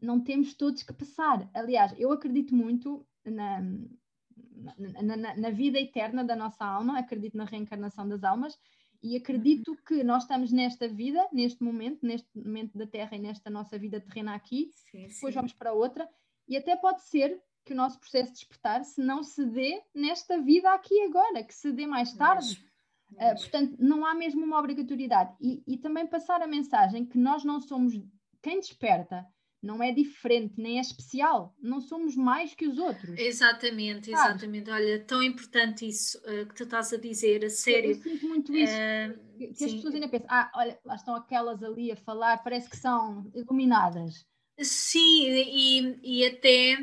não 0.00 0.20
temos 0.20 0.54
todos 0.54 0.82
que 0.82 0.92
passar. 0.92 1.48
Aliás, 1.52 1.92
eu 1.98 2.12
acredito 2.12 2.54
muito 2.54 3.06
na, 3.24 3.60
na, 3.60 5.16
na, 5.16 5.36
na, 5.36 5.50
vida 5.50 5.78
eterna 5.78 6.24
da 6.24 6.36
nossa 6.36 6.64
alma, 6.64 6.98
acredito 6.98 7.36
na 7.36 7.44
reencarnação 7.44 8.08
das 8.08 8.22
almas 8.22 8.58
e 9.02 9.16
acredito 9.16 9.76
que 9.86 10.02
nós 10.02 10.24
estamos 10.24 10.50
nesta 10.50 10.88
vida, 10.88 11.26
neste 11.32 11.62
momento, 11.62 12.04
neste 12.04 12.28
momento 12.34 12.76
da 12.76 12.86
Terra 12.86 13.16
e 13.16 13.20
nesta 13.20 13.48
nossa 13.48 13.78
vida 13.78 14.00
terrena 14.00 14.34
aqui, 14.34 14.70
sim, 14.90 15.06
depois 15.06 15.32
sim. 15.32 15.38
vamos 15.38 15.52
para 15.52 15.72
outra, 15.72 16.08
e 16.48 16.56
até 16.56 16.76
pode 16.76 17.02
ser 17.02 17.40
que 17.64 17.72
o 17.72 17.76
nosso 17.76 18.00
processo 18.00 18.32
de 18.32 18.38
despertar 18.38 18.82
se 18.82 19.00
não 19.00 19.22
se 19.22 19.44
dê 19.44 19.82
nesta 19.94 20.40
vida 20.40 20.72
aqui 20.72 21.02
agora, 21.02 21.44
que 21.44 21.54
se 21.54 21.70
dê 21.70 21.86
mais 21.86 22.12
tarde. 22.14 22.66
Uh, 23.12 23.34
portanto, 23.40 23.76
não 23.78 24.04
há 24.04 24.14
mesmo 24.14 24.44
uma 24.44 24.58
obrigatoriedade. 24.58 25.34
E, 25.40 25.62
e 25.66 25.76
também 25.76 26.06
passar 26.06 26.42
a 26.42 26.46
mensagem 26.46 27.04
que 27.06 27.18
nós 27.18 27.44
não 27.44 27.60
somos 27.60 27.94
quem 28.42 28.58
desperta 28.60 29.26
não 29.62 29.82
é 29.82 29.92
diferente, 29.92 30.54
nem 30.56 30.78
é 30.78 30.80
especial, 30.80 31.54
não 31.60 31.80
somos 31.80 32.14
mais 32.14 32.54
que 32.54 32.66
os 32.66 32.78
outros. 32.78 33.18
Exatamente, 33.18 34.10
exatamente. 34.10 34.70
Olha, 34.70 35.04
tão 35.04 35.22
importante 35.22 35.86
isso 35.86 36.16
uh, 36.18 36.46
que 36.46 36.54
tu 36.54 36.62
estás 36.62 36.92
a 36.92 36.96
dizer, 36.96 37.44
a 37.44 37.50
sério. 37.50 37.90
Eu, 37.90 37.96
eu 37.96 38.02
sinto 38.02 38.28
muito 38.28 38.54
isso, 38.54 38.72
uh, 38.72 39.36
que, 39.36 39.64
as 39.64 39.72
pessoas 39.72 39.94
ainda 39.94 40.08
pensam, 40.08 40.28
ah, 40.30 40.50
olha, 40.54 40.78
lá 40.84 40.94
estão 40.94 41.14
aquelas 41.14 41.62
ali 41.62 41.90
a 41.90 41.96
falar, 41.96 42.38
parece 42.38 42.70
que 42.70 42.76
são 42.76 43.28
iluminadas. 43.34 44.24
Sim, 44.60 45.26
e, 45.28 45.98
e 46.02 46.26
até 46.26 46.76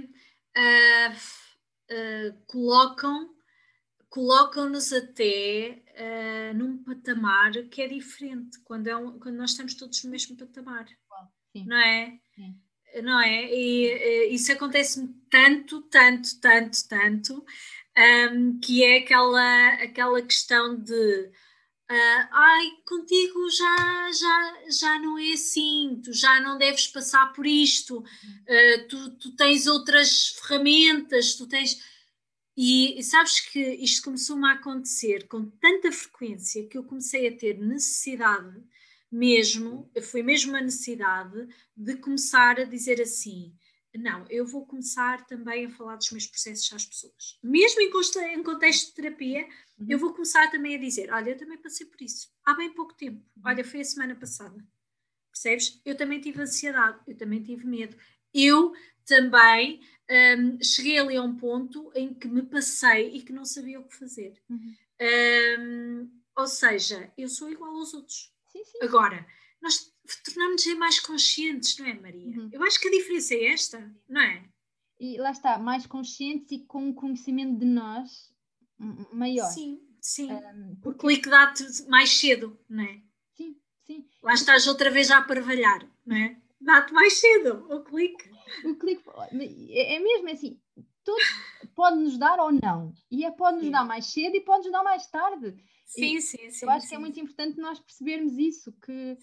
uh, 0.58 2.44
colocam 2.48 3.34
colocam-nos 4.10 4.94
até 4.94 5.84
num 6.56 6.82
patamar 6.82 7.52
que 7.70 7.82
é 7.82 7.88
diferente, 7.88 8.58
quando, 8.64 8.88
é 8.88 8.96
um, 8.96 9.20
quando 9.20 9.36
nós 9.36 9.52
estamos 9.52 9.76
todos 9.76 10.02
no 10.06 10.12
mesmo 10.12 10.38
patamar. 10.38 10.86
Não 11.54 11.78
é? 11.78 12.18
Sim 12.34 12.56
não 13.02 13.20
é? 13.20 13.54
E, 13.54 14.32
e 14.32 14.36
isso 14.36 14.52
acontece 14.52 15.08
tanto, 15.30 15.82
tanto, 15.84 16.40
tanto, 16.40 16.88
tanto, 16.88 17.46
um, 17.98 18.60
que 18.60 18.84
é 18.84 18.98
aquela, 18.98 19.68
aquela 19.76 20.22
questão 20.22 20.76
de 20.76 21.32
uh, 21.92 22.28
ai, 22.32 22.72
contigo 22.86 23.50
já, 23.50 24.12
já, 24.12 24.54
já 24.70 25.00
não 25.00 25.18
é 25.18 25.32
assim, 25.32 26.02
tu 26.04 26.14
já 26.14 26.40
não 26.40 26.58
deves 26.58 26.88
passar 26.88 27.32
por 27.34 27.46
isto, 27.46 28.00
uh, 28.00 28.88
tu, 28.90 29.12
tu 29.18 29.36
tens 29.36 29.68
outras 29.68 30.30
ferramentas, 30.40 31.36
tu 31.36 31.48
tens. 31.48 31.80
E, 32.58 32.98
e 32.98 33.04
sabes 33.04 33.42
que 33.42 33.60
isto 33.60 34.04
começou-me 34.04 34.48
a 34.48 34.54
acontecer 34.54 35.28
com 35.28 35.50
tanta 35.60 35.92
frequência 35.92 36.66
que 36.68 36.78
eu 36.78 36.86
comecei 36.86 37.28
a 37.28 37.38
ter 37.38 37.58
necessidade 37.58 38.64
mesmo, 39.16 39.90
foi 40.02 40.22
mesmo 40.22 40.56
a 40.56 40.62
necessidade 40.62 41.48
de 41.76 41.96
começar 41.96 42.60
a 42.60 42.66
dizer 42.66 43.02
assim: 43.02 43.56
não, 43.98 44.26
eu 44.30 44.46
vou 44.46 44.66
começar 44.66 45.26
também 45.26 45.66
a 45.66 45.70
falar 45.70 45.96
dos 45.96 46.12
meus 46.12 46.28
processos 46.28 46.72
às 46.74 46.86
pessoas. 46.86 47.40
Mesmo 47.42 47.80
em, 47.80 48.44
contexto 48.44 48.88
de 48.88 48.94
terapia, 48.94 49.48
uhum. 49.80 49.88
eu 49.90 49.98
vou 49.98 50.14
começar 50.14 50.52
também 50.52 50.76
a 50.76 50.80
dizer: 50.80 51.12
olha, 51.14 51.30
eu 51.30 51.38
também 51.38 51.58
passei 51.58 51.86
por 51.88 52.02
isso 52.02 52.30
há 52.44 52.54
bem 52.54 52.74
pouco 52.74 52.94
tempo. 52.94 53.24
Uhum. 53.38 53.44
Olha, 53.46 53.64
foi 53.64 53.80
a 53.80 53.86
semana 53.86 54.16
passada. 54.16 54.66
Percebes? 55.32 55.82
Eu 55.86 55.96
também 55.96 56.20
tive 56.20 56.42
ansiedade, 56.42 57.00
eu 57.08 57.16
também 57.16 57.42
tive 57.42 57.66
medo. 57.66 57.96
Eu 58.34 58.74
também 59.06 59.80
um, 60.38 60.62
cheguei 60.62 60.98
ali 60.98 61.16
a 61.16 61.22
um 61.22 61.36
ponto 61.36 61.90
em 61.96 62.14
que 62.14 62.28
me 62.28 62.42
passei 62.42 63.16
e 63.16 63.22
que 63.22 63.32
não 63.32 63.46
sabia 63.46 63.80
o 63.80 63.88
que 63.88 63.96
fazer. 63.96 64.34
Uhum. 64.50 64.76
Um, 65.60 66.12
ou 66.38 66.48
seja, 66.48 67.12
eu 67.18 67.30
sou 67.30 67.50
igual 67.50 67.76
aos 67.78 67.94
outros. 67.94 68.35
Sim, 68.56 68.64
sim. 68.64 68.78
Agora, 68.82 69.28
nós 69.62 69.92
tornamos-nos 70.24 70.78
mais 70.78 71.00
conscientes, 71.00 71.78
não 71.78 71.86
é, 71.88 71.94
Maria? 71.94 72.26
Uhum. 72.28 72.50
Eu 72.54 72.64
acho 72.64 72.80
que 72.80 72.88
a 72.88 72.92
diferença 72.92 73.34
é 73.34 73.48
esta, 73.48 73.94
não 74.08 74.22
é? 74.22 74.48
E 74.98 75.18
lá 75.18 75.32
está, 75.32 75.58
mais 75.58 75.86
conscientes 75.86 76.52
e 76.54 76.60
com 76.60 76.88
um 76.88 76.94
conhecimento 76.94 77.60
de 77.60 77.66
nós 77.66 78.34
maior. 79.12 79.48
Sim, 79.48 79.82
sim. 80.00 80.32
Um, 80.32 80.76
porque... 80.82 80.98
O 80.98 81.10
clique 81.10 81.30
dá-te 81.30 81.66
mais 81.90 82.18
cedo, 82.18 82.58
não 82.70 82.84
é? 82.84 83.02
Sim, 83.36 83.58
sim. 83.86 84.08
Lá 84.24 84.34
estás 84.34 84.68
outra 84.68 84.90
vez 84.90 85.12
a 85.12 85.18
aparvalhar, 85.18 85.86
não 86.06 86.16
é? 86.16 86.40
Dá-te 86.62 86.94
mais 86.94 87.20
cedo 87.20 87.68
o 87.70 87.84
clique. 87.84 88.32
O 88.64 88.76
clique, 88.76 89.04
é, 89.72 89.96
é 89.96 90.00
mesmo 90.00 90.30
assim, 90.30 90.62
tudo 91.04 91.22
pode 91.76 91.98
nos 91.98 92.18
dar 92.18 92.40
ou 92.40 92.54
não. 92.54 92.94
E 93.12 93.26
é, 93.26 93.32
pode 93.32 93.58
nos 93.58 93.70
dar 93.70 93.84
mais 93.84 94.06
cedo 94.06 94.36
e 94.38 94.42
pode 94.42 94.64
nos 94.64 94.72
dar 94.72 94.84
mais 94.84 95.06
tarde. 95.08 95.58
Sim, 95.86 96.20
sim, 96.20 96.50
sim. 96.50 96.66
Eu 96.66 96.72
acho 96.72 96.84
sim. 96.84 96.90
que 96.90 96.96
é 96.96 97.00
muito 97.00 97.20
importante 97.20 97.60
nós 97.60 97.80
percebermos 97.80 98.38
isso, 98.38 98.74
que 98.84 99.18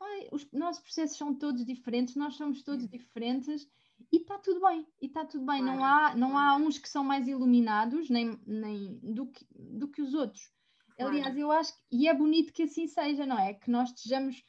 ai, 0.00 0.28
os 0.32 0.50
nossos 0.52 0.82
processos 0.82 1.16
são 1.16 1.34
todos 1.34 1.64
diferentes, 1.64 2.16
nós 2.16 2.34
somos 2.34 2.62
todos 2.62 2.88
diferentes 2.88 3.68
e 4.10 4.16
está 4.18 4.38
tudo 4.38 4.60
bem, 4.60 4.86
e 5.00 5.06
está 5.06 5.24
tudo 5.24 5.46
bem. 5.46 5.62
Claro, 5.62 5.78
não, 5.78 5.84
há, 5.84 6.14
não 6.16 6.38
há 6.38 6.56
uns 6.56 6.78
que 6.78 6.88
são 6.88 7.04
mais 7.04 7.28
iluminados 7.28 8.10
nem, 8.10 8.38
nem 8.46 8.98
do, 9.02 9.26
que, 9.26 9.46
do 9.54 9.88
que 9.88 10.02
os 10.02 10.12
outros. 10.12 10.50
Claro. 10.96 11.12
Aliás, 11.12 11.36
eu 11.36 11.50
acho 11.50 11.72
que, 11.72 11.80
e 11.90 12.08
é 12.08 12.14
bonito 12.14 12.52
que 12.52 12.64
assim 12.64 12.86
seja, 12.86 13.24
não 13.24 13.38
é? 13.38 13.54
Que 13.54 13.70
nós 13.70 13.90
estejamos 13.90 14.42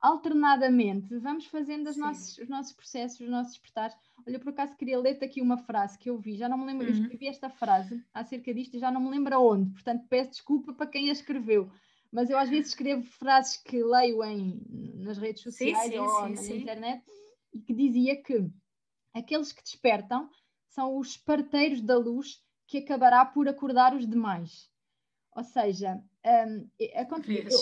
alternadamente, 0.00 1.18
vamos 1.18 1.46
fazendo 1.46 1.88
os 1.88 1.96
nossos, 1.96 2.38
os 2.38 2.48
nossos 2.48 2.72
processos, 2.72 3.20
os 3.20 3.28
nossos 3.28 3.52
despertares. 3.52 3.96
Olha, 4.26 4.38
por 4.38 4.48
acaso 4.48 4.76
queria 4.76 4.98
ler-te 4.98 5.24
aqui 5.24 5.42
uma 5.42 5.58
frase 5.58 5.98
que 5.98 6.08
eu 6.08 6.18
vi, 6.18 6.36
já 6.36 6.48
não 6.48 6.58
me 6.58 6.66
lembro, 6.66 6.86
uhum. 6.86 6.92
eu 6.92 7.02
escrevi 7.02 7.26
esta 7.26 7.50
frase 7.50 8.02
acerca 8.14 8.52
disto 8.54 8.76
e 8.76 8.80
já 8.80 8.90
não 8.90 9.00
me 9.00 9.10
lembro 9.10 9.34
aonde, 9.34 9.70
portanto 9.70 10.06
peço 10.08 10.30
desculpa 10.30 10.72
para 10.72 10.86
quem 10.86 11.10
a 11.10 11.12
escreveu, 11.12 11.70
mas 12.10 12.30
eu 12.30 12.38
às 12.38 12.48
vezes 12.48 12.70
escrevo 12.70 13.02
frases 13.02 13.56
que 13.58 13.82
leio 13.82 14.24
em, 14.24 14.62
nas 14.96 15.18
redes 15.18 15.42
sociais 15.42 15.84
sim, 15.84 15.90
sim, 15.92 15.98
ou 15.98 16.36
sim, 16.36 16.50
na 16.52 16.56
internet 16.56 17.04
e 17.52 17.60
que 17.60 17.74
dizia 17.74 18.20
que 18.22 18.50
aqueles 19.14 19.52
que 19.52 19.62
despertam 19.62 20.30
são 20.68 20.96
os 20.96 21.16
parteiros 21.16 21.82
da 21.82 21.98
luz 21.98 22.40
que 22.66 22.78
acabará 22.78 23.24
por 23.24 23.48
acordar 23.48 23.94
os 23.94 24.06
demais. 24.06 24.69
Ou 25.40 25.44
seja, 25.44 25.94
um, 26.26 26.70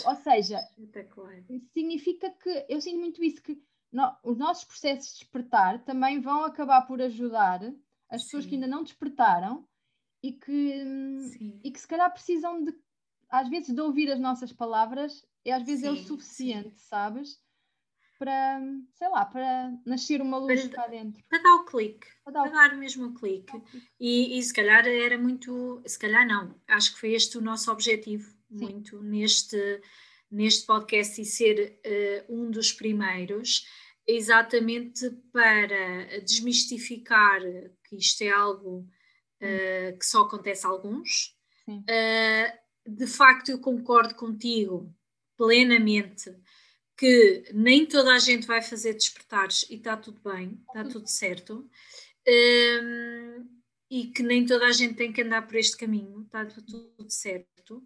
ou 0.04 0.16
seja, 0.16 0.58
significa 1.72 2.28
que 2.28 2.66
eu 2.68 2.80
sinto 2.80 2.98
muito 2.98 3.22
isso, 3.22 3.40
que 3.40 3.56
no, 3.92 4.16
os 4.24 4.36
nossos 4.36 4.64
processos 4.64 5.12
de 5.12 5.20
despertar 5.20 5.84
também 5.84 6.20
vão 6.20 6.42
acabar 6.42 6.82
por 6.82 7.00
ajudar 7.00 7.62
as 8.10 8.24
pessoas 8.24 8.42
Sim. 8.42 8.48
que 8.48 8.54
ainda 8.56 8.66
não 8.66 8.82
despertaram 8.82 9.64
e 10.24 10.32
que, 10.32 10.82
hum, 10.84 11.60
e 11.62 11.70
que 11.70 11.78
se 11.78 11.86
calhar 11.86 12.12
precisam 12.12 12.64
de, 12.64 12.74
às 13.30 13.48
vezes, 13.48 13.72
de 13.72 13.80
ouvir 13.80 14.10
as 14.10 14.18
nossas 14.18 14.52
palavras, 14.52 15.24
e 15.44 15.52
às 15.52 15.62
vezes 15.62 15.82
sim, 15.82 15.86
é 15.86 15.92
o 15.92 15.96
suficiente, 15.96 16.80
sim. 16.80 16.86
sabes? 16.88 17.40
Para, 18.18 18.60
sei 18.94 19.08
lá, 19.10 19.24
para 19.24 19.72
nascer 19.86 20.20
uma 20.20 20.38
luz 20.38 20.66
para, 20.66 20.82
cá 20.82 20.86
dentro. 20.88 21.22
Para 21.28 21.42
dar 21.42 21.54
o 21.54 21.64
clique, 21.64 22.06
para 22.24 22.32
dar, 22.32 22.40
o... 22.40 22.50
para 22.50 22.68
dar 22.68 22.76
mesmo 22.76 23.06
o 23.06 23.14
clique. 23.14 23.62
E, 24.00 24.36
e 24.36 24.42
se 24.42 24.52
calhar 24.52 24.86
era 24.86 25.16
muito, 25.16 25.80
se 25.86 25.98
calhar 25.98 26.26
não, 26.26 26.54
acho 26.66 26.94
que 26.94 27.00
foi 27.00 27.12
este 27.12 27.38
o 27.38 27.40
nosso 27.40 27.70
objetivo, 27.70 28.28
muito 28.50 29.00
neste, 29.02 29.80
neste 30.30 30.66
podcast 30.66 31.20
e 31.20 31.24
ser 31.24 31.80
uh, 31.86 32.34
um 32.34 32.50
dos 32.50 32.72
primeiros, 32.72 33.64
exatamente 34.06 35.08
para 35.32 36.20
desmistificar 36.20 37.40
que 37.84 37.96
isto 37.96 38.22
é 38.22 38.30
algo 38.30 38.80
uh, 38.80 39.98
que 39.98 40.04
só 40.04 40.22
acontece 40.22 40.66
a 40.66 40.70
alguns. 40.70 41.36
Uh, 41.68 42.58
de 42.88 43.06
facto, 43.06 43.50
eu 43.50 43.60
concordo 43.60 44.14
contigo 44.14 44.92
plenamente 45.36 46.34
que 46.98 47.44
nem 47.54 47.86
toda 47.86 48.12
a 48.12 48.18
gente 48.18 48.44
vai 48.44 48.60
fazer 48.60 48.92
despertares 48.92 49.64
e 49.70 49.76
está 49.76 49.96
tudo 49.96 50.20
bem, 50.20 50.60
está 50.66 50.82
tudo 50.82 51.06
certo. 51.06 51.70
Um, 52.28 53.48
e 53.88 54.08
que 54.08 54.22
nem 54.22 54.44
toda 54.44 54.66
a 54.66 54.72
gente 54.72 54.94
tem 54.94 55.12
que 55.12 55.22
andar 55.22 55.46
por 55.46 55.54
este 55.54 55.76
caminho, 55.76 56.22
está 56.22 56.44
tudo 56.44 56.92
certo. 57.08 57.76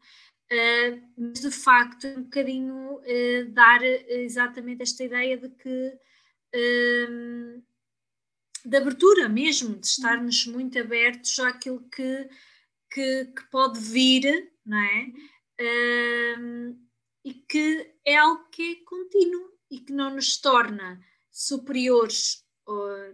Uh, 0.50 1.02
mas 1.16 1.40
de 1.40 1.50
facto, 1.50 2.06
um 2.06 2.22
bocadinho 2.22 2.96
uh, 2.96 3.52
dar 3.52 3.82
exatamente 3.84 4.82
esta 4.82 5.04
ideia 5.04 5.36
de 5.36 5.50
que 5.50 5.98
uh, 6.56 7.62
de 8.64 8.76
abertura 8.76 9.28
mesmo, 9.28 9.78
de 9.78 9.86
estarmos 9.86 10.46
muito 10.46 10.78
abertos 10.78 11.38
àquilo 11.38 11.86
que, 11.90 12.28
que, 12.90 13.26
que 13.26 13.50
pode 13.50 13.78
vir, 13.78 14.52
não 14.64 14.78
é? 14.78 15.12
e 17.24 17.34
que 17.34 17.91
é 18.04 18.16
algo 18.16 18.48
que 18.50 18.72
é 18.72 18.84
contínuo 18.84 19.50
e 19.70 19.80
que 19.80 19.92
não 19.92 20.14
nos 20.14 20.38
torna 20.38 21.00
superiores 21.30 22.42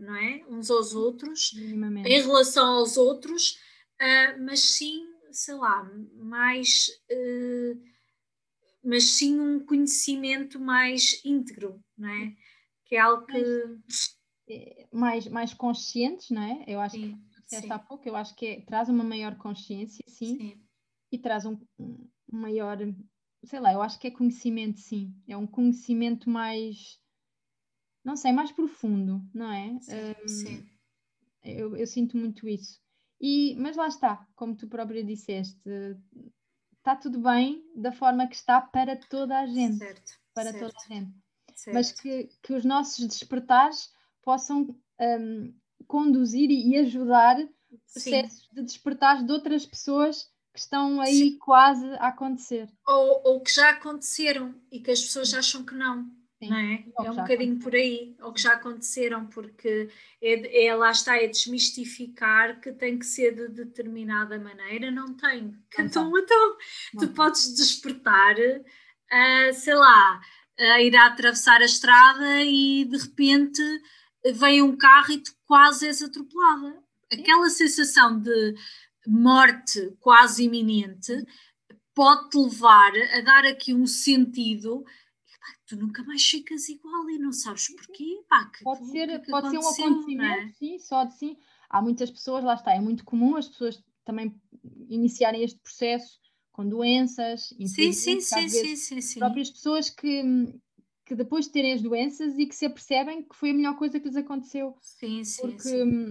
não 0.01 0.17
é? 0.17 0.45
uns 0.49 0.71
aos 0.71 0.95
outros, 0.95 1.53
em 1.55 2.23
relação 2.23 2.79
aos 2.79 2.97
outros, 2.97 3.53
uh, 4.01 4.43
mas 4.45 4.61
sim, 4.61 5.07
sei 5.33 5.55
lá, 5.55 5.85
mais. 6.15 6.89
Uh, 7.11 7.81
mas 8.85 9.05
sim 9.05 9.39
um 9.39 9.65
conhecimento 9.65 10.59
mais 10.61 11.21
íntegro, 11.25 11.83
não 11.97 12.09
é? 12.09 12.37
Que 12.85 12.97
é 12.97 13.01
algo 13.01 13.27
que. 13.27 13.37
Eh, 14.51 14.89
mais, 14.93 15.27
mais 15.29 15.53
conscientes, 15.53 16.31
não 16.31 16.43
é? 16.43 16.65
Eu 16.67 16.81
acho 16.81 16.97
sim, 16.97 17.19
que 17.35 17.43
disseste 17.43 17.71
há 17.73 17.79
pouco, 17.79 18.09
eu 18.09 18.17
acho 18.17 18.35
que 18.35 18.47
é, 18.47 18.61
traz 18.63 18.89
uma 18.89 19.05
maior 19.05 19.37
consciência, 19.37 20.03
sim, 20.07 20.39
sim. 20.39 20.61
e 21.13 21.19
traz 21.19 21.45
um, 21.45 21.59
um 21.79 22.09
maior 22.31 22.79
sei 23.45 23.61
lá, 23.61 23.73
eu 23.73 23.83
acho 23.83 23.99
que 23.99 24.07
é 24.07 24.11
conhecimento, 24.11 24.81
sim. 24.81 25.15
É 25.27 25.37
um 25.37 25.47
conhecimento 25.47 26.29
mais, 26.29 27.01
não 28.05 28.17
sei, 28.17 28.33
mais 28.33 28.53
profundo, 28.53 29.23
não 29.33 29.51
é? 29.51 29.79
Sim, 29.81 29.95
um, 29.95 30.29
sim. 30.29 30.71
Eu, 31.45 31.77
eu, 31.77 31.87
sinto 31.87 32.17
muito 32.17 32.49
isso. 32.49 32.81
E, 33.21 33.57
mas 33.57 33.77
lá 33.77 33.89
está, 33.89 34.27
como 34.35 34.57
tu 34.57 34.69
própria 34.69 35.03
disseste, 35.03 35.61
está 36.77 36.97
tudo 36.97 37.21
bem 37.21 37.65
da 37.75 37.93
forma 37.93 38.27
que 38.27 38.35
está 38.35 38.61
para 38.61 38.97
toda 38.97 39.39
a 39.39 39.47
gente. 39.47 39.79
Certo, 39.79 40.13
para 40.35 40.53
certo, 40.53 40.67
toda 40.67 40.79
a 40.79 40.95
gente. 40.95 41.15
Certo. 41.55 41.75
Mas 41.75 41.93
que, 41.93 42.29
que 42.43 42.53
os 42.53 42.65
nossos 42.65 43.07
despertares 43.07 43.93
possam 44.23 44.77
um, 45.01 45.55
conduzir 45.87 46.51
e 46.51 46.77
ajudar 46.77 47.37
processos 47.93 48.45
Sim. 48.45 48.55
de 48.55 48.63
despertar 48.63 49.25
de 49.25 49.33
outras 49.33 49.67
pessoas 49.67 50.31
que 50.59 50.63
estão 50.63 51.01
aí 51.01 51.31
Sim. 51.31 51.39
quase 51.39 51.87
a 51.95 52.09
acontecer. 52.09 52.69
Ou, 52.85 53.23
ou 53.25 53.41
que 53.41 53.53
já 53.53 53.71
aconteceram 53.71 54.53
e 54.73 54.81
que 54.81 54.91
as 54.91 55.01
pessoas 55.01 55.33
acham 55.33 55.65
que 55.65 55.73
não. 55.73 56.11
Sim. 56.43 56.51
Não 56.51 56.57
é? 56.57 56.85
é 57.05 57.11
um 57.13 57.15
bocadinho 57.15 57.59
por 57.61 57.75
aí, 57.75 58.17
ou 58.21 58.33
que 58.33 58.41
já 58.41 58.55
aconteceram, 58.55 59.27
porque 59.27 59.89
é, 60.21 60.67
é, 60.67 60.75
lá 60.75 60.91
está, 60.91 61.17
é 61.17 61.29
desmistificar 61.29 62.61
que 62.61 62.73
tem 62.73 62.99
que 62.99 63.07
ser 63.07 63.35
de 63.35 63.49
determinada 63.49 64.39
maneira, 64.39 64.91
não 64.91 65.15
tem. 65.15 65.43
Não 65.43 65.85
então, 65.85 66.13
então 66.19 66.57
tu 66.99 67.09
podes 67.09 67.55
despertar, 67.55 68.35
uh, 68.37 69.55
sei 69.55 69.75
lá, 69.75 70.21
uh, 70.59 70.81
ir 70.81 70.97
a 70.97 71.07
atravessar 71.07 71.61
a 71.61 71.67
estrada 71.67 72.43
e 72.43 72.85
de 72.85 72.97
repente 72.97 73.63
vem 74.35 74.61
um 74.61 74.77
carro 74.77 75.13
e 75.13 75.19
tu 75.19 75.33
quase 75.45 75.87
és 75.87 76.03
atropelada. 76.03 76.83
Aquela 77.13 77.49
sensação 77.49 78.21
de 78.21 78.55
morte 79.09 79.97
quase 80.01 80.45
iminente 80.45 81.25
pode-te 81.95 82.39
levar 82.39 82.93
a 83.17 83.21
dar 83.23 83.45
aqui 83.45 83.75
um 83.75 83.87
sentido 83.87 84.85
tu 85.69 85.77
nunca 85.77 86.03
mais 86.05 86.25
ficas 86.25 86.69
igual 86.69 87.09
e 87.11 87.19
não 87.19 87.33
sabes 87.33 87.69
porquê. 87.69 88.23
Pá, 88.29 88.47
que, 88.47 88.65
pode 88.65 88.91
ser, 88.91 89.21
que 89.21 89.31
pode 89.31 89.51
ser 89.51 89.59
um 89.59 89.63
é? 89.63 89.71
acontecimento, 89.71 90.49
é? 90.49 90.49
sim, 90.53 90.79
só 90.79 91.05
de 91.05 91.15
sim. 91.15 91.37
Há 91.69 91.83
muitas 91.83 92.11
pessoas, 92.11 92.43
lá 92.43 92.55
está, 92.55 92.75
é 92.75 92.81
muito 92.81 93.05
comum 93.05 93.37
as 93.37 93.49
pessoas 93.49 93.83
também 94.05 94.35
iniciarem 94.89 95.43
este 95.43 95.59
processo 95.61 96.19
com 96.51 96.67
doenças, 96.67 97.49
sim, 97.49 97.93
sim, 97.93 97.93
sim, 97.93 98.49
sim, 98.49 98.77
sim, 98.77 99.01
sim. 99.01 99.19
próprias 99.19 99.51
pessoas 99.51 99.91
que, 99.91 100.23
que 101.05 101.15
depois 101.15 101.45
de 101.45 101.53
terem 101.53 101.75
as 101.75 101.83
doenças 101.83 102.37
e 102.39 102.47
que 102.47 102.55
se 102.55 102.65
apercebem 102.65 103.23
que 103.23 103.37
foi 103.37 103.51
a 103.51 103.55
melhor 103.55 103.77
coisa 103.77 104.01
que 104.01 104.09
lhes 104.09 104.17
aconteceu. 104.17 104.77
Sim, 104.81 105.23
sim, 105.23 105.43
porque, 105.43 105.69
sim 105.69 106.09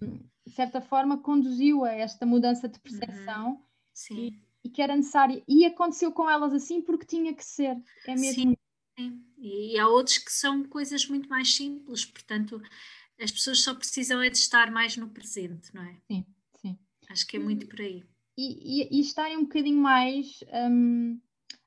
de 0.47 0.53
certa 0.53 0.79
forma, 0.79 1.17
conduziu 1.17 1.83
a 1.83 1.91
esta 1.91 2.25
mudança 2.25 2.69
de 2.69 2.79
percepção 2.79 3.61
uhum. 4.11 4.17
e, 4.17 4.39
e, 4.63 4.69
que 4.69 4.81
era 4.81 4.95
necessária. 4.95 5.43
E 5.45 5.65
aconteceu 5.65 6.11
com 6.11 6.29
elas 6.29 6.53
assim 6.53 6.81
porque 6.81 7.05
tinha 7.05 7.33
que 7.33 7.43
ser. 7.43 7.77
É 8.07 8.15
mesmo. 8.15 8.33
Sim, 8.33 8.57
sim. 8.97 9.25
E 9.37 9.77
há 9.77 9.87
outros 9.89 10.17
que 10.17 10.31
são 10.31 10.63
coisas 10.63 11.05
muito 11.07 11.27
mais 11.27 11.53
simples, 11.53 12.05
portanto, 12.05 12.61
as 13.21 13.29
pessoas 13.29 13.61
só 13.61 13.75
precisam 13.75 14.21
é 14.21 14.29
de 14.29 14.37
estar 14.37 14.71
mais 14.71 14.95
no 14.95 15.09
presente, 15.09 15.75
não 15.75 15.83
é? 15.83 15.97
Sim, 16.07 16.25
sim. 16.61 16.79
Acho 17.09 17.27
que 17.27 17.35
é 17.35 17.39
muito 17.39 17.67
por 17.67 17.81
aí. 17.81 18.03
E, 18.37 18.83
e, 18.83 18.97
e 18.97 19.01
estarem 19.01 19.37
um 19.37 19.43
bocadinho 19.43 19.81
mais 19.81 20.43
um, 20.71 21.19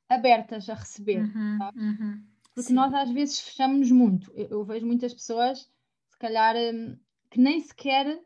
abertas 0.09 0.71
a 0.71 0.75
receber, 0.75 1.21
uhum, 1.21 1.59
uhum. 1.77 2.25
Porque 2.55 2.69
sim. 2.69 2.75
nós 2.75 2.95
às 2.95 3.11
vezes 3.11 3.41
fechamos-nos 3.41 3.91
muito. 3.91 4.33
Eu, 4.35 4.49
eu, 4.49 4.65
vejo 4.65 4.87
muitas 4.87 5.13
pessoas, 5.13 5.71
se 6.09 6.19
calhar, 6.19 6.57
um, 6.57 6.97
que 7.31 7.39
nem 7.41 7.61
sequer 7.61 8.21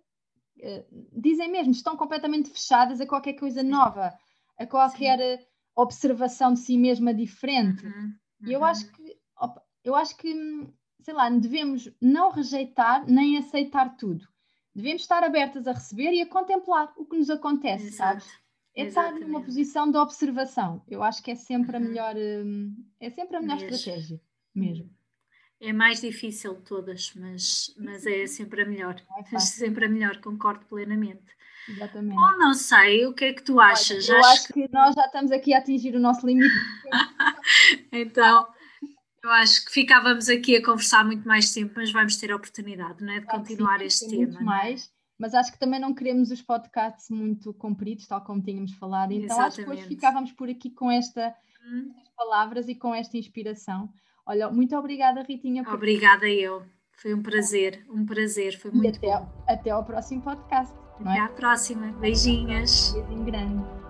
dizem 1.12 1.50
mesmo, 1.50 1.72
estão 1.72 1.96
completamente 1.96 2.50
fechadas 2.50 3.00
a 3.00 3.07
qualquer 3.07 3.34
coisa 3.34 3.62
nova, 3.62 4.12
a 4.59 4.66
qualquer 4.66 5.18
Sim. 5.18 5.24
Eh, 5.24 5.46
observação 5.76 6.52
de 6.55 6.61
si 6.61 6.78
mesma 6.78 7.12
diferente. 7.12 7.84
Uhum, 7.84 7.92
uhum. 7.92 8.48
E 8.48 8.52
eu 8.52 8.64
acho 8.64 8.90
que, 8.92 9.18
eu 9.82 9.94
acho 9.94 10.16
que, 10.16 10.32
sei 11.00 11.14
lá, 11.14 11.28
devemos 11.30 11.90
não 12.00 12.30
rejeitar 12.30 13.05
nem 13.07 13.36
aceitar 13.36 13.96
tudo. 13.96 14.26
Devemos 14.74 15.02
estar 15.02 15.22
abertas 15.22 15.66
a 15.66 15.72
receber 15.72 16.12
e 16.12 16.20
a 16.20 16.26
contemplar 16.26 16.92
o 16.96 17.05
que 17.05 17.16
nos 17.16 17.30
acontece, 17.30 17.88
Exato. 17.88 18.20
sabes? 18.20 18.44
É 18.76 18.86
estar 18.86 19.12
numa 19.12 19.40
posição 19.40 19.88
de 19.88 19.96
observação. 19.96 20.82
Eu 20.88 21.02
acho 21.02 21.22
que 21.22 21.30
é 21.30 21.36
sempre 21.36 21.76
uhum. 21.76 21.84
a 21.84 21.86
melhor, 21.86 22.16
eh, 22.16 22.44
é 23.00 23.11
sempre 23.11 23.36
a 23.36 23.40
melhor 23.40 23.59
mesmo. 23.61 23.70
estratégia, 23.70 24.20
mesmo. 24.55 24.90
É 25.64 25.72
mais 25.72 26.02
difícil 26.02 26.54
de 26.56 26.62
todas, 26.62 27.12
mas, 27.16 27.74
mas 27.78 28.06
é 28.06 28.26
sempre 28.26 28.62
a 28.62 28.66
melhor. 28.66 28.96
É 29.32 29.38
sempre 29.40 29.86
a 29.86 29.88
melhor, 29.88 30.20
concordo 30.20 30.64
plenamente. 30.66 31.34
Exatamente. 31.66 32.18
Ou 32.18 32.38
não 32.38 32.52
sei, 32.52 33.06
o 33.06 33.14
que 33.14 33.24
é 33.24 33.32
que 33.32 33.42
tu 33.42 33.58
achas? 33.58 34.06
Olha, 34.10 34.16
eu 34.16 34.20
acho, 34.20 34.28
acho 34.28 34.46
que... 34.48 34.68
que... 34.68 34.72
nós 34.72 34.94
já 34.94 35.06
estamos 35.06 35.32
aqui 35.32 35.54
a 35.54 35.58
atingir 35.58 35.96
o 35.96 36.00
nosso 36.00 36.26
limite. 36.26 36.54
então, 37.90 38.46
eu 39.22 39.30
acho 39.30 39.64
que 39.64 39.72
ficávamos 39.72 40.28
aqui 40.28 40.56
a 40.56 40.62
conversar 40.62 41.02
muito 41.02 41.26
mais 41.26 41.50
tempo, 41.54 41.72
mas 41.76 41.90
vamos 41.90 42.16
ter 42.18 42.30
a 42.30 42.36
oportunidade 42.36 43.02
não 43.02 43.14
é, 43.14 43.20
de 43.20 43.26
continuar 43.26 43.78
sim, 43.78 43.86
este 43.86 44.08
tema. 44.10 44.22
Muito 44.24 44.38
é? 44.38 44.42
mais, 44.42 44.92
mas 45.18 45.34
acho 45.34 45.50
que 45.50 45.58
também 45.58 45.80
não 45.80 45.94
queremos 45.94 46.30
os 46.30 46.42
podcasts 46.42 47.08
muito 47.08 47.54
compridos, 47.54 48.06
tal 48.06 48.20
como 48.20 48.42
tínhamos 48.42 48.72
falado. 48.74 49.12
Então 49.12 49.24
Exatamente. 49.24 49.60
acho 49.60 49.64
que 49.64 49.70
hoje 49.70 49.88
ficávamos 49.88 50.32
por 50.32 50.50
aqui 50.50 50.68
com 50.68 50.90
esta, 50.90 51.34
hum. 51.66 51.90
estas 51.96 52.14
palavras 52.14 52.68
e 52.68 52.74
com 52.74 52.94
esta 52.94 53.16
inspiração. 53.16 53.90
Olha, 54.27 54.51
muito 54.51 54.77
obrigada, 54.77 55.22
Ritinha. 55.22 55.62
Por... 55.64 55.75
Obrigada 55.75 56.27
eu. 56.29 56.62
Foi 56.93 57.12
um 57.12 57.22
prazer, 57.22 57.85
um 57.91 58.07
prazer, 58.07 58.59
foi 58.59 58.70
muito 58.70 58.97
e 58.97 58.99
até, 58.99 59.18
bom. 59.18 59.29
Até 59.47 59.70
ao 59.70 59.85
próximo 59.85 60.22
podcast. 60.22 60.75
Até 61.01 61.18
é? 61.18 61.20
à 61.20 61.29
próxima. 61.29 61.93
Beijinhas. 61.99 62.93
Beijinho 62.93 63.25
grande. 63.25 63.84